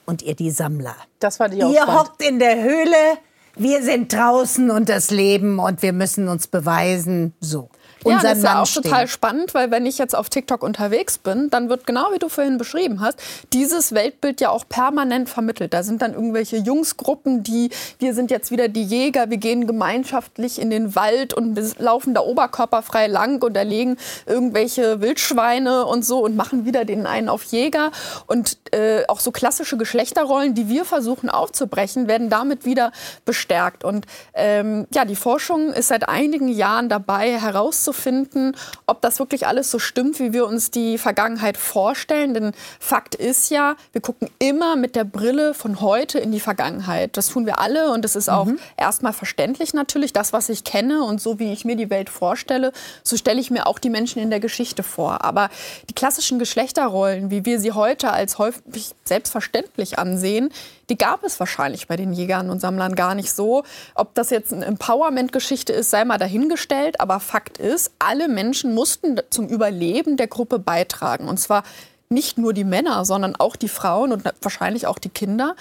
und 0.05 0.21
ihr 0.21 0.35
die 0.35 0.51
Sammler. 0.51 0.97
Das 1.19 1.39
war 1.39 1.47
die 1.47 1.59
Ihr 1.59 1.71
spannend. 1.71 1.97
hockt 1.97 2.21
in 2.21 2.39
der 2.39 2.61
Höhle, 2.61 3.17
wir 3.55 3.81
sind 3.81 4.11
draußen 4.11 4.69
und 4.69 4.89
das 4.89 5.11
Leben 5.11 5.59
und 5.59 5.81
wir 5.81 5.93
müssen 5.93 6.27
uns 6.27 6.47
beweisen. 6.47 7.33
So. 7.39 7.69
Und 8.05 8.11
ja, 8.11 8.19
das 8.21 8.37
ist 8.37 8.43
ja 8.43 8.61
auch 8.61 8.67
stehen. 8.67 8.83
total 8.83 9.07
spannend, 9.07 9.55
weil 9.55 9.71
wenn 9.71 9.87
ich 9.87 9.97
jetzt 9.97 10.15
auf 10.15 10.29
TikTok 10.29 10.61
unterwegs 10.61 11.17
bin, 11.17 11.49
dann 11.49 11.69
wird 11.69 11.87
genau 11.87 12.09
wie 12.13 12.19
du 12.19 12.29
vorhin 12.29 12.59
beschrieben 12.59 13.01
hast, 13.01 13.19
dieses 13.51 13.95
Weltbild 13.95 14.41
ja 14.41 14.51
auch 14.51 14.69
permanent 14.69 15.27
vermittelt. 15.27 15.73
Da 15.73 15.81
sind 15.81 16.03
dann 16.03 16.13
irgendwelche 16.13 16.57
Jungsgruppen, 16.57 17.41
die 17.41 17.71
wir 17.97 18.13
sind 18.13 18.29
jetzt 18.29 18.51
wieder 18.51 18.67
die 18.67 18.83
Jäger, 18.83 19.31
wir 19.31 19.37
gehen 19.37 19.65
gemeinschaftlich 19.65 20.61
in 20.61 20.69
den 20.69 20.95
Wald 20.95 21.33
und 21.33 21.57
laufen 21.79 22.13
da 22.13 22.21
oberkörperfrei 22.21 23.07
lang 23.07 23.43
und 23.43 23.57
erlegen 23.57 23.97
irgendwelche 24.27 25.01
Wildschweine 25.01 25.87
und 25.87 26.05
so 26.05 26.19
und 26.19 26.35
machen 26.35 26.63
wieder 26.63 26.85
den 26.85 27.07
einen 27.07 27.27
auf 27.27 27.43
Jäger 27.45 27.89
und 28.27 28.59
äh, 28.71 29.03
auch 29.07 29.19
so 29.19 29.31
klassische 29.31 29.77
Geschlechterrollen, 29.77 30.53
die 30.53 30.69
wir 30.69 30.85
versuchen 30.85 31.31
aufzubrechen, 31.31 32.07
werden 32.07 32.29
damit 32.29 32.65
wieder 32.65 32.91
bestärkt. 33.25 33.83
Und 33.83 34.05
ähm, 34.35 34.85
ja, 34.93 35.05
die 35.05 35.15
Forschung 35.15 35.73
ist 35.73 35.87
seit 35.87 36.07
einigen 36.07 36.49
Jahren 36.49 36.87
dabei 36.87 37.39
herauszufinden 37.39 37.94
herauszufinden, 37.95 38.55
ob 38.85 39.01
das 39.01 39.19
wirklich 39.19 39.47
alles 39.47 39.71
so 39.71 39.79
stimmt, 39.79 40.19
wie 40.19 40.33
wir 40.33 40.45
uns 40.45 40.71
die 40.71 40.97
Vergangenheit 40.97 41.57
vorstellen. 41.57 42.33
Denn 42.33 42.51
Fakt 42.79 43.15
ist 43.15 43.49
ja, 43.49 43.75
wir 43.91 44.01
gucken 44.01 44.29
immer 44.39 44.75
mit 44.75 44.95
der 44.95 45.03
Brille 45.03 45.53
von 45.53 45.81
heute 45.81 46.19
in 46.19 46.31
die 46.31 46.39
Vergangenheit. 46.39 47.17
Das 47.17 47.29
tun 47.29 47.45
wir 47.45 47.59
alle 47.59 47.91
und 47.91 48.05
es 48.05 48.15
ist 48.15 48.29
auch 48.29 48.45
mhm. 48.45 48.59
erstmal 48.77 49.13
verständlich 49.13 49.73
natürlich. 49.73 50.13
Das, 50.13 50.33
was 50.33 50.49
ich 50.49 50.63
kenne 50.63 51.03
und 51.03 51.21
so 51.21 51.39
wie 51.39 51.51
ich 51.51 51.65
mir 51.65 51.75
die 51.75 51.89
Welt 51.89 52.09
vorstelle, 52.09 52.71
so 53.03 53.17
stelle 53.17 53.39
ich 53.39 53.51
mir 53.51 53.67
auch 53.67 53.79
die 53.79 53.89
Menschen 53.89 54.21
in 54.21 54.29
der 54.29 54.39
Geschichte 54.39 54.83
vor. 54.83 55.23
Aber 55.23 55.49
die 55.89 55.93
klassischen 55.93 56.39
Geschlechterrollen, 56.39 57.31
wie 57.31 57.45
wir 57.45 57.59
sie 57.59 57.71
heute 57.71 58.11
als 58.11 58.37
häufig 58.37 58.93
selbstverständlich 59.05 59.97
ansehen, 59.97 60.51
die 60.89 60.97
gab 60.97 61.23
es 61.23 61.39
wahrscheinlich 61.39 61.87
bei 61.87 61.95
den 61.95 62.13
Jägern 62.13 62.49
und 62.49 62.59
Sammlern 62.59 62.95
gar 62.95 63.15
nicht 63.15 63.31
so. 63.31 63.63
Ob 63.95 64.13
das 64.15 64.29
jetzt 64.29 64.53
eine 64.53 64.65
Empowerment-Geschichte 64.65 65.73
ist, 65.73 65.89
sei 65.89 66.05
mal 66.05 66.17
dahingestellt. 66.17 66.99
Aber 66.99 67.19
Fakt 67.19 67.57
ist, 67.57 67.91
alle 67.99 68.27
Menschen 68.27 68.73
mussten 68.73 69.19
zum 69.29 69.47
Überleben 69.47 70.17
der 70.17 70.27
Gruppe 70.27 70.59
beitragen. 70.59 71.27
Und 71.27 71.39
zwar 71.39 71.63
nicht 72.09 72.37
nur 72.37 72.53
die 72.53 72.63
Männer, 72.63 73.03
sondern 73.03 73.35
auch 73.35 73.55
die 73.55 73.67
Frauen 73.67 74.11
und 74.11 74.23
wahrscheinlich 74.41 74.87
auch 74.87 74.99
die 74.99 75.09
Kinder. 75.09 75.55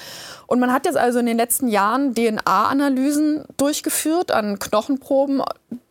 Und 0.46 0.60
man 0.60 0.72
hat 0.72 0.84
jetzt 0.86 0.98
also 0.98 1.18
in 1.18 1.26
den 1.26 1.36
letzten 1.36 1.68
Jahren 1.68 2.14
DNA-Analysen 2.14 3.44
durchgeführt 3.56 4.30
an 4.30 4.58
Knochenproben, 4.58 5.42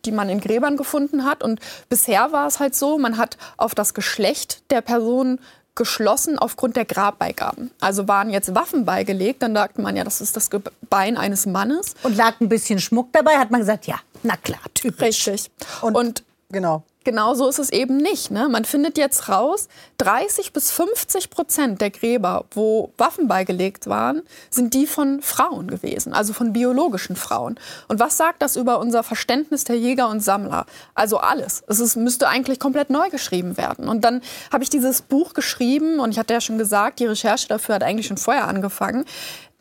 die 0.04 0.12
man 0.12 0.28
in 0.28 0.40
Gräbern 0.40 0.76
gefunden 0.76 1.24
hat. 1.24 1.42
Und 1.42 1.60
bisher 1.88 2.32
war 2.32 2.46
es 2.46 2.60
halt 2.60 2.74
so, 2.74 2.98
man 2.98 3.18
hat 3.18 3.36
auf 3.56 3.74
das 3.74 3.94
Geschlecht 3.94 4.62
der 4.70 4.80
Person 4.80 5.40
geschlossen 5.74 6.38
aufgrund 6.38 6.76
der 6.76 6.84
Grabbeigaben. 6.84 7.70
Also 7.80 8.06
waren 8.06 8.30
jetzt 8.30 8.54
Waffen 8.54 8.84
beigelegt, 8.84 9.42
dann 9.42 9.54
sagte 9.54 9.80
man 9.82 9.96
ja, 9.96 10.04
das 10.04 10.20
ist 10.20 10.36
das 10.36 10.48
Bein 10.88 11.16
eines 11.16 11.46
Mannes. 11.46 11.94
Und 12.02 12.16
lag 12.16 12.40
ein 12.40 12.48
bisschen 12.48 12.78
Schmuck 12.78 13.12
dabei, 13.12 13.38
hat 13.38 13.50
man 13.50 13.60
gesagt, 13.60 13.86
ja, 13.86 13.96
na 14.22 14.36
klar, 14.36 14.60
typisch. 14.74 15.26
Richtig. 15.26 15.50
Und, 15.82 15.96
und 15.96 16.24
genau 16.50 16.84
genau 17.04 17.34
so 17.34 17.48
ist 17.48 17.58
es 17.58 17.70
eben 17.70 17.96
nicht. 17.98 18.30
Ne? 18.30 18.48
Man 18.48 18.64
findet 18.64 18.98
jetzt 18.98 19.28
raus, 19.28 19.68
30 19.98 20.52
bis 20.52 20.70
50 20.70 21.30
Prozent 21.30 21.80
der 21.80 21.90
Gräber, 21.90 22.44
wo 22.50 22.92
Waffen 22.98 23.28
beigelegt 23.28 23.86
waren, 23.86 24.22
sind 24.50 24.74
die 24.74 24.86
von 24.86 25.22
Frauen 25.22 25.68
gewesen, 25.68 26.12
also 26.12 26.32
von 26.32 26.52
biologischen 26.52 27.16
Frauen. 27.16 27.58
Und 27.88 28.00
was 28.00 28.16
sagt 28.16 28.42
das 28.42 28.56
über 28.56 28.78
unser 28.78 29.02
Verständnis 29.02 29.64
der 29.64 29.78
Jäger 29.78 30.08
und 30.08 30.20
Sammler? 30.20 30.66
Also 30.94 31.18
alles. 31.18 31.62
Es 31.68 31.80
ist, 31.80 31.96
müsste 31.96 32.28
eigentlich 32.28 32.58
komplett 32.58 32.90
neu 32.90 33.10
geschrieben 33.10 33.56
werden. 33.56 33.88
Und 33.88 34.04
dann 34.04 34.22
habe 34.52 34.64
ich 34.64 34.70
dieses 34.70 35.02
Buch 35.02 35.34
geschrieben 35.34 36.00
und 36.00 36.10
ich 36.10 36.18
hatte 36.18 36.34
ja 36.34 36.40
schon 36.40 36.58
gesagt, 36.58 37.00
die 37.00 37.06
Recherche 37.06 37.48
dafür 37.48 37.76
hat 37.76 37.82
eigentlich 37.82 38.06
schon 38.06 38.16
vorher 38.16 38.48
angefangen 38.48 39.04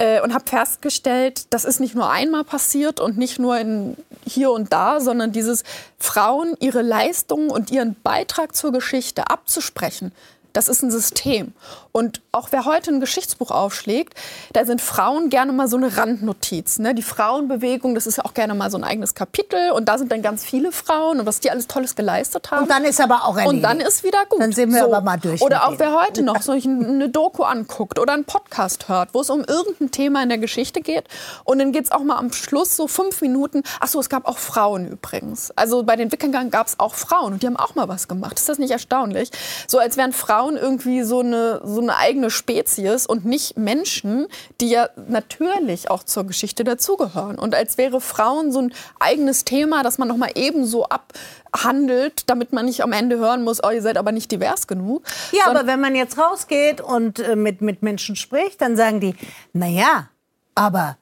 äh, 0.03 0.19
und 0.19 0.33
habe 0.33 0.45
festgestellt, 0.45 1.45
das 1.53 1.63
ist 1.63 1.79
nicht 1.79 1.95
nur 1.95 2.09
einmal 2.09 2.43
passiert 2.43 2.99
und 2.99 3.17
nicht 3.17 3.39
nur 3.39 3.57
in 3.57 3.95
hier 4.25 4.51
und 4.51 4.73
da, 4.73 4.99
sondern 4.99 5.31
dieses 5.31 5.63
Frauen 5.97 6.55
ihre 6.59 6.81
Leistungen 6.81 7.49
und 7.49 7.71
ihren 7.71 7.95
Beitrag 8.03 8.53
zur 8.53 8.73
Geschichte 8.73 9.29
abzusprechen, 9.29 10.11
das 10.53 10.67
ist 10.67 10.83
ein 10.83 10.91
System. 10.91 11.53
Und 11.91 12.21
auch 12.31 12.47
wer 12.51 12.65
heute 12.65 12.91
ein 12.91 12.99
Geschichtsbuch 12.99 13.51
aufschlägt, 13.51 14.15
da 14.53 14.65
sind 14.65 14.81
Frauen 14.81 15.29
gerne 15.29 15.51
mal 15.51 15.67
so 15.67 15.77
eine 15.77 15.97
Randnotiz. 15.97 16.79
Ne? 16.79 16.95
Die 16.95 17.03
Frauenbewegung, 17.03 17.93
das 17.93 18.07
ist 18.07 18.17
ja 18.17 18.25
auch 18.25 18.33
gerne 18.33 18.55
mal 18.55 18.71
so 18.71 18.77
ein 18.77 18.83
eigenes 18.83 19.13
Kapitel. 19.13 19.71
Und 19.71 19.89
da 19.89 19.97
sind 19.97 20.11
dann 20.11 20.21
ganz 20.21 20.43
viele 20.43 20.71
Frauen 20.71 21.19
und 21.19 21.25
was 21.25 21.39
die 21.39 21.51
alles 21.51 21.67
Tolles 21.67 21.95
geleistet 21.95 22.51
haben. 22.51 22.63
Und 22.63 22.71
dann 22.71 22.83
ist 22.83 23.01
aber 23.01 23.25
auch 23.25 23.37
erledigt. 23.37 23.55
Und 23.55 23.61
dann 23.61 23.79
ist 23.79 24.03
wieder 24.03 24.25
gut. 24.27 24.41
Dann 24.41 24.51
sind 24.51 24.71
wir 24.71 24.79
so. 24.79 24.85
aber 24.85 25.01
mal 25.01 25.19
durch. 25.19 25.41
Oder 25.41 25.67
auch 25.67 25.73
wer 25.77 25.93
heute 25.93 26.21
noch 26.21 26.41
so 26.41 26.53
eine 26.53 27.09
Doku 27.09 27.43
anguckt 27.43 27.99
oder 27.99 28.13
einen 28.13 28.25
Podcast 28.25 28.89
hört, 28.89 29.13
wo 29.13 29.21
es 29.21 29.29
um 29.29 29.43
irgendein 29.43 29.91
Thema 29.91 30.23
in 30.23 30.29
der 30.29 30.37
Geschichte 30.39 30.81
geht. 30.81 31.05
Und 31.43 31.59
dann 31.59 31.71
geht 31.71 31.85
es 31.85 31.91
auch 31.91 32.03
mal 32.03 32.17
am 32.17 32.31
Schluss 32.31 32.75
so 32.75 32.87
fünf 32.87 33.21
Minuten. 33.21 33.63
Ach 33.79 33.87
so, 33.87 33.99
es 33.99 34.09
gab 34.09 34.27
auch 34.27 34.37
Frauen 34.37 34.87
übrigens. 34.87 35.51
Also 35.55 35.83
bei 35.83 35.95
den 35.95 36.11
Wikingern 36.11 36.49
gab 36.49 36.67
es 36.67 36.79
auch 36.79 36.95
Frauen 36.95 37.33
und 37.33 37.43
die 37.43 37.47
haben 37.47 37.57
auch 37.57 37.75
mal 37.75 37.87
was 37.87 38.07
gemacht. 38.07 38.39
Ist 38.39 38.49
das 38.49 38.59
nicht 38.59 38.71
erstaunlich? 38.71 39.29
So 39.67 39.79
als 39.79 39.97
wären 39.97 40.13
Frauen 40.13 40.42
Frauen 40.43 40.57
irgendwie 40.57 41.03
so 41.03 41.21
eine, 41.21 41.61
so 41.63 41.79
eine 41.79 41.95
eigene 41.95 42.29
Spezies 42.29 43.05
und 43.05 43.23
nicht 43.23 43.57
Menschen, 43.57 44.27
die 44.59 44.69
ja 44.69 44.89
natürlich 45.07 45.89
auch 45.89 46.03
zur 46.03 46.25
Geschichte 46.25 46.65
dazugehören. 46.65 47.39
Und 47.39 47.55
als 47.55 47.77
wäre 47.77 48.01
Frauen 48.01 48.51
so 48.51 48.59
ein 48.59 48.73
eigenes 48.99 49.45
Thema, 49.45 49.83
das 49.83 49.97
man 49.97 50.09
noch 50.09 50.17
mal 50.17 50.31
ebenso 50.35 50.85
abhandelt, 50.85 52.29
damit 52.29 52.51
man 52.51 52.65
nicht 52.65 52.83
am 52.83 52.91
Ende 52.91 53.19
hören 53.19 53.43
muss, 53.43 53.63
oh, 53.63 53.69
ihr 53.69 53.81
seid 53.81 53.97
aber 53.97 54.11
nicht 54.11 54.33
divers 54.33 54.67
genug. 54.67 55.03
Ja, 55.31 55.47
aber 55.47 55.65
wenn 55.65 55.79
man 55.79 55.95
jetzt 55.95 56.17
rausgeht 56.17 56.81
und 56.81 57.19
äh, 57.19 57.37
mit, 57.37 57.61
mit 57.61 57.81
Menschen 57.81 58.17
spricht, 58.17 58.61
dann 58.61 58.75
sagen 58.75 58.99
die, 58.99 59.15
naja, 59.53 60.09
aber 60.55 60.97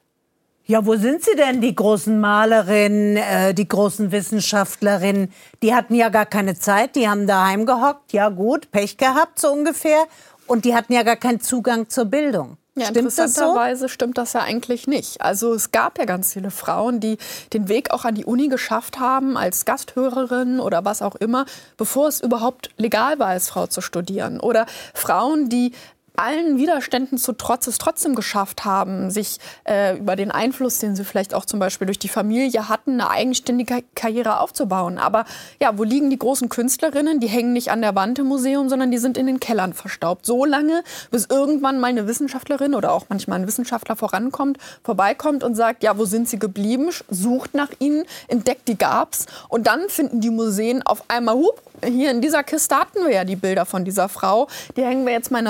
ja, 0.64 0.86
wo 0.86 0.96
sind 0.96 1.24
sie 1.24 1.34
denn, 1.36 1.60
die 1.60 1.74
großen 1.74 2.20
Malerinnen, 2.20 3.16
äh, 3.16 3.54
die 3.54 3.66
großen 3.66 4.12
Wissenschaftlerinnen? 4.12 5.32
Die 5.62 5.74
hatten 5.74 5.94
ja 5.94 6.08
gar 6.08 6.26
keine 6.26 6.58
Zeit, 6.58 6.94
die 6.94 7.08
haben 7.08 7.26
daheim 7.26 7.66
gehockt, 7.66 8.12
ja 8.12 8.28
gut, 8.28 8.70
Pech 8.70 8.96
gehabt 8.96 9.40
so 9.40 9.50
ungefähr. 9.52 10.04
Und 10.46 10.64
die 10.64 10.74
hatten 10.74 10.92
ja 10.92 11.02
gar 11.02 11.16
keinen 11.16 11.40
Zugang 11.40 11.88
zur 11.88 12.06
Bildung. 12.06 12.58
Ja, 12.74 12.86
stimmt 12.86 12.98
interessanterweise 12.98 13.82
das 13.82 13.90
so? 13.90 13.94
stimmt 13.94 14.18
das 14.18 14.32
ja 14.32 14.40
eigentlich 14.40 14.86
nicht. 14.86 15.20
Also 15.20 15.52
es 15.52 15.72
gab 15.72 15.98
ja 15.98 16.06
ganz 16.06 16.32
viele 16.32 16.50
Frauen, 16.50 17.00
die 17.00 17.18
den 17.52 17.68
Weg 17.68 17.90
auch 17.90 18.06
an 18.06 18.14
die 18.14 18.24
Uni 18.24 18.48
geschafft 18.48 18.98
haben, 18.98 19.36
als 19.36 19.66
Gasthörerin 19.66 20.58
oder 20.58 20.84
was 20.84 21.02
auch 21.02 21.14
immer, 21.16 21.44
bevor 21.76 22.08
es 22.08 22.20
überhaupt 22.20 22.70
legal 22.78 23.18
war, 23.18 23.28
als 23.28 23.50
Frau 23.50 23.66
zu 23.66 23.82
studieren. 23.82 24.40
Oder 24.40 24.66
Frauen, 24.94 25.50
die 25.50 25.72
allen 26.16 26.58
Widerständen 26.58 27.18
zu 27.18 27.32
trotz 27.32 27.66
es 27.66 27.78
trotzdem 27.78 28.14
geschafft 28.14 28.64
haben, 28.64 29.10
sich 29.10 29.38
äh, 29.64 29.96
über 29.96 30.16
den 30.16 30.30
Einfluss, 30.30 30.78
den 30.78 30.94
sie 30.94 31.04
vielleicht 31.04 31.34
auch 31.34 31.44
zum 31.44 31.58
Beispiel 31.58 31.86
durch 31.86 31.98
die 31.98 32.08
Familie 32.08 32.68
hatten, 32.68 33.00
eine 33.00 33.10
eigenständige 33.10 33.82
Karriere 33.94 34.40
aufzubauen. 34.40 34.98
Aber 34.98 35.24
ja, 35.60 35.76
wo 35.78 35.84
liegen 35.84 36.10
die 36.10 36.18
großen 36.18 36.48
Künstlerinnen? 36.48 37.20
Die 37.20 37.28
hängen 37.28 37.52
nicht 37.52 37.70
an 37.70 37.80
der 37.80 37.94
Wand 37.94 38.18
im 38.18 38.26
Museum, 38.26 38.68
sondern 38.68 38.90
die 38.90 38.98
sind 38.98 39.16
in 39.16 39.26
den 39.26 39.40
Kellern 39.40 39.72
verstaubt. 39.72 40.26
So 40.26 40.44
lange, 40.44 40.82
bis 41.10 41.26
irgendwann 41.26 41.80
mal 41.80 41.88
eine 41.88 42.06
Wissenschaftlerin 42.06 42.74
oder 42.74 42.92
auch 42.92 43.06
manchmal 43.08 43.40
ein 43.40 43.46
Wissenschaftler 43.46 43.96
vorankommt, 43.96 44.58
vorbeikommt 44.84 45.44
und 45.44 45.54
sagt, 45.54 45.82
ja, 45.82 45.96
wo 45.96 46.04
sind 46.04 46.28
sie 46.28 46.38
geblieben? 46.38 46.90
Sucht 47.08 47.54
nach 47.54 47.70
ihnen, 47.78 48.04
entdeckt 48.28 48.68
die 48.68 48.76
gab's 48.76 49.26
und 49.48 49.66
dann 49.66 49.88
finden 49.88 50.20
die 50.20 50.30
Museen 50.30 50.82
auf 50.82 51.04
einmal, 51.08 51.36
hup, 51.36 51.60
hier 51.84 52.10
in 52.10 52.20
dieser 52.20 52.42
Kiste 52.42 52.76
hatten 52.76 53.04
wir 53.04 53.12
ja 53.12 53.24
die 53.24 53.36
Bilder 53.36 53.66
von 53.66 53.84
dieser 53.84 54.08
Frau. 54.08 54.48
Die 54.76 54.84
hängen 54.84 55.04
wir 55.04 55.12
jetzt 55.12 55.30
mal 55.30 55.40
in 55.40 55.46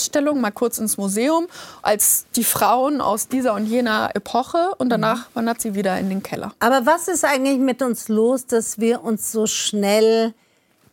einer 0.00 0.10
Sonderausstellung, 0.10 0.40
mal 0.40 0.50
kurz 0.50 0.78
ins 0.78 0.96
Museum, 0.96 1.46
als 1.82 2.26
die 2.36 2.44
Frauen 2.44 3.00
aus 3.00 3.28
dieser 3.28 3.54
und 3.54 3.66
jener 3.66 4.10
Epoche. 4.14 4.72
Und 4.78 4.88
danach 4.90 5.28
mhm. 5.28 5.34
wandert 5.34 5.60
sie 5.60 5.74
wieder 5.74 5.98
in 5.98 6.08
den 6.08 6.22
Keller. 6.22 6.52
Aber 6.60 6.86
was 6.86 7.08
ist 7.08 7.24
eigentlich 7.24 7.58
mit 7.58 7.82
uns 7.82 8.08
los, 8.08 8.46
dass 8.46 8.78
wir 8.78 9.02
uns 9.02 9.32
so 9.32 9.46
schnell 9.46 10.34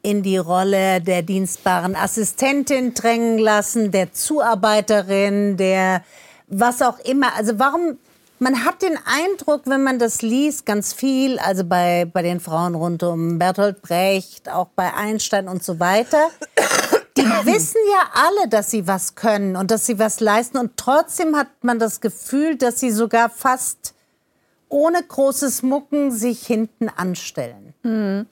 in 0.02 0.24
die 0.24 0.38
Rolle 0.38 1.02
der 1.02 1.22
dienstbaren 1.22 1.96
Assistentin 1.96 2.93
drängen 2.93 3.39
lassen, 3.39 3.91
der 3.91 4.13
Zuarbeiterin, 4.13 5.58
der 5.58 6.04
was 6.48 6.82
auch 6.82 7.00
immer. 7.00 7.36
Also 7.36 7.60
warum 7.60 7.98
man 8.39 8.63
hat 8.63 8.84
den 8.84 8.98
Eindruck, 8.98 9.63
wenn 9.65 9.84
man 9.84 9.98
das 9.98 10.22
liest, 10.22 10.65
ganz 10.65 10.93
viel, 10.93 11.39
also 11.39 11.63
bei, 11.63 12.06
bei 12.06 12.22
den 12.22 12.39
Frauen 12.39 12.76
rund 12.76 13.02
um 13.02 13.39
Bertolt 13.39 13.82
Brecht, 13.82 14.48
auch 14.50 14.67
bei 14.76 14.93
Einstein 14.93 15.48
und 15.48 15.63
so 15.63 15.80
weiter, 15.80 16.30
die 17.17 17.23
wissen 17.45 17.82
ja 17.91 18.10
alle, 18.13 18.47
dass 18.47 18.71
sie 18.71 18.88
was 18.88 19.15
können 19.15 19.56
und 19.56 19.71
dass 19.71 19.86
sie 19.86 19.99
was 19.99 20.19
leisten. 20.19 20.58
Und 20.58 20.77
trotzdem 20.77 21.36
hat 21.36 21.47
man 21.62 21.80
das 21.80 22.01
Gefühl, 22.01 22.56
dass 22.56 22.80
sie 22.80 22.91
sogar 22.91 23.30
fast 23.30 23.93
ohne 24.69 25.01
großes 25.01 25.63
Mucken 25.63 26.12
sich 26.12 26.45
hinten 26.45 26.89
anstellen. 26.89 27.73
Mhm. 27.84 28.27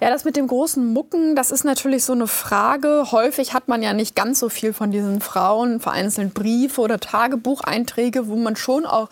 Ja, 0.00 0.10
das 0.10 0.24
mit 0.24 0.36
dem 0.36 0.46
großen 0.46 0.84
Mucken, 0.92 1.34
das 1.36 1.50
ist 1.50 1.64
natürlich 1.64 2.04
so 2.04 2.12
eine 2.12 2.26
Frage. 2.26 3.12
Häufig 3.12 3.54
hat 3.54 3.68
man 3.68 3.82
ja 3.82 3.94
nicht 3.94 4.14
ganz 4.14 4.38
so 4.38 4.48
viel 4.48 4.72
von 4.72 4.90
diesen 4.90 5.20
Frauen, 5.20 5.80
vereinzelt 5.80 6.34
Briefe 6.34 6.82
oder 6.82 7.00
Tagebucheinträge, 7.00 8.28
wo 8.28 8.36
man 8.36 8.56
schon 8.56 8.84
auch 8.84 9.08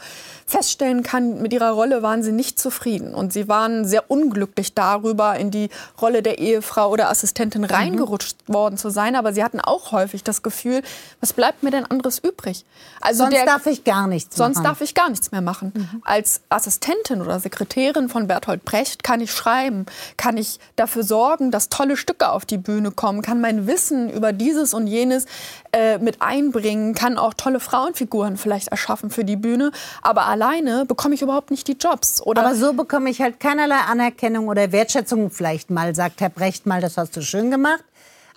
feststellen 0.46 1.02
kann, 1.02 1.40
mit 1.40 1.52
ihrer 1.52 1.70
Rolle 1.70 2.02
waren 2.02 2.22
sie 2.22 2.32
nicht 2.32 2.58
zufrieden. 2.58 3.14
Und 3.14 3.32
sie 3.32 3.48
waren 3.48 3.86
sehr 3.86 4.10
unglücklich 4.10 4.74
darüber, 4.74 5.36
in 5.36 5.50
die 5.50 5.70
Rolle 6.00 6.22
der 6.22 6.38
Ehefrau 6.38 6.90
oder 6.90 7.08
Assistentin 7.08 7.62
mhm. 7.62 7.68
reingerutscht 7.68 8.36
worden 8.46 8.76
zu 8.76 8.90
sein. 8.90 9.16
Aber 9.16 9.32
sie 9.32 9.42
hatten 9.42 9.60
auch 9.60 9.92
häufig 9.92 10.22
das 10.22 10.42
Gefühl, 10.42 10.82
was 11.20 11.32
bleibt 11.32 11.62
mir 11.62 11.70
denn 11.70 11.86
anderes 11.86 12.18
übrig? 12.18 12.64
Also 13.00 13.24
sonst 13.24 13.34
der, 13.34 13.46
darf 13.46 13.66
ich 13.66 13.84
gar 13.84 14.06
nichts 14.06 14.36
sonst 14.36 14.56
machen. 14.56 14.64
darf 14.64 14.80
ich 14.82 14.94
gar 14.94 15.08
nichts 15.08 15.32
mehr 15.32 15.40
machen. 15.40 15.72
Mhm. 15.74 16.02
Als 16.04 16.42
Assistentin 16.50 17.22
oder 17.22 17.40
Sekretärin 17.40 18.08
von 18.08 18.26
Bertolt 18.26 18.64
Brecht 18.64 19.02
kann 19.02 19.20
ich 19.20 19.32
schreiben, 19.32 19.86
kann 20.16 20.36
ich 20.36 20.60
dafür 20.76 21.02
sorgen, 21.02 21.50
dass 21.50 21.68
tolle 21.68 21.96
Stücke 21.96 22.30
auf 22.30 22.44
die 22.44 22.58
Bühne 22.58 22.90
kommen, 22.90 23.22
kann 23.22 23.40
mein 23.40 23.66
Wissen 23.66 24.10
über 24.10 24.32
dieses 24.32 24.74
und 24.74 24.86
jenes 24.86 25.26
äh, 25.72 25.98
mit 25.98 26.20
einbringen, 26.20 26.94
kann 26.94 27.18
auch 27.18 27.34
tolle 27.34 27.60
Frauenfiguren 27.60 28.36
vielleicht 28.36 28.68
erschaffen 28.68 29.10
für 29.10 29.24
die 29.24 29.36
Bühne. 29.36 29.70
Aber 30.02 30.26
alleine 30.26 30.84
bekomme 30.86 31.14
ich 31.14 31.22
überhaupt 31.22 31.50
nicht 31.50 31.68
die 31.68 31.76
Jobs. 31.78 32.20
Oder 32.22 32.42
Aber 32.44 32.54
so 32.54 32.72
bekomme 32.72 33.10
ich 33.10 33.20
halt 33.20 33.40
keinerlei 33.40 33.78
Anerkennung 33.88 34.48
oder 34.48 34.72
Wertschätzung. 34.72 35.30
Vielleicht 35.30 35.70
mal, 35.70 35.94
sagt 35.94 36.20
Herr 36.20 36.30
Brecht 36.30 36.66
mal, 36.66 36.80
das 36.80 36.96
hast 36.96 37.16
du 37.16 37.22
schön 37.22 37.50
gemacht. 37.50 37.84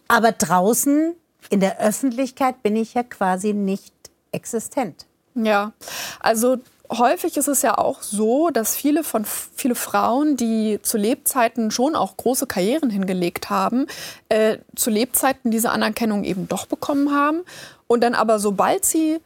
Aber 0.08 0.32
draußen 0.32 1.13
in 1.50 1.60
der 1.60 1.80
Öffentlichkeit 1.80 2.62
bin 2.63 2.76
ich 2.76 2.93
ja 2.93 3.04
quasi 3.04 3.54
nicht 3.54 3.93
existent. 4.32 5.06
Ja, 5.36 5.73
also 6.19 6.58
häufig 6.89 7.38
ist 7.38 7.47
es 7.47 7.62
ja 7.62 7.78
auch 7.78 8.02
so, 8.02 8.50
dass 8.50 8.76
viele 8.76 9.04
von 9.04 9.26
viele 9.26 9.76
Frauen, 9.76 10.38
die 10.38 10.80
zu 10.82 10.97
Lebzeiten 10.97 11.71
schon 11.71 11.95
auch 11.95 12.17
große 12.17 12.47
Karrieren 12.47 12.89
hingelegt 12.89 13.50
haben, 13.50 13.88
äh, 14.30 14.58
zu 14.76 14.89
Lebzeiten 14.89 15.52
diese 15.52 15.71
Anerkennung 15.71 16.23
eben 16.23 16.47
doch 16.47 16.65
bekommen 16.65 17.12
haben 17.12 17.41
und 17.88 18.02
dann 18.02 18.15
aber 18.15 18.39
sobald 18.39 18.86
sie 18.86 19.19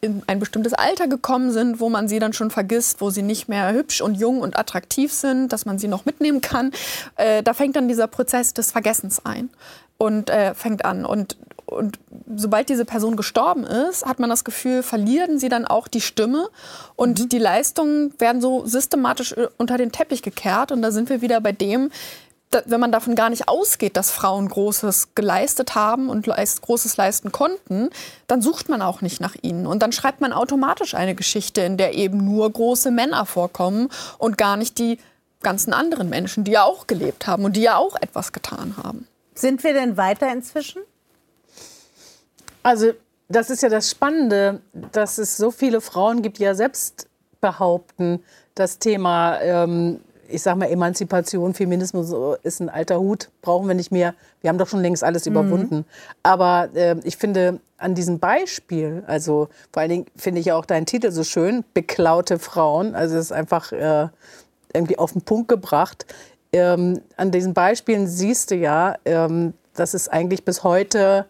in 0.00 0.22
ein 0.26 0.40
bestimmtes 0.40 0.74
Alter 0.74 1.06
gekommen 1.06 1.52
sind, 1.52 1.78
wo 1.78 1.88
man 1.88 2.08
sie 2.08 2.18
dann 2.18 2.32
schon 2.32 2.50
vergisst, 2.50 3.00
wo 3.00 3.10
sie 3.10 3.22
nicht 3.22 3.48
mehr 3.48 3.72
hübsch 3.72 4.00
und 4.00 4.16
jung 4.16 4.40
und 4.40 4.58
attraktiv 4.58 5.12
sind, 5.12 5.52
dass 5.52 5.64
man 5.64 5.78
sie 5.78 5.86
noch 5.86 6.04
mitnehmen 6.04 6.40
kann. 6.40 6.72
Äh, 7.14 7.44
da 7.44 7.54
fängt 7.54 7.76
dann 7.76 7.86
dieser 7.86 8.08
Prozess 8.08 8.52
des 8.52 8.72
Vergessens 8.72 9.24
ein 9.24 9.48
und 9.98 10.28
äh, 10.28 10.54
fängt 10.54 10.84
an. 10.84 11.04
Und, 11.04 11.36
und 11.66 12.00
sobald 12.36 12.68
diese 12.68 12.84
Person 12.84 13.16
gestorben 13.16 13.64
ist, 13.64 14.06
hat 14.06 14.18
man 14.18 14.30
das 14.30 14.44
Gefühl, 14.44 14.82
verlieren 14.82 15.38
sie 15.38 15.48
dann 15.48 15.66
auch 15.66 15.88
die 15.88 16.00
Stimme 16.00 16.48
und 16.96 17.20
mhm. 17.20 17.28
die 17.28 17.38
Leistungen 17.38 18.14
werden 18.18 18.40
so 18.40 18.66
systematisch 18.66 19.32
äh, 19.32 19.48
unter 19.58 19.78
den 19.78 19.92
Teppich 19.92 20.22
gekehrt. 20.22 20.72
Und 20.72 20.82
da 20.82 20.90
sind 20.90 21.08
wir 21.08 21.20
wieder 21.20 21.40
bei 21.40 21.52
dem, 21.52 21.90
wenn 22.66 22.80
man 22.80 22.92
davon 22.92 23.14
gar 23.14 23.30
nicht 23.30 23.48
ausgeht, 23.48 23.96
dass 23.96 24.10
Frauen 24.10 24.48
Großes 24.48 25.14
geleistet 25.14 25.74
haben 25.74 26.08
und 26.10 26.26
Großes 26.26 26.96
leisten 26.96 27.32
konnten, 27.32 27.90
dann 28.26 28.42
sucht 28.42 28.68
man 28.68 28.82
auch 28.82 29.00
nicht 29.00 29.20
nach 29.20 29.36
ihnen. 29.40 29.66
Und 29.66 29.82
dann 29.82 29.92
schreibt 29.92 30.20
man 30.20 30.32
automatisch 30.32 30.94
eine 30.94 31.14
Geschichte, 31.14 31.62
in 31.62 31.76
der 31.76 31.94
eben 31.94 32.24
nur 32.24 32.50
große 32.50 32.90
Männer 32.90 33.24
vorkommen 33.26 33.88
und 34.18 34.36
gar 34.36 34.56
nicht 34.56 34.78
die 34.78 34.98
ganzen 35.42 35.72
anderen 35.72 36.08
Menschen, 36.08 36.44
die 36.44 36.52
ja 36.52 36.64
auch 36.64 36.86
gelebt 36.86 37.26
haben 37.26 37.44
und 37.44 37.56
die 37.56 37.62
ja 37.62 37.76
auch 37.76 37.96
etwas 38.00 38.32
getan 38.32 38.74
haben. 38.82 39.08
Sind 39.34 39.64
wir 39.64 39.72
denn 39.72 39.96
weiter 39.96 40.30
inzwischen? 40.30 40.82
Also 42.62 42.92
das 43.28 43.50
ist 43.50 43.62
ja 43.62 43.68
das 43.68 43.90
Spannende, 43.90 44.60
dass 44.92 45.18
es 45.18 45.36
so 45.36 45.50
viele 45.50 45.80
Frauen 45.80 46.22
gibt, 46.22 46.38
die 46.38 46.44
ja 46.44 46.54
selbst 46.54 47.08
behaupten, 47.40 48.22
das 48.54 48.78
Thema 48.78 49.40
ähm, 49.40 50.00
ich 50.32 50.42
sag 50.42 50.56
mal, 50.56 50.70
Emanzipation, 50.70 51.54
Feminismus 51.54 52.14
ist 52.42 52.60
ein 52.60 52.68
alter 52.68 52.98
Hut, 52.98 53.30
brauchen 53.42 53.68
wir 53.68 53.74
nicht 53.74 53.92
mehr. 53.92 54.14
Wir 54.40 54.48
haben 54.48 54.58
doch 54.58 54.68
schon 54.68 54.80
längst 54.80 55.04
alles 55.04 55.26
mhm. 55.26 55.32
überwunden. 55.32 55.84
Aber 56.22 56.70
äh, 56.74 56.96
ich 57.04 57.16
finde 57.16 57.60
an 57.78 57.94
diesem 57.94 58.18
Beispiel, 58.18 59.04
also 59.06 59.48
vor 59.72 59.82
allen 59.82 59.90
Dingen 59.90 60.06
finde 60.16 60.40
ich 60.40 60.52
auch 60.52 60.64
deinen 60.64 60.86
Titel 60.86 61.10
so 61.10 61.24
schön, 61.24 61.64
beklaute 61.74 62.38
Frauen, 62.38 62.94
also 62.94 63.16
es 63.16 63.26
ist 63.26 63.32
einfach 63.32 63.72
äh, 63.72 64.08
irgendwie 64.72 64.98
auf 64.98 65.12
den 65.12 65.22
Punkt 65.22 65.48
gebracht. 65.48 66.06
Ähm, 66.52 67.00
an 67.16 67.30
diesen 67.30 67.54
Beispielen 67.54 68.06
siehst 68.06 68.50
du 68.50 68.54
ja, 68.54 68.96
ähm, 69.04 69.54
dass 69.74 69.94
es 69.94 70.08
eigentlich 70.08 70.44
bis 70.44 70.64
heute 70.64 71.26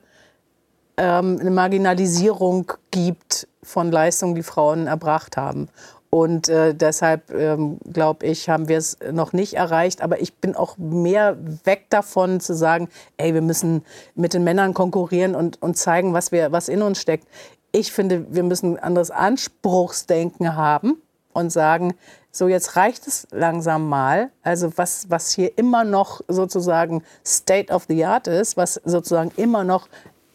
ähm, 0.96 1.38
eine 1.40 1.50
Marginalisierung 1.50 2.72
gibt 2.90 3.48
von 3.62 3.90
Leistungen, 3.90 4.34
die 4.34 4.42
Frauen 4.42 4.86
erbracht 4.86 5.36
haben. 5.36 5.68
Und 6.14 6.50
äh, 6.50 6.74
deshalb 6.74 7.30
ähm, 7.30 7.78
glaube 7.90 8.26
ich, 8.26 8.50
haben 8.50 8.68
wir 8.68 8.76
es 8.76 8.98
noch 9.12 9.32
nicht 9.32 9.54
erreicht. 9.54 10.02
Aber 10.02 10.20
ich 10.20 10.34
bin 10.34 10.54
auch 10.54 10.76
mehr 10.76 11.38
weg 11.64 11.86
davon 11.88 12.38
zu 12.38 12.54
sagen, 12.54 12.88
ey, 13.16 13.32
wir 13.32 13.40
müssen 13.40 13.82
mit 14.14 14.34
den 14.34 14.44
Männern 14.44 14.74
konkurrieren 14.74 15.34
und, 15.34 15.62
und 15.62 15.78
zeigen, 15.78 16.12
was, 16.12 16.30
wir, 16.30 16.52
was 16.52 16.68
in 16.68 16.82
uns 16.82 17.00
steckt. 17.00 17.26
Ich 17.72 17.92
finde, 17.92 18.26
wir 18.28 18.42
müssen 18.42 18.76
ein 18.76 18.82
anderes 18.82 19.10
Anspruchsdenken 19.10 20.54
haben 20.54 21.00
und 21.32 21.50
sagen, 21.50 21.94
so 22.30 22.48
jetzt 22.48 22.76
reicht 22.76 23.06
es 23.06 23.26
langsam 23.30 23.88
mal. 23.88 24.30
Also 24.42 24.70
was, 24.76 25.08
was 25.10 25.32
hier 25.32 25.56
immer 25.56 25.84
noch 25.84 26.20
sozusagen 26.28 27.02
State 27.24 27.72
of 27.72 27.84
the 27.88 28.04
Art 28.04 28.26
ist, 28.26 28.58
was 28.58 28.74
sozusagen 28.84 29.32
immer 29.36 29.64
noch 29.64 29.88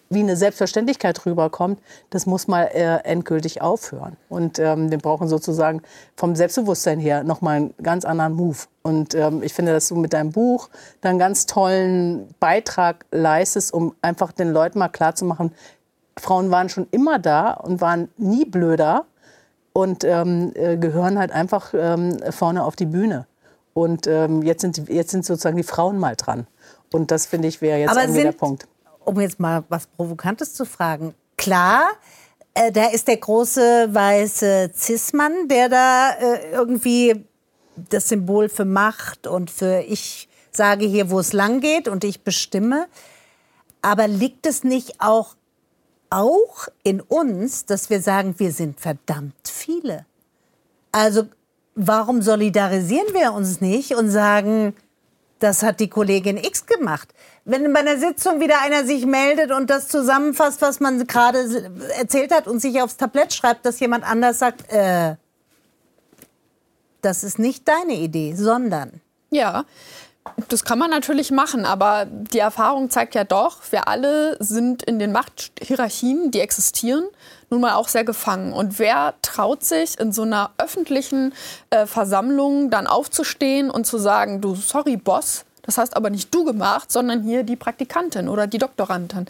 wie 0.09 0.19
eine 0.19 0.35
Selbstverständlichkeit 0.35 1.25
rüberkommt, 1.25 1.79
das 2.09 2.25
muss 2.25 2.47
mal 2.47 2.63
äh, 2.73 2.97
endgültig 3.03 3.61
aufhören. 3.61 4.17
Und 4.29 4.59
ähm, 4.59 4.89
wir 4.89 4.97
brauchen 4.97 5.27
sozusagen 5.27 5.81
vom 6.15 6.35
Selbstbewusstsein 6.35 6.99
her 6.99 7.23
nochmal 7.23 7.57
einen 7.57 7.73
ganz 7.81 8.05
anderen 8.05 8.33
Move. 8.33 8.57
Und 8.83 9.15
ähm, 9.15 9.43
ich 9.43 9.53
finde, 9.53 9.73
dass 9.73 9.89
du 9.89 9.95
mit 9.95 10.13
deinem 10.13 10.31
Buch 10.31 10.69
da 11.01 11.09
einen 11.09 11.19
ganz 11.19 11.45
tollen 11.45 12.33
Beitrag 12.39 13.05
leistest, 13.11 13.73
um 13.73 13.95
einfach 14.01 14.31
den 14.31 14.51
Leuten 14.51 14.79
mal 14.79 14.89
klarzumachen, 14.89 15.51
Frauen 16.19 16.49
waren 16.49 16.69
schon 16.69 16.87
immer 16.91 17.19
da 17.19 17.51
und 17.51 17.79
waren 17.79 18.09
nie 18.17 18.45
blöder 18.45 19.05
und 19.73 20.03
ähm, 20.03 20.51
äh, 20.55 20.77
gehören 20.77 21.19
halt 21.19 21.31
einfach 21.31 21.73
ähm, 21.77 22.17
vorne 22.31 22.63
auf 22.63 22.75
die 22.75 22.87
Bühne. 22.87 23.27
Und 23.73 24.07
ähm, 24.07 24.41
jetzt, 24.41 24.61
sind, 24.61 24.89
jetzt 24.89 25.11
sind 25.11 25.23
sozusagen 25.23 25.57
die 25.57 25.63
Frauen 25.63 25.99
mal 25.99 26.15
dran. 26.15 26.47
Und 26.91 27.11
das 27.11 27.27
finde 27.27 27.47
ich 27.47 27.61
wäre 27.61 27.79
jetzt 27.79 27.91
Aber 27.91 28.01
irgendwie 28.01 28.23
der 28.23 28.31
Punkt 28.31 28.67
um 29.07 29.19
jetzt 29.21 29.39
mal 29.39 29.63
was 29.69 29.87
Provokantes 29.87 30.53
zu 30.53 30.65
fragen, 30.65 31.15
klar, 31.37 31.87
äh, 32.53 32.71
da 32.71 32.87
ist 32.87 33.07
der 33.07 33.17
große 33.17 33.87
weiße 33.89 34.71
Cis-Mann, 34.75 35.47
der 35.47 35.69
da 35.69 36.11
äh, 36.11 36.51
irgendwie 36.51 37.25
das 37.89 38.09
Symbol 38.09 38.49
für 38.49 38.65
Macht 38.65 39.27
und 39.27 39.49
für 39.49 39.81
ich 39.87 40.27
sage 40.51 40.85
hier, 40.85 41.09
wo 41.09 41.19
es 41.19 41.33
lang 41.33 41.61
geht 41.61 41.87
und 41.87 42.03
ich 42.03 42.23
bestimme. 42.23 42.87
Aber 43.81 44.07
liegt 44.07 44.45
es 44.45 44.63
nicht 44.63 44.99
auch, 44.99 45.35
auch 46.09 46.67
in 46.83 46.99
uns, 46.99 47.65
dass 47.65 47.89
wir 47.89 48.01
sagen, 48.01 48.35
wir 48.37 48.51
sind 48.51 48.79
verdammt 48.79 49.47
viele? 49.47 50.05
Also 50.91 51.27
warum 51.75 52.21
solidarisieren 52.21 53.13
wir 53.13 53.33
uns 53.33 53.61
nicht 53.61 53.95
und 53.95 54.09
sagen, 54.09 54.75
das 55.39 55.63
hat 55.63 55.79
die 55.79 55.89
Kollegin 55.89 56.37
X 56.37 56.65
gemacht. 56.65 57.13
Wenn 57.49 57.71
bei 57.71 57.79
einer 57.79 57.97
Sitzung 57.97 58.41
wieder 58.41 58.59
einer 58.61 58.83
sich 58.83 59.05
meldet 59.05 59.53
und 59.53 59.69
das 59.69 59.87
zusammenfasst, 59.87 60.61
was 60.61 60.81
man 60.81 61.07
gerade 61.07 61.71
erzählt 61.97 62.33
hat 62.33 62.45
und 62.45 62.59
sich 62.59 62.81
aufs 62.81 62.97
Tablett 62.97 63.33
schreibt, 63.33 63.65
dass 63.65 63.79
jemand 63.79 64.03
anders 64.03 64.39
sagt, 64.39 64.69
äh, 64.69 65.15
das 67.01 67.23
ist 67.23 67.39
nicht 67.39 67.65
deine 67.65 67.93
Idee, 67.93 68.35
sondern. 68.35 68.99
Ja, 69.29 69.63
das 70.49 70.65
kann 70.65 70.77
man 70.77 70.89
natürlich 70.89 71.31
machen, 71.31 71.65
aber 71.65 72.05
die 72.05 72.39
Erfahrung 72.39 72.89
zeigt 72.89 73.15
ja 73.15 73.23
doch, 73.23 73.61
wir 73.71 73.87
alle 73.87 74.35
sind 74.43 74.83
in 74.83 74.99
den 74.99 75.13
Machthierarchien, 75.13 76.31
die 76.31 76.41
existieren, 76.41 77.05
nun 77.49 77.61
mal 77.61 77.75
auch 77.75 77.87
sehr 77.87 78.03
gefangen. 78.03 78.51
Und 78.51 78.77
wer 78.77 79.13
traut 79.21 79.63
sich 79.63 79.97
in 80.01 80.11
so 80.11 80.23
einer 80.23 80.51
öffentlichen 80.57 81.33
äh, 81.69 81.85
Versammlung 81.85 82.71
dann 82.71 82.87
aufzustehen 82.87 83.69
und 83.69 83.87
zu 83.87 83.97
sagen, 83.99 84.41
du, 84.41 84.53
sorry, 84.55 84.97
Boss, 84.97 85.45
das 85.67 85.77
hast 85.77 85.95
aber 85.95 86.09
nicht 86.09 86.33
du 86.33 86.45
gemacht, 86.45 86.91
sondern 86.91 87.21
hier 87.21 87.43
die 87.43 87.57
Praktikantin 87.57 88.29
oder 88.29 88.47
die 88.47 88.57
Doktorandin. 88.57 89.25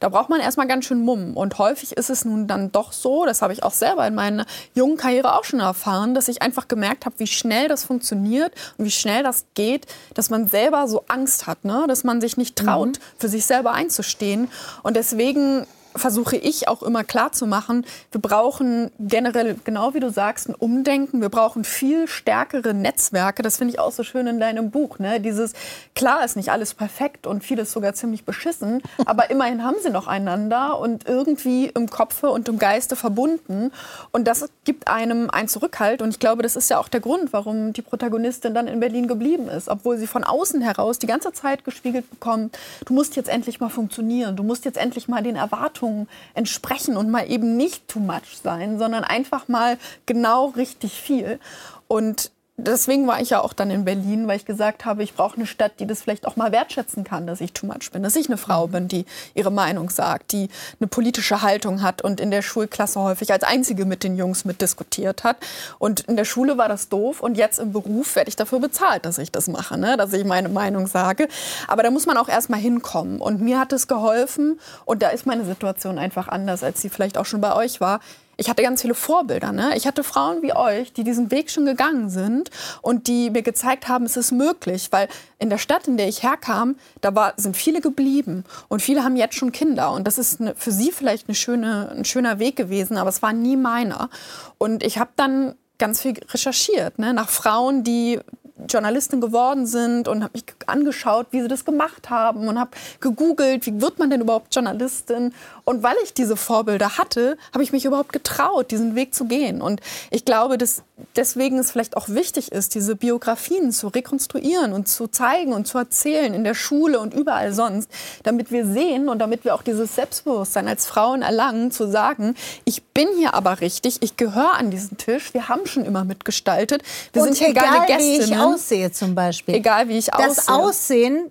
Da 0.00 0.10
braucht 0.10 0.28
man 0.28 0.38
erstmal 0.38 0.68
ganz 0.68 0.84
schön 0.84 1.00
Mumm. 1.00 1.36
Und 1.36 1.58
häufig 1.58 1.96
ist 1.96 2.10
es 2.10 2.24
nun 2.24 2.46
dann 2.46 2.70
doch 2.70 2.92
so, 2.92 3.24
das 3.24 3.42
habe 3.42 3.54
ich 3.54 3.62
auch 3.62 3.72
selber 3.72 4.06
in 4.06 4.14
meiner 4.14 4.44
jungen 4.74 4.98
Karriere 4.98 5.34
auch 5.34 5.44
schon 5.44 5.60
erfahren, 5.60 6.14
dass 6.14 6.28
ich 6.28 6.42
einfach 6.42 6.68
gemerkt 6.68 7.06
habe, 7.06 7.18
wie 7.18 7.26
schnell 7.26 7.68
das 7.68 7.84
funktioniert 7.84 8.52
und 8.76 8.84
wie 8.84 8.90
schnell 8.90 9.22
das 9.22 9.46
geht, 9.54 9.86
dass 10.12 10.28
man 10.28 10.46
selber 10.46 10.86
so 10.88 11.04
Angst 11.08 11.46
hat, 11.46 11.64
ne? 11.64 11.86
dass 11.88 12.04
man 12.04 12.20
sich 12.20 12.36
nicht 12.36 12.56
traut, 12.56 12.98
mhm. 12.98 13.02
für 13.18 13.28
sich 13.28 13.46
selber 13.46 13.72
einzustehen. 13.72 14.50
Und 14.82 14.94
deswegen 14.94 15.66
versuche 15.96 16.36
ich 16.36 16.68
auch 16.68 16.82
immer 16.82 17.04
klar 17.04 17.32
zu 17.32 17.46
machen, 17.46 17.84
wir 18.12 18.20
brauchen 18.20 18.90
generell, 18.98 19.56
genau 19.64 19.94
wie 19.94 20.00
du 20.00 20.10
sagst, 20.10 20.48
ein 20.48 20.54
Umdenken. 20.54 21.20
Wir 21.20 21.28
brauchen 21.28 21.64
viel 21.64 22.08
stärkere 22.08 22.74
Netzwerke. 22.74 23.42
Das 23.42 23.56
finde 23.56 23.74
ich 23.74 23.80
auch 23.80 23.92
so 23.92 24.02
schön 24.02 24.26
in 24.26 24.40
deinem 24.40 24.70
Buch. 24.70 24.98
Ne? 24.98 25.20
Dieses, 25.20 25.52
klar 25.94 26.24
ist 26.24 26.36
nicht 26.36 26.50
alles 26.50 26.74
perfekt 26.74 27.26
und 27.26 27.42
vieles 27.42 27.72
sogar 27.72 27.94
ziemlich 27.94 28.24
beschissen, 28.24 28.82
aber 29.06 29.30
immerhin 29.30 29.64
haben 29.64 29.76
sie 29.82 29.90
noch 29.90 30.06
einander 30.06 30.78
und 30.78 31.08
irgendwie 31.08 31.66
im 31.66 31.88
Kopfe 31.90 32.30
und 32.30 32.48
im 32.48 32.58
Geiste 32.58 32.96
verbunden. 32.96 33.72
Und 34.12 34.28
das 34.28 34.48
gibt 34.64 34.88
einem 34.88 35.30
einen 35.30 35.48
Zurückhalt. 35.48 36.02
Und 36.02 36.10
ich 36.10 36.18
glaube, 36.18 36.42
das 36.42 36.56
ist 36.56 36.70
ja 36.70 36.78
auch 36.78 36.88
der 36.88 37.00
Grund, 37.00 37.32
warum 37.32 37.72
die 37.72 37.82
Protagonistin 37.82 38.54
dann 38.54 38.68
in 38.68 38.80
Berlin 38.80 39.08
geblieben 39.08 39.48
ist. 39.48 39.68
Obwohl 39.68 39.98
sie 39.98 40.06
von 40.06 40.24
außen 40.24 40.60
heraus 40.60 40.98
die 40.98 41.06
ganze 41.06 41.32
Zeit 41.32 41.64
gespiegelt 41.64 42.08
bekommt, 42.10 42.58
du 42.84 42.94
musst 42.94 43.16
jetzt 43.16 43.28
endlich 43.28 43.60
mal 43.60 43.68
funktionieren, 43.68 44.36
du 44.36 44.42
musst 44.42 44.64
jetzt 44.64 44.78
endlich 44.78 45.08
mal 45.08 45.22
den 45.22 45.36
Erwartungen 45.36 45.77
Erwartungen 45.78 46.08
entsprechen 46.34 46.96
und 46.96 47.10
mal 47.10 47.30
eben 47.30 47.56
nicht 47.56 47.88
too 47.88 48.00
much 48.00 48.38
sein, 48.42 48.78
sondern 48.78 49.04
einfach 49.04 49.48
mal 49.48 49.78
genau 50.06 50.46
richtig 50.46 50.92
viel. 51.00 51.38
Und 51.86 52.30
deswegen 52.58 53.06
war 53.06 53.20
ich 53.20 53.30
ja 53.30 53.40
auch 53.40 53.52
dann 53.52 53.70
in 53.70 53.84
Berlin, 53.84 54.26
weil 54.26 54.36
ich 54.36 54.44
gesagt 54.44 54.84
habe, 54.84 55.02
ich 55.02 55.14
brauche 55.14 55.36
eine 55.36 55.46
Stadt, 55.46 55.72
die 55.78 55.86
das 55.86 56.02
vielleicht 56.02 56.26
auch 56.26 56.36
mal 56.36 56.52
wertschätzen 56.52 57.04
kann, 57.04 57.26
dass 57.26 57.40
ich 57.40 57.52
too 57.52 57.66
much 57.66 57.90
bin, 57.92 58.02
dass 58.02 58.16
ich 58.16 58.26
eine 58.26 58.36
Frau 58.36 58.66
bin, 58.66 58.88
die 58.88 59.06
ihre 59.34 59.52
Meinung 59.52 59.88
sagt, 59.88 60.32
die 60.32 60.48
eine 60.80 60.88
politische 60.88 61.40
Haltung 61.42 61.82
hat 61.82 62.02
und 62.02 62.20
in 62.20 62.30
der 62.30 62.42
Schulklasse 62.42 63.00
häufig 63.00 63.32
als 63.32 63.44
einzige 63.44 63.84
mit 63.84 64.02
den 64.02 64.16
Jungs 64.16 64.44
mitdiskutiert 64.44 65.24
hat. 65.24 65.36
Und 65.78 66.00
in 66.00 66.16
der 66.16 66.24
Schule 66.24 66.58
war 66.58 66.68
das 66.68 66.88
doof 66.88 67.20
und 67.20 67.36
jetzt 67.36 67.58
im 67.60 67.72
Beruf 67.72 68.16
werde 68.16 68.28
ich 68.28 68.36
dafür 68.36 68.58
bezahlt, 68.58 69.06
dass 69.06 69.18
ich 69.18 69.30
das 69.30 69.46
mache, 69.46 69.78
ne? 69.78 69.96
dass 69.96 70.12
ich 70.12 70.24
meine 70.24 70.48
Meinung 70.48 70.88
sage. 70.88 71.28
Aber 71.68 71.82
da 71.84 71.90
muss 71.90 72.06
man 72.06 72.16
auch 72.16 72.28
erst 72.28 72.50
mal 72.50 72.58
hinkommen. 72.58 73.20
Und 73.20 73.40
mir 73.40 73.60
hat 73.60 73.72
es 73.72 73.86
geholfen 73.86 74.58
und 74.84 75.02
da 75.02 75.10
ist 75.10 75.26
meine 75.26 75.44
Situation 75.44 75.98
einfach 75.98 76.28
anders, 76.28 76.64
als 76.64 76.82
sie 76.82 76.88
vielleicht 76.88 77.18
auch 77.18 77.26
schon 77.26 77.40
bei 77.40 77.54
euch 77.54 77.80
war 77.80 78.00
ich 78.38 78.48
hatte 78.48 78.62
ganz 78.62 78.82
viele 78.82 78.94
Vorbilder. 78.94 79.52
Ne? 79.52 79.76
Ich 79.76 79.86
hatte 79.86 80.04
Frauen 80.04 80.42
wie 80.42 80.54
euch, 80.54 80.92
die 80.92 81.02
diesen 81.02 81.32
Weg 81.32 81.50
schon 81.50 81.66
gegangen 81.66 82.08
sind 82.08 82.50
und 82.82 83.08
die 83.08 83.30
mir 83.30 83.42
gezeigt 83.42 83.88
haben, 83.88 84.04
es 84.04 84.16
ist 84.16 84.30
möglich. 84.30 84.88
Weil 84.92 85.08
in 85.40 85.50
der 85.50 85.58
Stadt, 85.58 85.88
in 85.88 85.96
der 85.96 86.08
ich 86.08 86.22
herkam, 86.22 86.76
da 87.00 87.14
war, 87.16 87.34
sind 87.36 87.56
viele 87.56 87.80
geblieben 87.80 88.44
und 88.68 88.80
viele 88.80 89.02
haben 89.02 89.16
jetzt 89.16 89.34
schon 89.34 89.50
Kinder. 89.50 89.90
Und 89.90 90.06
das 90.06 90.18
ist 90.18 90.40
eine, 90.40 90.54
für 90.54 90.70
sie 90.70 90.92
vielleicht 90.92 91.28
eine 91.28 91.34
schöne, 91.34 91.90
ein 91.90 92.04
schöner 92.04 92.38
Weg 92.38 92.54
gewesen, 92.54 92.96
aber 92.96 93.10
es 93.10 93.22
war 93.22 93.32
nie 93.32 93.56
meiner. 93.56 94.08
Und 94.56 94.84
ich 94.84 94.98
habe 94.98 95.10
dann 95.16 95.56
ganz 95.78 96.00
viel 96.00 96.14
recherchiert 96.30 97.00
ne? 97.00 97.12
nach 97.12 97.28
Frauen, 97.28 97.82
die 97.82 98.20
Journalistin 98.68 99.20
geworden 99.20 99.66
sind 99.66 100.08
und 100.08 100.22
habe 100.22 100.32
mich 100.34 100.44
angeschaut, 100.66 101.28
wie 101.30 101.42
sie 101.42 101.48
das 101.48 101.64
gemacht 101.64 102.10
haben 102.10 102.48
und 102.48 102.58
habe 102.58 102.70
gegoogelt, 103.00 103.66
wie 103.66 103.80
wird 103.80 103.98
man 103.98 104.10
denn 104.10 104.20
überhaupt 104.20 104.54
Journalistin? 104.54 105.32
Und 105.64 105.82
weil 105.82 105.96
ich 106.02 106.14
diese 106.14 106.36
Vorbilder 106.36 106.96
hatte, 106.96 107.36
habe 107.52 107.62
ich 107.62 107.72
mich 107.72 107.84
überhaupt 107.84 108.12
getraut, 108.12 108.70
diesen 108.70 108.94
Weg 108.94 109.14
zu 109.14 109.26
gehen. 109.26 109.60
Und 109.60 109.80
ich 110.10 110.24
glaube, 110.24 110.58
dass 110.58 110.82
deswegen 111.16 111.58
es 111.58 111.70
vielleicht 111.70 111.96
auch 111.96 112.08
wichtig 112.08 112.52
ist, 112.52 112.74
diese 112.74 112.96
Biografien 112.96 113.70
zu 113.70 113.88
rekonstruieren 113.88 114.72
und 114.72 114.88
zu 114.88 115.08
zeigen 115.08 115.52
und 115.52 115.66
zu 115.66 115.78
erzählen 115.78 116.34
in 116.34 116.44
der 116.44 116.54
Schule 116.54 116.98
und 117.00 117.14
überall 117.14 117.52
sonst, 117.52 117.90
damit 118.22 118.50
wir 118.50 118.66
sehen 118.66 119.08
und 119.08 119.18
damit 119.18 119.44
wir 119.44 119.54
auch 119.54 119.62
dieses 119.62 119.94
Selbstbewusstsein 119.94 120.68
als 120.68 120.86
Frauen 120.86 121.22
erlangen, 121.22 121.70
zu 121.70 121.88
sagen, 121.88 122.34
ich 122.64 122.82
bin 122.84 123.08
hier 123.16 123.34
aber 123.34 123.60
richtig, 123.60 123.98
ich 124.00 124.16
gehöre 124.16 124.54
an 124.54 124.70
diesen 124.70 124.96
Tisch, 124.96 125.34
wir 125.34 125.48
haben 125.48 125.66
schon 125.66 125.84
immer 125.84 126.04
mitgestaltet, 126.04 126.82
wir 127.12 127.22
und 127.22 127.34
sind 127.34 127.46
hier 127.46 127.54
keine 127.54 127.86
Gästinnen 127.86 128.40
aussehe 128.54 128.90
zum 128.92 129.14
Beispiel. 129.14 129.54
Egal 129.54 129.88
wie 129.88 129.98
ich 129.98 130.12
aussehe. 130.12 130.28
Das 130.28 130.48
Aussehen 130.48 131.30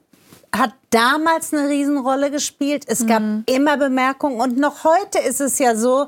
hat 0.56 0.74
damals 0.90 1.54
eine 1.54 1.70
Riesenrolle 1.70 2.32
gespielt. 2.32 2.86
Es 2.88 3.06
gab 3.06 3.22
mhm. 3.22 3.44
immer 3.46 3.78
Bemerkungen 3.78 4.40
und 4.40 4.58
noch 4.58 4.84
heute 4.84 5.20
ist 5.20 5.42
es 5.42 5.60
ja 5.60 5.76
so, 5.76 6.08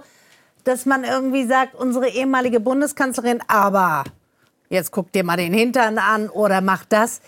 dass 0.63 0.85
man 0.85 1.03
irgendwie 1.03 1.45
sagt, 1.45 1.75
unsere 1.75 2.09
ehemalige 2.09 2.59
Bundeskanzlerin, 2.59 3.41
aber 3.47 4.03
jetzt 4.69 4.91
guck 4.91 5.11
dir 5.11 5.23
mal 5.23 5.37
den 5.37 5.53
Hintern 5.53 5.97
an 5.97 6.29
oder 6.29 6.61
mach 6.61 6.85
das. 6.85 7.21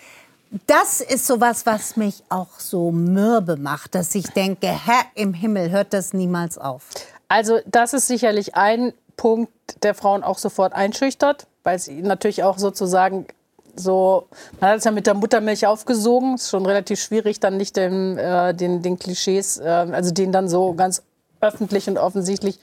Das 0.67 0.99
ist 0.99 1.27
sowas, 1.27 1.65
was 1.65 1.95
mich 1.95 2.23
auch 2.29 2.59
so 2.59 2.91
mürbe 2.91 3.55
macht, 3.55 3.95
dass 3.95 4.13
ich 4.15 4.27
denke, 4.27 4.67
Herr 4.67 5.05
im 5.15 5.33
Himmel, 5.33 5.71
hört 5.71 5.93
das 5.93 6.13
niemals 6.13 6.57
auf. 6.57 6.83
Also 7.29 7.59
das 7.65 7.93
ist 7.93 8.07
sicherlich 8.07 8.55
ein 8.55 8.93
Punkt, 9.15 9.51
der 9.83 9.95
Frauen 9.95 10.23
auch 10.23 10.37
sofort 10.37 10.73
einschüchtert, 10.73 11.47
weil 11.63 11.79
sie 11.79 12.01
natürlich 12.01 12.43
auch 12.43 12.57
sozusagen 12.57 13.27
so, 13.75 14.27
man 14.59 14.71
hat 14.71 14.77
es 14.79 14.83
ja 14.83 14.91
mit 14.91 15.07
der 15.07 15.13
Muttermilch 15.13 15.65
aufgesogen. 15.65 16.35
Ist 16.35 16.49
schon 16.49 16.65
relativ 16.65 17.01
schwierig, 17.01 17.39
dann 17.39 17.57
nicht 17.57 17.75
den, 17.75 18.17
äh, 18.17 18.53
den, 18.53 18.81
den 18.81 18.97
Klischees, 18.99 19.57
äh, 19.57 19.63
also 19.63 20.11
denen 20.11 20.31
dann 20.31 20.47
so 20.49 20.73
ganz 20.73 21.03
öffentlich 21.41 21.87
und 21.87 21.97
offensichtlich 21.97 22.59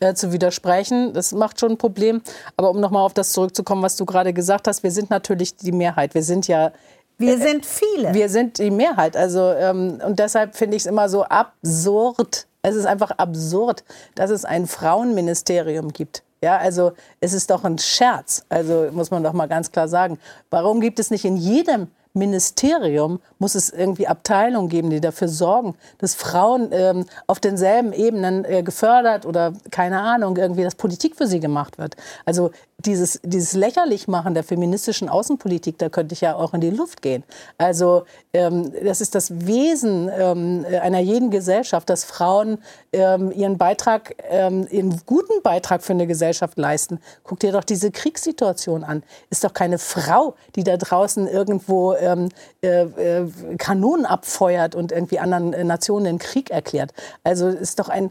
äh, 0.00 0.14
zu 0.14 0.32
widersprechen. 0.32 1.12
Das 1.12 1.32
macht 1.32 1.60
schon 1.60 1.72
ein 1.72 1.78
Problem. 1.78 2.22
Aber 2.56 2.70
um 2.70 2.80
nochmal 2.80 3.04
auf 3.04 3.14
das 3.14 3.32
zurückzukommen, 3.32 3.82
was 3.82 3.96
du 3.96 4.04
gerade 4.04 4.32
gesagt 4.32 4.68
hast, 4.68 4.82
wir 4.82 4.90
sind 4.90 5.10
natürlich 5.10 5.56
die 5.56 5.72
Mehrheit. 5.72 6.14
Wir 6.14 6.22
sind 6.22 6.48
ja 6.48 6.72
wir 7.18 7.38
sind 7.38 7.64
viele. 7.64 8.14
Wir 8.14 8.28
sind 8.28 8.58
die 8.58 8.70
Mehrheit. 8.70 9.16
Also, 9.16 9.52
ähm, 9.52 10.00
und 10.04 10.18
deshalb 10.18 10.56
finde 10.56 10.76
ich 10.76 10.82
es 10.82 10.86
immer 10.86 11.08
so 11.08 11.24
absurd. 11.24 12.46
Es 12.62 12.74
ist 12.74 12.86
einfach 12.86 13.12
absurd, 13.12 13.84
dass 14.14 14.30
es 14.30 14.44
ein 14.44 14.66
Frauenministerium 14.66 15.92
gibt. 15.92 16.22
Ja, 16.42 16.56
also 16.56 16.92
es 17.20 17.32
ist 17.32 17.50
doch 17.50 17.64
ein 17.64 17.78
Scherz. 17.78 18.44
Also 18.48 18.88
muss 18.92 19.10
man 19.10 19.22
doch 19.22 19.32
mal 19.32 19.46
ganz 19.46 19.70
klar 19.70 19.88
sagen. 19.88 20.18
Warum 20.50 20.80
gibt 20.80 20.98
es 20.98 21.10
nicht 21.10 21.24
in 21.24 21.36
jedem 21.36 21.88
Ministerium 22.14 23.20
muss 23.38 23.54
es 23.54 23.70
irgendwie 23.70 24.06
Abteilungen 24.06 24.68
geben, 24.68 24.90
die 24.90 25.00
dafür 25.00 25.28
sorgen, 25.28 25.74
dass 25.98 26.14
Frauen 26.14 26.68
ähm, 26.72 27.06
auf 27.26 27.40
denselben 27.40 27.92
Ebenen 27.92 28.44
äh, 28.44 28.62
gefördert 28.62 29.24
oder 29.24 29.54
keine 29.70 30.00
Ahnung, 30.00 30.36
irgendwie, 30.36 30.62
dass 30.62 30.74
Politik 30.74 31.16
für 31.16 31.26
sie 31.26 31.40
gemacht 31.40 31.78
wird. 31.78 31.96
Also 32.26 32.50
dieses, 32.86 33.20
dieses 33.22 33.54
Lächerlichmachen 33.54 34.34
der 34.34 34.44
feministischen 34.44 35.08
Außenpolitik, 35.08 35.78
da 35.78 35.88
könnte 35.88 36.14
ich 36.14 36.20
ja 36.20 36.34
auch 36.34 36.54
in 36.54 36.60
die 36.60 36.70
Luft 36.70 37.02
gehen. 37.02 37.24
Also 37.58 38.04
ähm, 38.32 38.72
das 38.84 39.00
ist 39.00 39.14
das 39.14 39.46
Wesen 39.46 40.10
ähm, 40.16 40.64
einer 40.82 41.00
jeden 41.00 41.30
Gesellschaft, 41.30 41.88
dass 41.88 42.04
Frauen 42.04 42.58
ähm, 42.92 43.32
ihren 43.32 43.58
Beitrag, 43.58 44.14
ähm, 44.30 44.66
ihren 44.70 45.00
guten 45.06 45.42
Beitrag 45.42 45.82
für 45.82 45.92
eine 45.92 46.06
Gesellschaft 46.06 46.58
leisten. 46.58 47.00
Guck 47.24 47.40
dir 47.40 47.52
doch 47.52 47.64
diese 47.64 47.90
Kriegssituation 47.90 48.84
an. 48.84 49.02
Ist 49.30 49.44
doch 49.44 49.52
keine 49.52 49.78
Frau, 49.78 50.34
die 50.56 50.64
da 50.64 50.76
draußen 50.76 51.26
irgendwo 51.26 51.94
ähm, 51.94 52.28
äh, 52.62 52.82
äh, 52.82 53.28
Kanonen 53.58 54.06
abfeuert 54.06 54.74
und 54.74 54.92
irgendwie 54.92 55.18
anderen 55.18 55.52
äh, 55.52 55.64
Nationen 55.64 56.04
den 56.04 56.18
Krieg 56.18 56.50
erklärt. 56.50 56.92
Also 57.24 57.48
ist 57.48 57.78
doch 57.78 57.88
ein, 57.88 58.10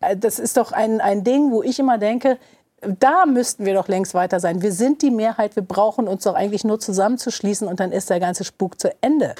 äh, 0.00 0.16
das 0.16 0.38
ist 0.38 0.56
doch 0.56 0.72
ein, 0.72 1.00
ein 1.00 1.24
Ding, 1.24 1.50
wo 1.50 1.62
ich 1.62 1.78
immer 1.78 1.98
denke, 1.98 2.38
da 3.00 3.26
müssten 3.26 3.64
wir 3.64 3.74
doch 3.74 3.88
längst 3.88 4.14
weiter 4.14 4.40
sein. 4.40 4.62
Wir 4.62 4.72
sind 4.72 5.02
die 5.02 5.10
Mehrheit, 5.10 5.56
wir 5.56 5.62
brauchen 5.62 6.08
uns 6.08 6.24
doch 6.24 6.34
eigentlich 6.34 6.64
nur 6.64 6.80
zusammenzuschließen 6.80 7.68
und 7.68 7.80
dann 7.80 7.92
ist 7.92 8.10
der 8.10 8.20
ganze 8.20 8.44
Spuk 8.44 8.80
zu 8.80 8.92
Ende. 9.00 9.34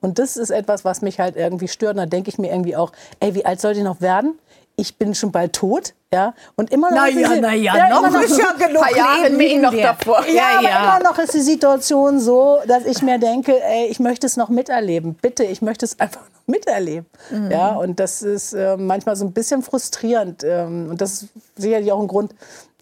Und 0.00 0.18
das 0.18 0.36
ist 0.36 0.50
etwas, 0.50 0.84
was 0.84 1.02
mich 1.02 1.20
halt 1.20 1.36
irgendwie 1.36 1.68
stört. 1.68 1.92
Und 1.92 1.98
da 1.98 2.06
denke 2.06 2.30
ich 2.30 2.38
mir 2.38 2.50
irgendwie 2.50 2.76
auch, 2.76 2.92
ey, 3.20 3.34
wie 3.34 3.44
alt 3.44 3.60
soll 3.60 3.74
die 3.74 3.82
noch 3.82 4.00
werden? 4.00 4.38
Ich 4.78 4.96
bin 4.96 5.14
schon 5.14 5.32
bald 5.32 5.54
tot, 5.54 5.94
ja. 6.12 6.34
Und 6.54 6.70
immer 6.70 6.90
noch. 6.90 6.96
Naja, 6.98 7.40
naja, 7.40 7.76
ja, 7.76 7.88
noch, 7.88 8.10
noch 8.10 8.20
ist 8.20 8.38
ja 8.38 8.52
genug 8.58 8.84
Leben 9.22 9.38
bin 9.38 9.60
noch 9.62 9.74
davor. 9.74 10.22
Ja, 10.26 10.60
ja, 10.60 10.78
aber 10.78 11.00
immer 11.00 11.10
noch 11.10 11.18
ist 11.18 11.32
die 11.32 11.40
Situation 11.40 12.20
so, 12.20 12.58
dass 12.66 12.84
ich 12.84 13.00
mir 13.00 13.18
denke, 13.18 13.58
ey, 13.62 13.86
ich 13.86 14.00
möchte 14.00 14.26
es 14.26 14.36
noch 14.36 14.50
miterleben. 14.50 15.14
Bitte, 15.14 15.44
ich 15.44 15.62
möchte 15.62 15.86
es 15.86 15.98
einfach 15.98 16.20
noch 16.20 16.46
miterleben. 16.46 17.06
Mhm. 17.30 17.50
Ja, 17.50 17.70
und 17.70 17.98
das 17.98 18.20
ist 18.20 18.52
äh, 18.52 18.76
manchmal 18.76 19.16
so 19.16 19.24
ein 19.24 19.32
bisschen 19.32 19.62
frustrierend. 19.62 20.44
Ähm, 20.44 20.88
und 20.90 21.00
das 21.00 21.22
ist 21.22 21.28
sicherlich 21.56 21.90
auch 21.90 22.00
ein 22.00 22.08
Grund, 22.08 22.34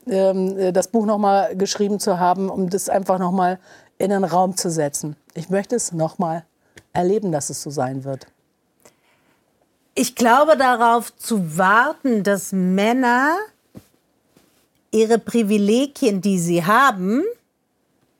das 0.06 0.88
Buch 0.88 1.06
noch 1.06 1.18
mal 1.18 1.56
geschrieben 1.56 1.98
zu 1.98 2.18
haben, 2.18 2.50
um 2.50 2.68
das 2.68 2.88
einfach 2.88 3.18
noch 3.18 3.32
mal 3.32 3.58
in 3.98 4.10
den 4.10 4.24
Raum 4.24 4.56
zu 4.56 4.70
setzen. 4.70 5.16
Ich 5.34 5.50
möchte 5.50 5.76
es 5.76 5.92
noch 5.92 6.18
mal 6.18 6.44
erleben, 6.92 7.32
dass 7.32 7.50
es 7.50 7.62
so 7.62 7.70
sein 7.70 8.04
wird. 8.04 8.26
Ich 9.94 10.14
glaube 10.16 10.56
darauf 10.56 11.16
zu 11.16 11.56
warten, 11.56 12.22
dass 12.22 12.52
Männer 12.52 13.36
ihre 14.90 15.18
Privilegien, 15.18 16.20
die 16.20 16.38
sie 16.38 16.64
haben, 16.64 17.22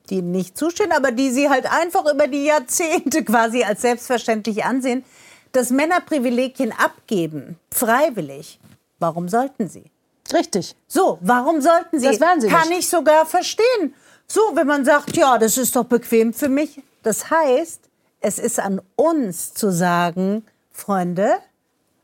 die 0.09 0.21
nicht 0.21 0.57
zustehen, 0.57 0.91
aber 0.91 1.11
die 1.11 1.31
sie 1.31 1.49
halt 1.49 1.71
einfach 1.71 2.05
über 2.11 2.27
die 2.27 2.45
Jahrzehnte 2.45 3.23
quasi 3.23 3.63
als 3.63 3.81
selbstverständlich 3.81 4.63
ansehen, 4.63 5.03
dass 5.51 5.69
Männer 5.69 6.01
Privilegien 6.01 6.71
abgeben, 6.71 7.57
freiwillig. 7.71 8.59
Warum 8.99 9.29
sollten 9.29 9.67
sie? 9.67 9.85
Richtig. 10.33 10.75
So, 10.87 11.17
warum 11.21 11.61
sollten 11.61 11.99
Sie? 11.99 12.07
Das 12.07 12.19
werden 12.19 12.41
Sie 12.41 12.47
Kann 12.47 12.69
nicht. 12.69 12.79
ich 12.79 12.89
sogar 12.89 13.25
verstehen. 13.25 13.93
So, 14.27 14.41
wenn 14.53 14.67
man 14.67 14.85
sagt, 14.85 15.15
ja, 15.15 15.37
das 15.37 15.57
ist 15.57 15.75
doch 15.75 15.85
bequem 15.85 16.33
für 16.33 16.49
mich. 16.49 16.81
Das 17.03 17.29
heißt, 17.29 17.81
es 18.21 18.39
ist 18.39 18.59
an 18.59 18.81
uns 18.95 19.53
zu 19.53 19.71
sagen, 19.71 20.45
Freunde, 20.71 21.37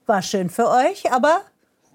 war 0.06 0.22
schön 0.22 0.50
für 0.50 0.70
euch, 0.70 1.12
aber 1.12 1.42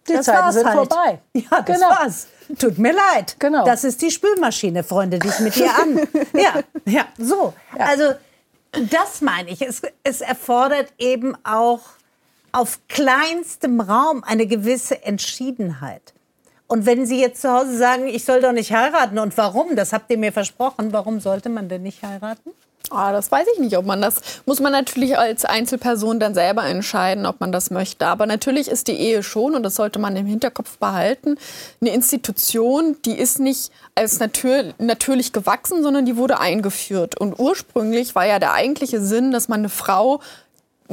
die 0.08 0.14
das 0.14 0.26
Zeiten 0.26 0.52
sind 0.52 0.66
halt. 0.66 0.76
vorbei. 0.76 1.20
Ja, 1.32 1.62
das 1.62 1.76
genau. 1.76 1.90
war's. 1.90 2.26
Tut 2.58 2.78
mir 2.78 2.92
leid. 2.92 3.36
Genau. 3.38 3.64
Das 3.64 3.84
ist 3.84 4.02
die 4.02 4.10
Spülmaschine, 4.10 4.84
Freunde, 4.84 5.18
dich 5.18 5.38
mit 5.40 5.56
dir 5.56 5.70
an. 5.80 5.96
ja, 6.32 6.60
ja, 6.84 7.06
so. 7.18 7.54
Ja. 7.76 7.86
Also, 7.86 8.14
das 8.90 9.20
meine 9.20 9.50
ich. 9.50 9.62
Es, 9.62 9.82
es 10.04 10.20
erfordert 10.20 10.92
eben 10.98 11.36
auch 11.44 11.80
auf 12.52 12.78
kleinstem 12.88 13.80
Raum 13.80 14.22
eine 14.24 14.46
gewisse 14.46 15.02
Entschiedenheit. 15.04 16.14
Und 16.68 16.84
wenn 16.84 17.06
Sie 17.06 17.20
jetzt 17.20 17.42
zu 17.42 17.52
Hause 17.52 17.76
sagen, 17.76 18.08
ich 18.08 18.24
soll 18.24 18.40
doch 18.40 18.52
nicht 18.52 18.72
heiraten 18.72 19.18
und 19.18 19.36
warum, 19.36 19.76
das 19.76 19.92
habt 19.92 20.10
ihr 20.10 20.18
mir 20.18 20.32
versprochen, 20.32 20.92
warum 20.92 21.20
sollte 21.20 21.48
man 21.48 21.68
denn 21.68 21.82
nicht 21.82 22.02
heiraten? 22.02 22.50
Ah, 22.90 23.12
das 23.12 23.32
weiß 23.32 23.46
ich 23.54 23.60
nicht, 23.60 23.76
ob 23.76 23.84
man 23.84 24.00
das 24.00 24.20
muss 24.46 24.60
man 24.60 24.72
natürlich 24.72 25.18
als 25.18 25.44
Einzelperson 25.44 26.20
dann 26.20 26.34
selber 26.34 26.64
entscheiden, 26.64 27.26
ob 27.26 27.40
man 27.40 27.50
das 27.50 27.70
möchte. 27.70 28.06
Aber 28.06 28.26
natürlich 28.26 28.68
ist 28.68 28.88
die 28.88 28.92
Ehe 28.92 29.22
schon 29.22 29.54
und 29.54 29.62
das 29.62 29.74
sollte 29.74 29.98
man 29.98 30.14
im 30.16 30.26
Hinterkopf 30.26 30.78
behalten. 30.78 31.36
Eine 31.80 31.90
Institution, 31.90 32.96
die 33.04 33.18
ist 33.18 33.40
nicht 33.40 33.72
als 33.94 34.20
natür 34.20 34.74
natürlich 34.78 35.32
gewachsen, 35.32 35.82
sondern 35.82 36.06
die 36.06 36.16
wurde 36.16 36.38
eingeführt. 36.38 37.18
Und 37.20 37.38
ursprünglich 37.38 38.14
war 38.14 38.26
ja 38.26 38.38
der 38.38 38.52
eigentliche 38.52 39.00
Sinn, 39.00 39.32
dass 39.32 39.48
man 39.48 39.60
eine 39.60 39.68
Frau 39.68 40.20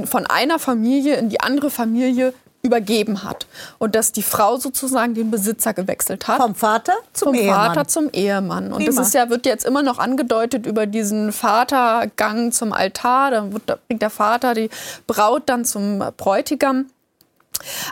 von 0.06 0.26
einer 0.26 0.58
Familie 0.58 1.18
in 1.18 1.30
die 1.30 1.42
andere 1.42 1.70
Familie 1.70 2.34
übergeben 2.66 3.26
hat 3.26 3.46
und 3.78 3.94
dass 3.94 4.14
die 4.14 4.24
Frau 4.24 4.56
sozusagen 4.56 5.14
den 5.16 5.30
Besitzer 5.30 5.74
gewechselt 5.74 6.30
hat. 6.30 6.42
Vom 6.42 6.56
Vater 6.56 6.94
zum 7.12 7.28
Vom 7.28 7.36
Ehemann. 7.36 7.56
Vater 7.56 7.88
zum 7.90 8.10
Ehemann. 8.14 8.72
Und 8.72 8.78
Prima. 8.78 8.96
das 8.96 9.08
ist 9.08 9.14
ja, 9.14 9.30
wird 9.30 9.46
jetzt 9.46 9.66
immer 9.66 9.84
noch 9.84 10.00
angedeutet 10.00 10.66
über 10.66 10.86
diesen 10.86 11.34
Vatergang 11.34 12.54
zum 12.54 12.72
Altar. 12.72 13.32
Dann 13.32 13.50
bringt 13.50 14.02
der 14.02 14.10
Vater 14.10 14.54
die 14.54 14.70
Braut 15.08 15.44
dann 15.48 15.66
zum 15.66 16.02
Bräutigam. 16.16 16.86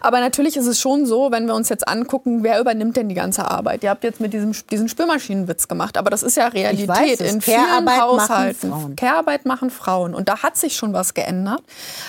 Aber 0.01 0.19
natürlich 0.19 0.57
ist 0.57 0.67
es 0.67 0.79
schon 0.79 1.05
so, 1.05 1.31
wenn 1.31 1.45
wir 1.45 1.55
uns 1.55 1.69
jetzt 1.69 1.87
angucken, 1.87 2.43
wer 2.43 2.59
übernimmt 2.59 2.97
denn 2.97 3.09
die 3.09 3.15
ganze 3.15 3.49
Arbeit? 3.49 3.83
Ihr 3.83 3.89
habt 3.89 4.03
jetzt 4.03 4.19
mit 4.19 4.33
diesem 4.33 4.51
diesen 4.69 4.89
Spülmaschinenwitz 4.89 5.67
gemacht, 5.67 5.97
aber 5.97 6.09
das 6.09 6.23
ist 6.23 6.37
ja 6.37 6.47
Realität 6.47 7.19
weiß, 7.19 7.19
in 7.21 7.41
vielen 7.41 7.89
Haushalten. 7.89 8.69
Machen 8.69 8.95
Care-Arbeit 8.95 9.45
machen 9.45 9.69
Frauen 9.69 10.13
und 10.13 10.29
da 10.29 10.43
hat 10.43 10.57
sich 10.57 10.75
schon 10.75 10.93
was 10.93 11.13
geändert. 11.13 11.61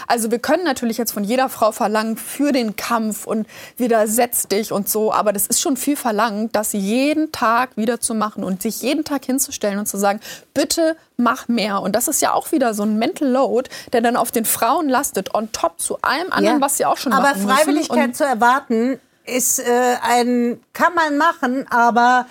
Also 0.07 0.31
wir 0.31 0.39
können 0.39 0.65
natürlich 0.65 0.99
jetzt 0.99 1.13
von 1.13 1.25
jeder 1.25 1.49
Frau 1.49 1.73
verlangen 1.73 2.17
für 2.17 2.53
den 2.53 2.77
Kampf 2.77 3.27
und 3.27 3.47
widersetz 3.77 4.49
dich 4.49 4.73
und 4.73 4.89
so, 4.89 5.13
aber 5.13 5.33
das 5.33 5.47
ist 5.47 5.61
schon 5.61 5.77
viel 5.77 5.97
verlangt, 5.97 6.55
das 6.57 6.73
jeden 6.73 7.33
Tag 7.33 7.77
wieder 7.77 8.01
zu 8.01 8.15
machen 8.15 8.45
und 8.45 8.63
sich 8.63 8.83
jeden 8.83 9.05
Tag 9.05 9.25
hinzustellen 9.25 9.79
und 9.79 9.87
zu 9.87 9.97
sagen, 9.97 10.21
bitte 10.55 10.97
mach 11.17 11.49
mehr. 11.49 11.81
Und 11.81 11.95
das 11.95 12.09
ist 12.09 12.21
ja 12.21 12.33
auch 12.33 12.53
wieder 12.53 12.75
so 12.75 12.83
ein 12.83 12.99
Mental 12.99 13.29
Load, 13.29 13.71
der 13.93 14.01
dann 14.01 14.17
auf 14.17 14.31
den 14.31 14.45
Frauen 14.45 14.89
lastet, 14.89 15.35
on 15.35 15.51
top 15.53 15.81
zu 15.81 15.99
allem 16.03 16.33
anderen, 16.33 16.57
ja. 16.57 16.61
was 16.61 16.77
sie 16.77 16.85
auch 16.85 16.97
schon 16.97 17.13
aber 17.13 17.29
machen 17.29 17.47
Freiwilligkeit 17.57 18.17
zu 18.17 18.25
erwarten, 18.25 19.01
ist 19.25 19.61
äh, 19.61 19.97
ein, 20.03 20.61
kann 20.73 20.95
man 20.95 21.17
machen, 21.17 21.67
aber 21.71 22.27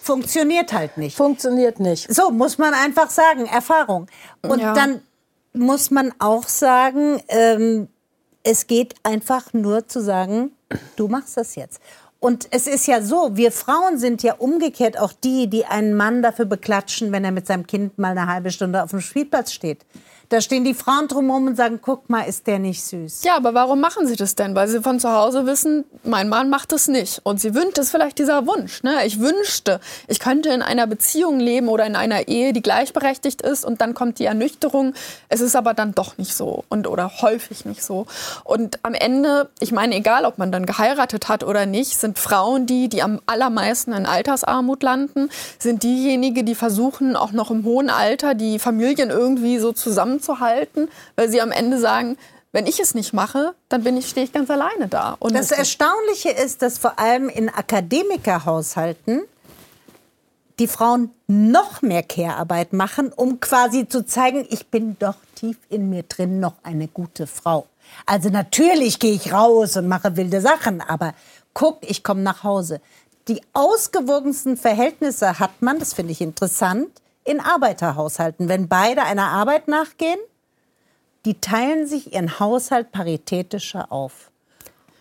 funktioniert 0.00 0.72
halt 0.72 0.96
nicht. 0.98 1.16
Funktioniert 1.16 1.80
nicht. 1.80 2.12
So, 2.12 2.30
muss 2.30 2.58
man 2.58 2.74
einfach 2.74 3.10
sagen, 3.10 3.46
Erfahrung. 3.46 4.08
Und 4.42 4.60
ja. 4.60 4.74
dann 4.74 5.00
muss 5.52 5.90
man 5.90 6.12
auch 6.18 6.48
sagen, 6.48 7.20
ähm, 7.28 7.88
es 8.42 8.66
geht 8.66 8.94
einfach 9.04 9.52
nur 9.52 9.86
zu 9.86 10.00
sagen, 10.00 10.52
du 10.96 11.08
machst 11.08 11.36
das 11.36 11.54
jetzt. 11.54 11.80
Und 12.18 12.46
es 12.52 12.68
ist 12.68 12.86
ja 12.86 13.02
so, 13.02 13.30
wir 13.36 13.50
Frauen 13.50 13.98
sind 13.98 14.22
ja 14.22 14.34
umgekehrt 14.34 14.96
auch 14.98 15.12
die, 15.12 15.48
die 15.48 15.64
einen 15.64 15.94
Mann 15.94 16.22
dafür 16.22 16.44
beklatschen, 16.44 17.10
wenn 17.10 17.24
er 17.24 17.32
mit 17.32 17.48
seinem 17.48 17.66
Kind 17.66 17.98
mal 17.98 18.12
eine 18.12 18.28
halbe 18.28 18.52
Stunde 18.52 18.82
auf 18.82 18.90
dem 18.90 19.00
Spielplatz 19.00 19.52
steht. 19.52 19.84
Da 20.32 20.40
stehen 20.40 20.64
die 20.64 20.72
Frauen 20.72 21.08
drumherum 21.08 21.48
und 21.48 21.56
sagen, 21.56 21.78
guck 21.82 22.08
mal, 22.08 22.22
ist 22.22 22.46
der 22.46 22.58
nicht 22.58 22.82
süß. 22.82 23.22
Ja, 23.22 23.36
aber 23.36 23.52
warum 23.52 23.82
machen 23.82 24.06
sie 24.06 24.16
das 24.16 24.34
denn? 24.34 24.54
Weil 24.54 24.66
sie 24.66 24.80
von 24.80 24.98
zu 24.98 25.12
Hause 25.12 25.44
wissen, 25.44 25.84
mein 26.04 26.30
Mann 26.30 26.48
macht 26.48 26.72
das 26.72 26.88
nicht. 26.88 27.20
Und 27.22 27.38
sie 27.38 27.54
wünscht, 27.54 27.76
ist 27.76 27.90
vielleicht 27.90 28.18
dieser 28.18 28.46
Wunsch. 28.46 28.82
Ne? 28.82 29.04
Ich 29.04 29.20
wünschte, 29.20 29.78
ich 30.08 30.20
könnte 30.20 30.48
in 30.48 30.62
einer 30.62 30.86
Beziehung 30.86 31.38
leben 31.38 31.68
oder 31.68 31.84
in 31.84 31.96
einer 31.96 32.28
Ehe, 32.28 32.54
die 32.54 32.62
gleichberechtigt 32.62 33.42
ist. 33.42 33.62
Und 33.62 33.82
dann 33.82 33.92
kommt 33.92 34.20
die 34.20 34.24
Ernüchterung. 34.24 34.94
Es 35.28 35.42
ist 35.42 35.54
aber 35.54 35.74
dann 35.74 35.94
doch 35.94 36.16
nicht 36.16 36.34
so. 36.34 36.64
Und, 36.70 36.86
oder 36.86 37.20
häufig 37.20 37.66
nicht 37.66 37.84
so. 37.84 38.06
Und 38.42 38.78
am 38.84 38.94
Ende, 38.94 39.50
ich 39.60 39.70
meine, 39.70 39.96
egal, 39.96 40.24
ob 40.24 40.38
man 40.38 40.50
dann 40.50 40.64
geheiratet 40.64 41.28
hat 41.28 41.44
oder 41.44 41.66
nicht, 41.66 41.98
sind 41.98 42.18
Frauen 42.18 42.64
die, 42.64 42.88
die 42.88 43.02
am 43.02 43.20
allermeisten 43.26 43.92
in 43.92 44.06
Altersarmut 44.06 44.82
landen, 44.82 45.28
sind 45.58 45.82
diejenigen, 45.82 46.46
die 46.46 46.54
versuchen, 46.54 47.16
auch 47.16 47.32
noch 47.32 47.50
im 47.50 47.66
hohen 47.66 47.90
Alter 47.90 48.32
die 48.32 48.58
Familien 48.58 49.10
irgendwie 49.10 49.58
so 49.58 49.72
zusammen 49.72 50.21
zusammenzuhalten, 50.22 50.88
weil 51.16 51.28
sie 51.28 51.40
am 51.40 51.52
Ende 51.52 51.78
sagen, 51.78 52.16
wenn 52.52 52.66
ich 52.66 52.80
es 52.80 52.94
nicht 52.94 53.12
mache, 53.12 53.54
dann 53.68 53.82
bin 53.82 53.96
ich, 53.96 54.08
stehe 54.08 54.24
ich 54.24 54.32
ganz 54.32 54.50
alleine 54.50 54.88
da. 54.88 55.16
Und 55.18 55.34
das 55.34 55.50
Erstaunliche 55.50 56.30
ist, 56.30 56.62
dass 56.62 56.78
vor 56.78 56.98
allem 56.98 57.28
in 57.28 57.48
Akademikerhaushalten 57.48 59.22
die 60.58 60.66
Frauen 60.66 61.10
noch 61.28 61.80
mehr 61.80 62.02
Care-Arbeit 62.02 62.74
machen, 62.74 63.10
um 63.10 63.40
quasi 63.40 63.88
zu 63.88 64.04
zeigen, 64.04 64.46
ich 64.50 64.66
bin 64.66 64.96
doch 64.98 65.16
tief 65.34 65.56
in 65.70 65.88
mir 65.88 66.02
drin 66.02 66.40
noch 66.40 66.54
eine 66.62 66.88
gute 66.88 67.26
Frau. 67.26 67.66
Also 68.04 68.28
natürlich 68.28 68.98
gehe 68.98 69.14
ich 69.14 69.32
raus 69.32 69.76
und 69.76 69.88
mache 69.88 70.16
wilde 70.16 70.42
Sachen, 70.42 70.82
aber 70.82 71.14
guck, 71.54 71.78
ich 71.82 72.04
komme 72.04 72.20
nach 72.20 72.44
Hause. 72.44 72.80
Die 73.28 73.40
ausgewogensten 73.54 74.58
Verhältnisse 74.58 75.38
hat 75.38 75.62
man, 75.62 75.78
das 75.78 75.94
finde 75.94 76.12
ich 76.12 76.20
interessant, 76.20 77.01
in 77.24 77.40
Arbeiterhaushalten. 77.40 78.48
Wenn 78.48 78.68
beide 78.68 79.02
einer 79.02 79.28
Arbeit 79.28 79.68
nachgehen, 79.68 80.18
die 81.24 81.40
teilen 81.40 81.86
sich 81.86 82.14
ihren 82.14 82.40
Haushalt 82.40 82.92
paritätischer 82.92 83.92
auf. 83.92 84.30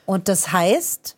Und 0.06 0.28
das 0.28 0.52
heißt, 0.52 1.16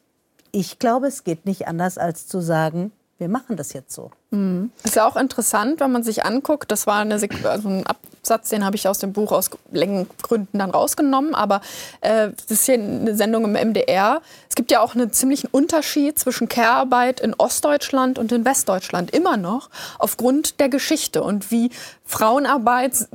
ich 0.52 0.80
glaube, 0.80 1.08
es 1.08 1.24
geht 1.24 1.46
nicht 1.46 1.68
anders, 1.68 1.98
als 1.98 2.28
zu 2.28 2.40
sagen, 2.40 2.92
wir 3.18 3.28
machen 3.28 3.58
das 3.58 3.74
jetzt 3.74 3.94
so. 3.94 4.12
Mhm. 4.32 4.72
Ist 4.84 4.96
ja 4.96 5.08
auch 5.08 5.16
interessant, 5.16 5.80
wenn 5.80 5.92
man 5.92 6.04
sich 6.04 6.26
anguckt, 6.26 6.72
das 6.72 6.88
war 6.88 7.00
eine, 7.00 7.16
also 7.16 7.70
ein 7.70 7.84
Absatz, 8.24 8.48
den 8.48 8.64
habe 8.64 8.78
ich 8.78 8.88
aus 8.88 9.00
dem 9.00 9.12
Buch 9.12 9.34
aus 9.34 9.50
Längengründen 9.74 10.58
dann 10.58 10.70
rausgenommen, 10.70 11.36
aber 11.36 11.60
äh, 12.00 12.30
das 12.30 12.52
ist 12.52 12.66
hier 12.66 12.76
eine 12.76 13.16
Sendung 13.16 13.44
im 13.44 13.52
MDR. 13.52 14.22
Es 14.48 14.56
gibt 14.56 14.72
ja 14.72 14.80
auch 14.80 14.96
einen 14.96 15.12
ziemlichen 15.12 15.50
Unterschied 15.52 16.18
zwischen 16.18 16.48
Care-Arbeit 16.48 17.20
in 17.20 17.34
Ostdeutschland 17.34 18.18
und 18.18 18.32
in 18.32 18.46
Westdeutschland 18.46 19.12
immer 19.12 19.36
noch, 19.36 19.70
aufgrund 20.00 20.62
der 20.62 20.70
Geschichte 20.70 21.22
und 21.22 21.52
wie 21.52 21.70
Frauenarbeit 22.06 23.10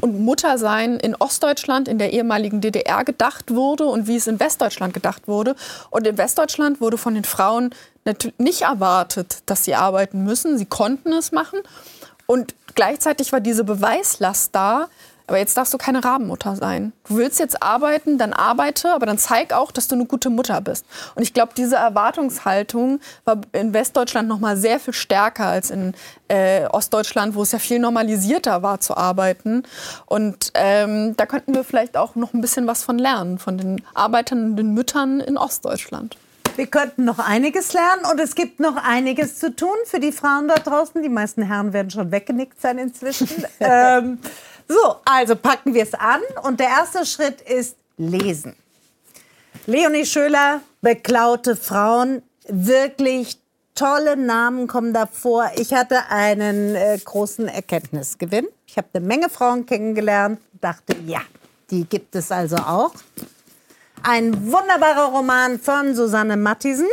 und 0.00 0.18
Muttersein 0.18 0.98
in 0.98 1.14
Ostdeutschland, 1.14 1.86
in 1.86 1.98
der 1.98 2.12
ehemaligen 2.12 2.60
DDR 2.60 3.04
gedacht 3.04 3.54
wurde 3.54 3.86
und 3.86 4.08
wie 4.08 4.16
es 4.16 4.26
in 4.26 4.40
Westdeutschland 4.40 4.92
gedacht 4.92 5.28
wurde. 5.28 5.54
Und 5.90 6.04
in 6.04 6.18
Westdeutschland 6.18 6.80
wurde 6.80 6.98
von 6.98 7.14
den 7.14 7.24
Frauen 7.24 7.70
nicht 8.38 8.62
erwartet, 8.62 9.38
dass 9.46 9.64
sie 9.64 9.76
arbeiten 9.76 10.24
müssen. 10.24 10.58
Sie 10.58 10.66
konnten 10.66 11.12
es 11.12 11.30
machen. 11.30 11.60
Und 12.30 12.54
gleichzeitig 12.74 13.32
war 13.32 13.40
diese 13.40 13.64
Beweislast 13.64 14.54
da, 14.54 14.88
aber 15.26 15.38
jetzt 15.38 15.56
darfst 15.56 15.72
du 15.72 15.78
keine 15.78 16.04
Rabenmutter 16.04 16.56
sein. 16.56 16.92
Du 17.08 17.16
willst 17.16 17.38
jetzt 17.38 17.62
arbeiten, 17.62 18.18
dann 18.18 18.34
arbeite, 18.34 18.92
aber 18.92 19.06
dann 19.06 19.16
zeig 19.16 19.54
auch, 19.54 19.72
dass 19.72 19.88
du 19.88 19.94
eine 19.94 20.04
gute 20.04 20.28
Mutter 20.28 20.60
bist. 20.60 20.84
Und 21.14 21.22
ich 21.22 21.32
glaube, 21.32 21.52
diese 21.56 21.76
Erwartungshaltung 21.76 23.00
war 23.24 23.40
in 23.52 23.72
Westdeutschland 23.72 24.28
noch 24.28 24.40
mal 24.40 24.58
sehr 24.58 24.78
viel 24.78 24.92
stärker 24.92 25.46
als 25.46 25.70
in 25.70 25.94
äh, 26.28 26.66
Ostdeutschland, 26.66 27.34
wo 27.34 27.42
es 27.42 27.52
ja 27.52 27.58
viel 27.58 27.78
normalisierter 27.78 28.62
war 28.62 28.78
zu 28.80 28.94
arbeiten. 28.94 29.62
Und 30.04 30.50
ähm, 30.52 31.16
da 31.16 31.24
könnten 31.24 31.54
wir 31.54 31.64
vielleicht 31.64 31.96
auch 31.96 32.14
noch 32.14 32.34
ein 32.34 32.42
bisschen 32.42 32.66
was 32.66 32.82
von 32.82 32.98
lernen, 32.98 33.38
von 33.38 33.56
den 33.56 33.82
arbeitenden 33.94 34.74
Müttern 34.74 35.20
in 35.20 35.38
Ostdeutschland. 35.38 36.18
Wir 36.58 36.66
könnten 36.66 37.04
noch 37.04 37.20
einiges 37.20 37.72
lernen 37.72 38.04
und 38.10 38.18
es 38.18 38.34
gibt 38.34 38.58
noch 38.58 38.74
einiges 38.74 39.38
zu 39.38 39.54
tun 39.54 39.76
für 39.84 40.00
die 40.00 40.10
Frauen 40.10 40.48
da 40.48 40.56
draußen. 40.56 41.00
Die 41.04 41.08
meisten 41.08 41.42
Herren 41.42 41.72
werden 41.72 41.88
schon 41.92 42.10
weggenickt 42.10 42.60
sein 42.60 42.78
inzwischen. 42.78 43.28
ähm, 43.60 44.18
so, 44.66 44.96
also 45.04 45.36
packen 45.36 45.72
wir 45.72 45.84
es 45.84 45.94
an 45.94 46.20
und 46.42 46.58
der 46.58 46.66
erste 46.66 47.06
Schritt 47.06 47.40
ist 47.42 47.76
Lesen. 47.96 48.56
Leonie 49.66 50.04
Schöler, 50.04 50.60
beklaute 50.80 51.54
Frauen, 51.54 52.22
wirklich 52.48 53.38
tolle 53.76 54.16
Namen 54.16 54.66
kommen 54.66 54.92
davor. 54.92 55.52
Ich 55.54 55.72
hatte 55.72 56.10
einen 56.10 56.74
äh, 56.74 56.98
großen 57.04 57.46
Erkenntnisgewinn. 57.46 58.48
Ich 58.66 58.76
habe 58.76 58.88
eine 58.94 59.06
Menge 59.06 59.30
Frauen 59.30 59.64
kennengelernt, 59.64 60.40
dachte, 60.60 60.96
ja, 61.06 61.20
die 61.70 61.84
gibt 61.84 62.16
es 62.16 62.32
also 62.32 62.56
auch. 62.56 62.94
Ein 64.02 64.50
wunderbarer 64.50 65.12
Roman 65.12 65.58
von 65.58 65.94
Susanne 65.94 66.36
Mattisen. 66.36 66.88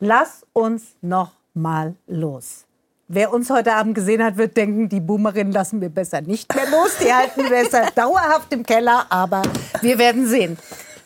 Lass 0.00 0.44
uns 0.52 0.96
noch 1.00 1.32
mal 1.54 1.94
los. 2.06 2.64
Wer 3.08 3.32
uns 3.32 3.50
heute 3.50 3.74
Abend 3.74 3.94
gesehen 3.94 4.22
hat, 4.22 4.36
wird 4.36 4.56
denken, 4.56 4.88
die 4.88 5.00
Boomerin 5.00 5.52
lassen 5.52 5.80
wir 5.80 5.88
besser 5.88 6.20
nicht 6.20 6.54
mehr 6.54 6.68
los. 6.70 6.96
Die 7.02 7.12
halten 7.12 7.42
wir 7.42 7.50
besser 7.50 7.88
dauerhaft 7.94 8.52
im 8.52 8.64
Keller, 8.64 9.06
aber 9.08 9.42
wir 9.82 9.98
werden 9.98 10.26
sehen. 10.26 10.56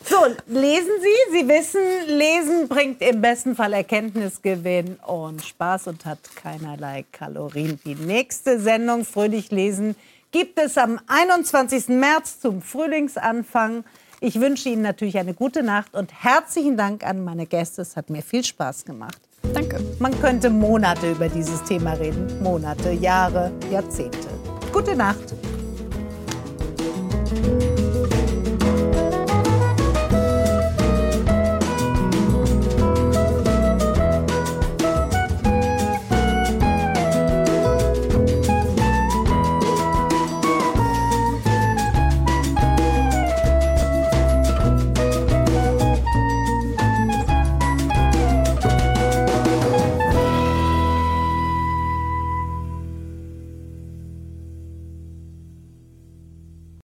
So, 0.05 0.19
lesen 0.47 0.91
Sie. 1.01 1.39
Sie 1.39 1.49
wissen, 1.49 1.81
Lesen 2.07 2.69
bringt 2.69 3.01
im 3.01 3.23
besten 3.23 3.57
Fall 3.57 3.73
Erkenntnisgewinn 3.73 4.97
und 5.07 5.43
Spaß 5.43 5.87
und 5.87 6.05
hat 6.05 6.19
keinerlei 6.37 7.07
Kalorien. 7.11 7.81
Die 7.87 7.95
nächste 7.95 8.61
Sendung 8.61 9.07
Fröhlich 9.07 9.51
lesen 9.51 9.97
gibt 10.31 10.59
es 10.59 10.77
am 10.77 11.01
21. 11.07 11.89
März 11.89 12.41
zum 12.41 12.61
Frühlingsanfang. 12.61 13.85
Ich 14.27 14.41
wünsche 14.41 14.71
Ihnen 14.71 14.81
natürlich 14.81 15.19
eine 15.19 15.35
gute 15.35 15.63
Nacht 15.63 15.95
und 15.95 16.11
herzlichen 16.25 16.79
Dank 16.79 17.07
an 17.07 17.23
meine 17.23 17.45
Gäste. 17.45 17.83
Es 17.83 17.95
hat 17.95 18.09
mir 18.09 18.23
viel 18.23 18.43
Spaß 18.43 18.87
gemacht. 18.87 19.19
Danke. 19.53 19.79
Man 19.99 20.19
könnte 20.19 20.49
Monate 20.49 21.11
über 21.11 21.29
dieses 21.29 21.63
Thema 21.65 21.93
reden. 21.93 22.43
Monate, 22.43 22.93
Jahre, 22.93 23.53
Jahrzehnte. 23.71 24.29
Gute 24.73 24.97
Nacht. 24.97 25.35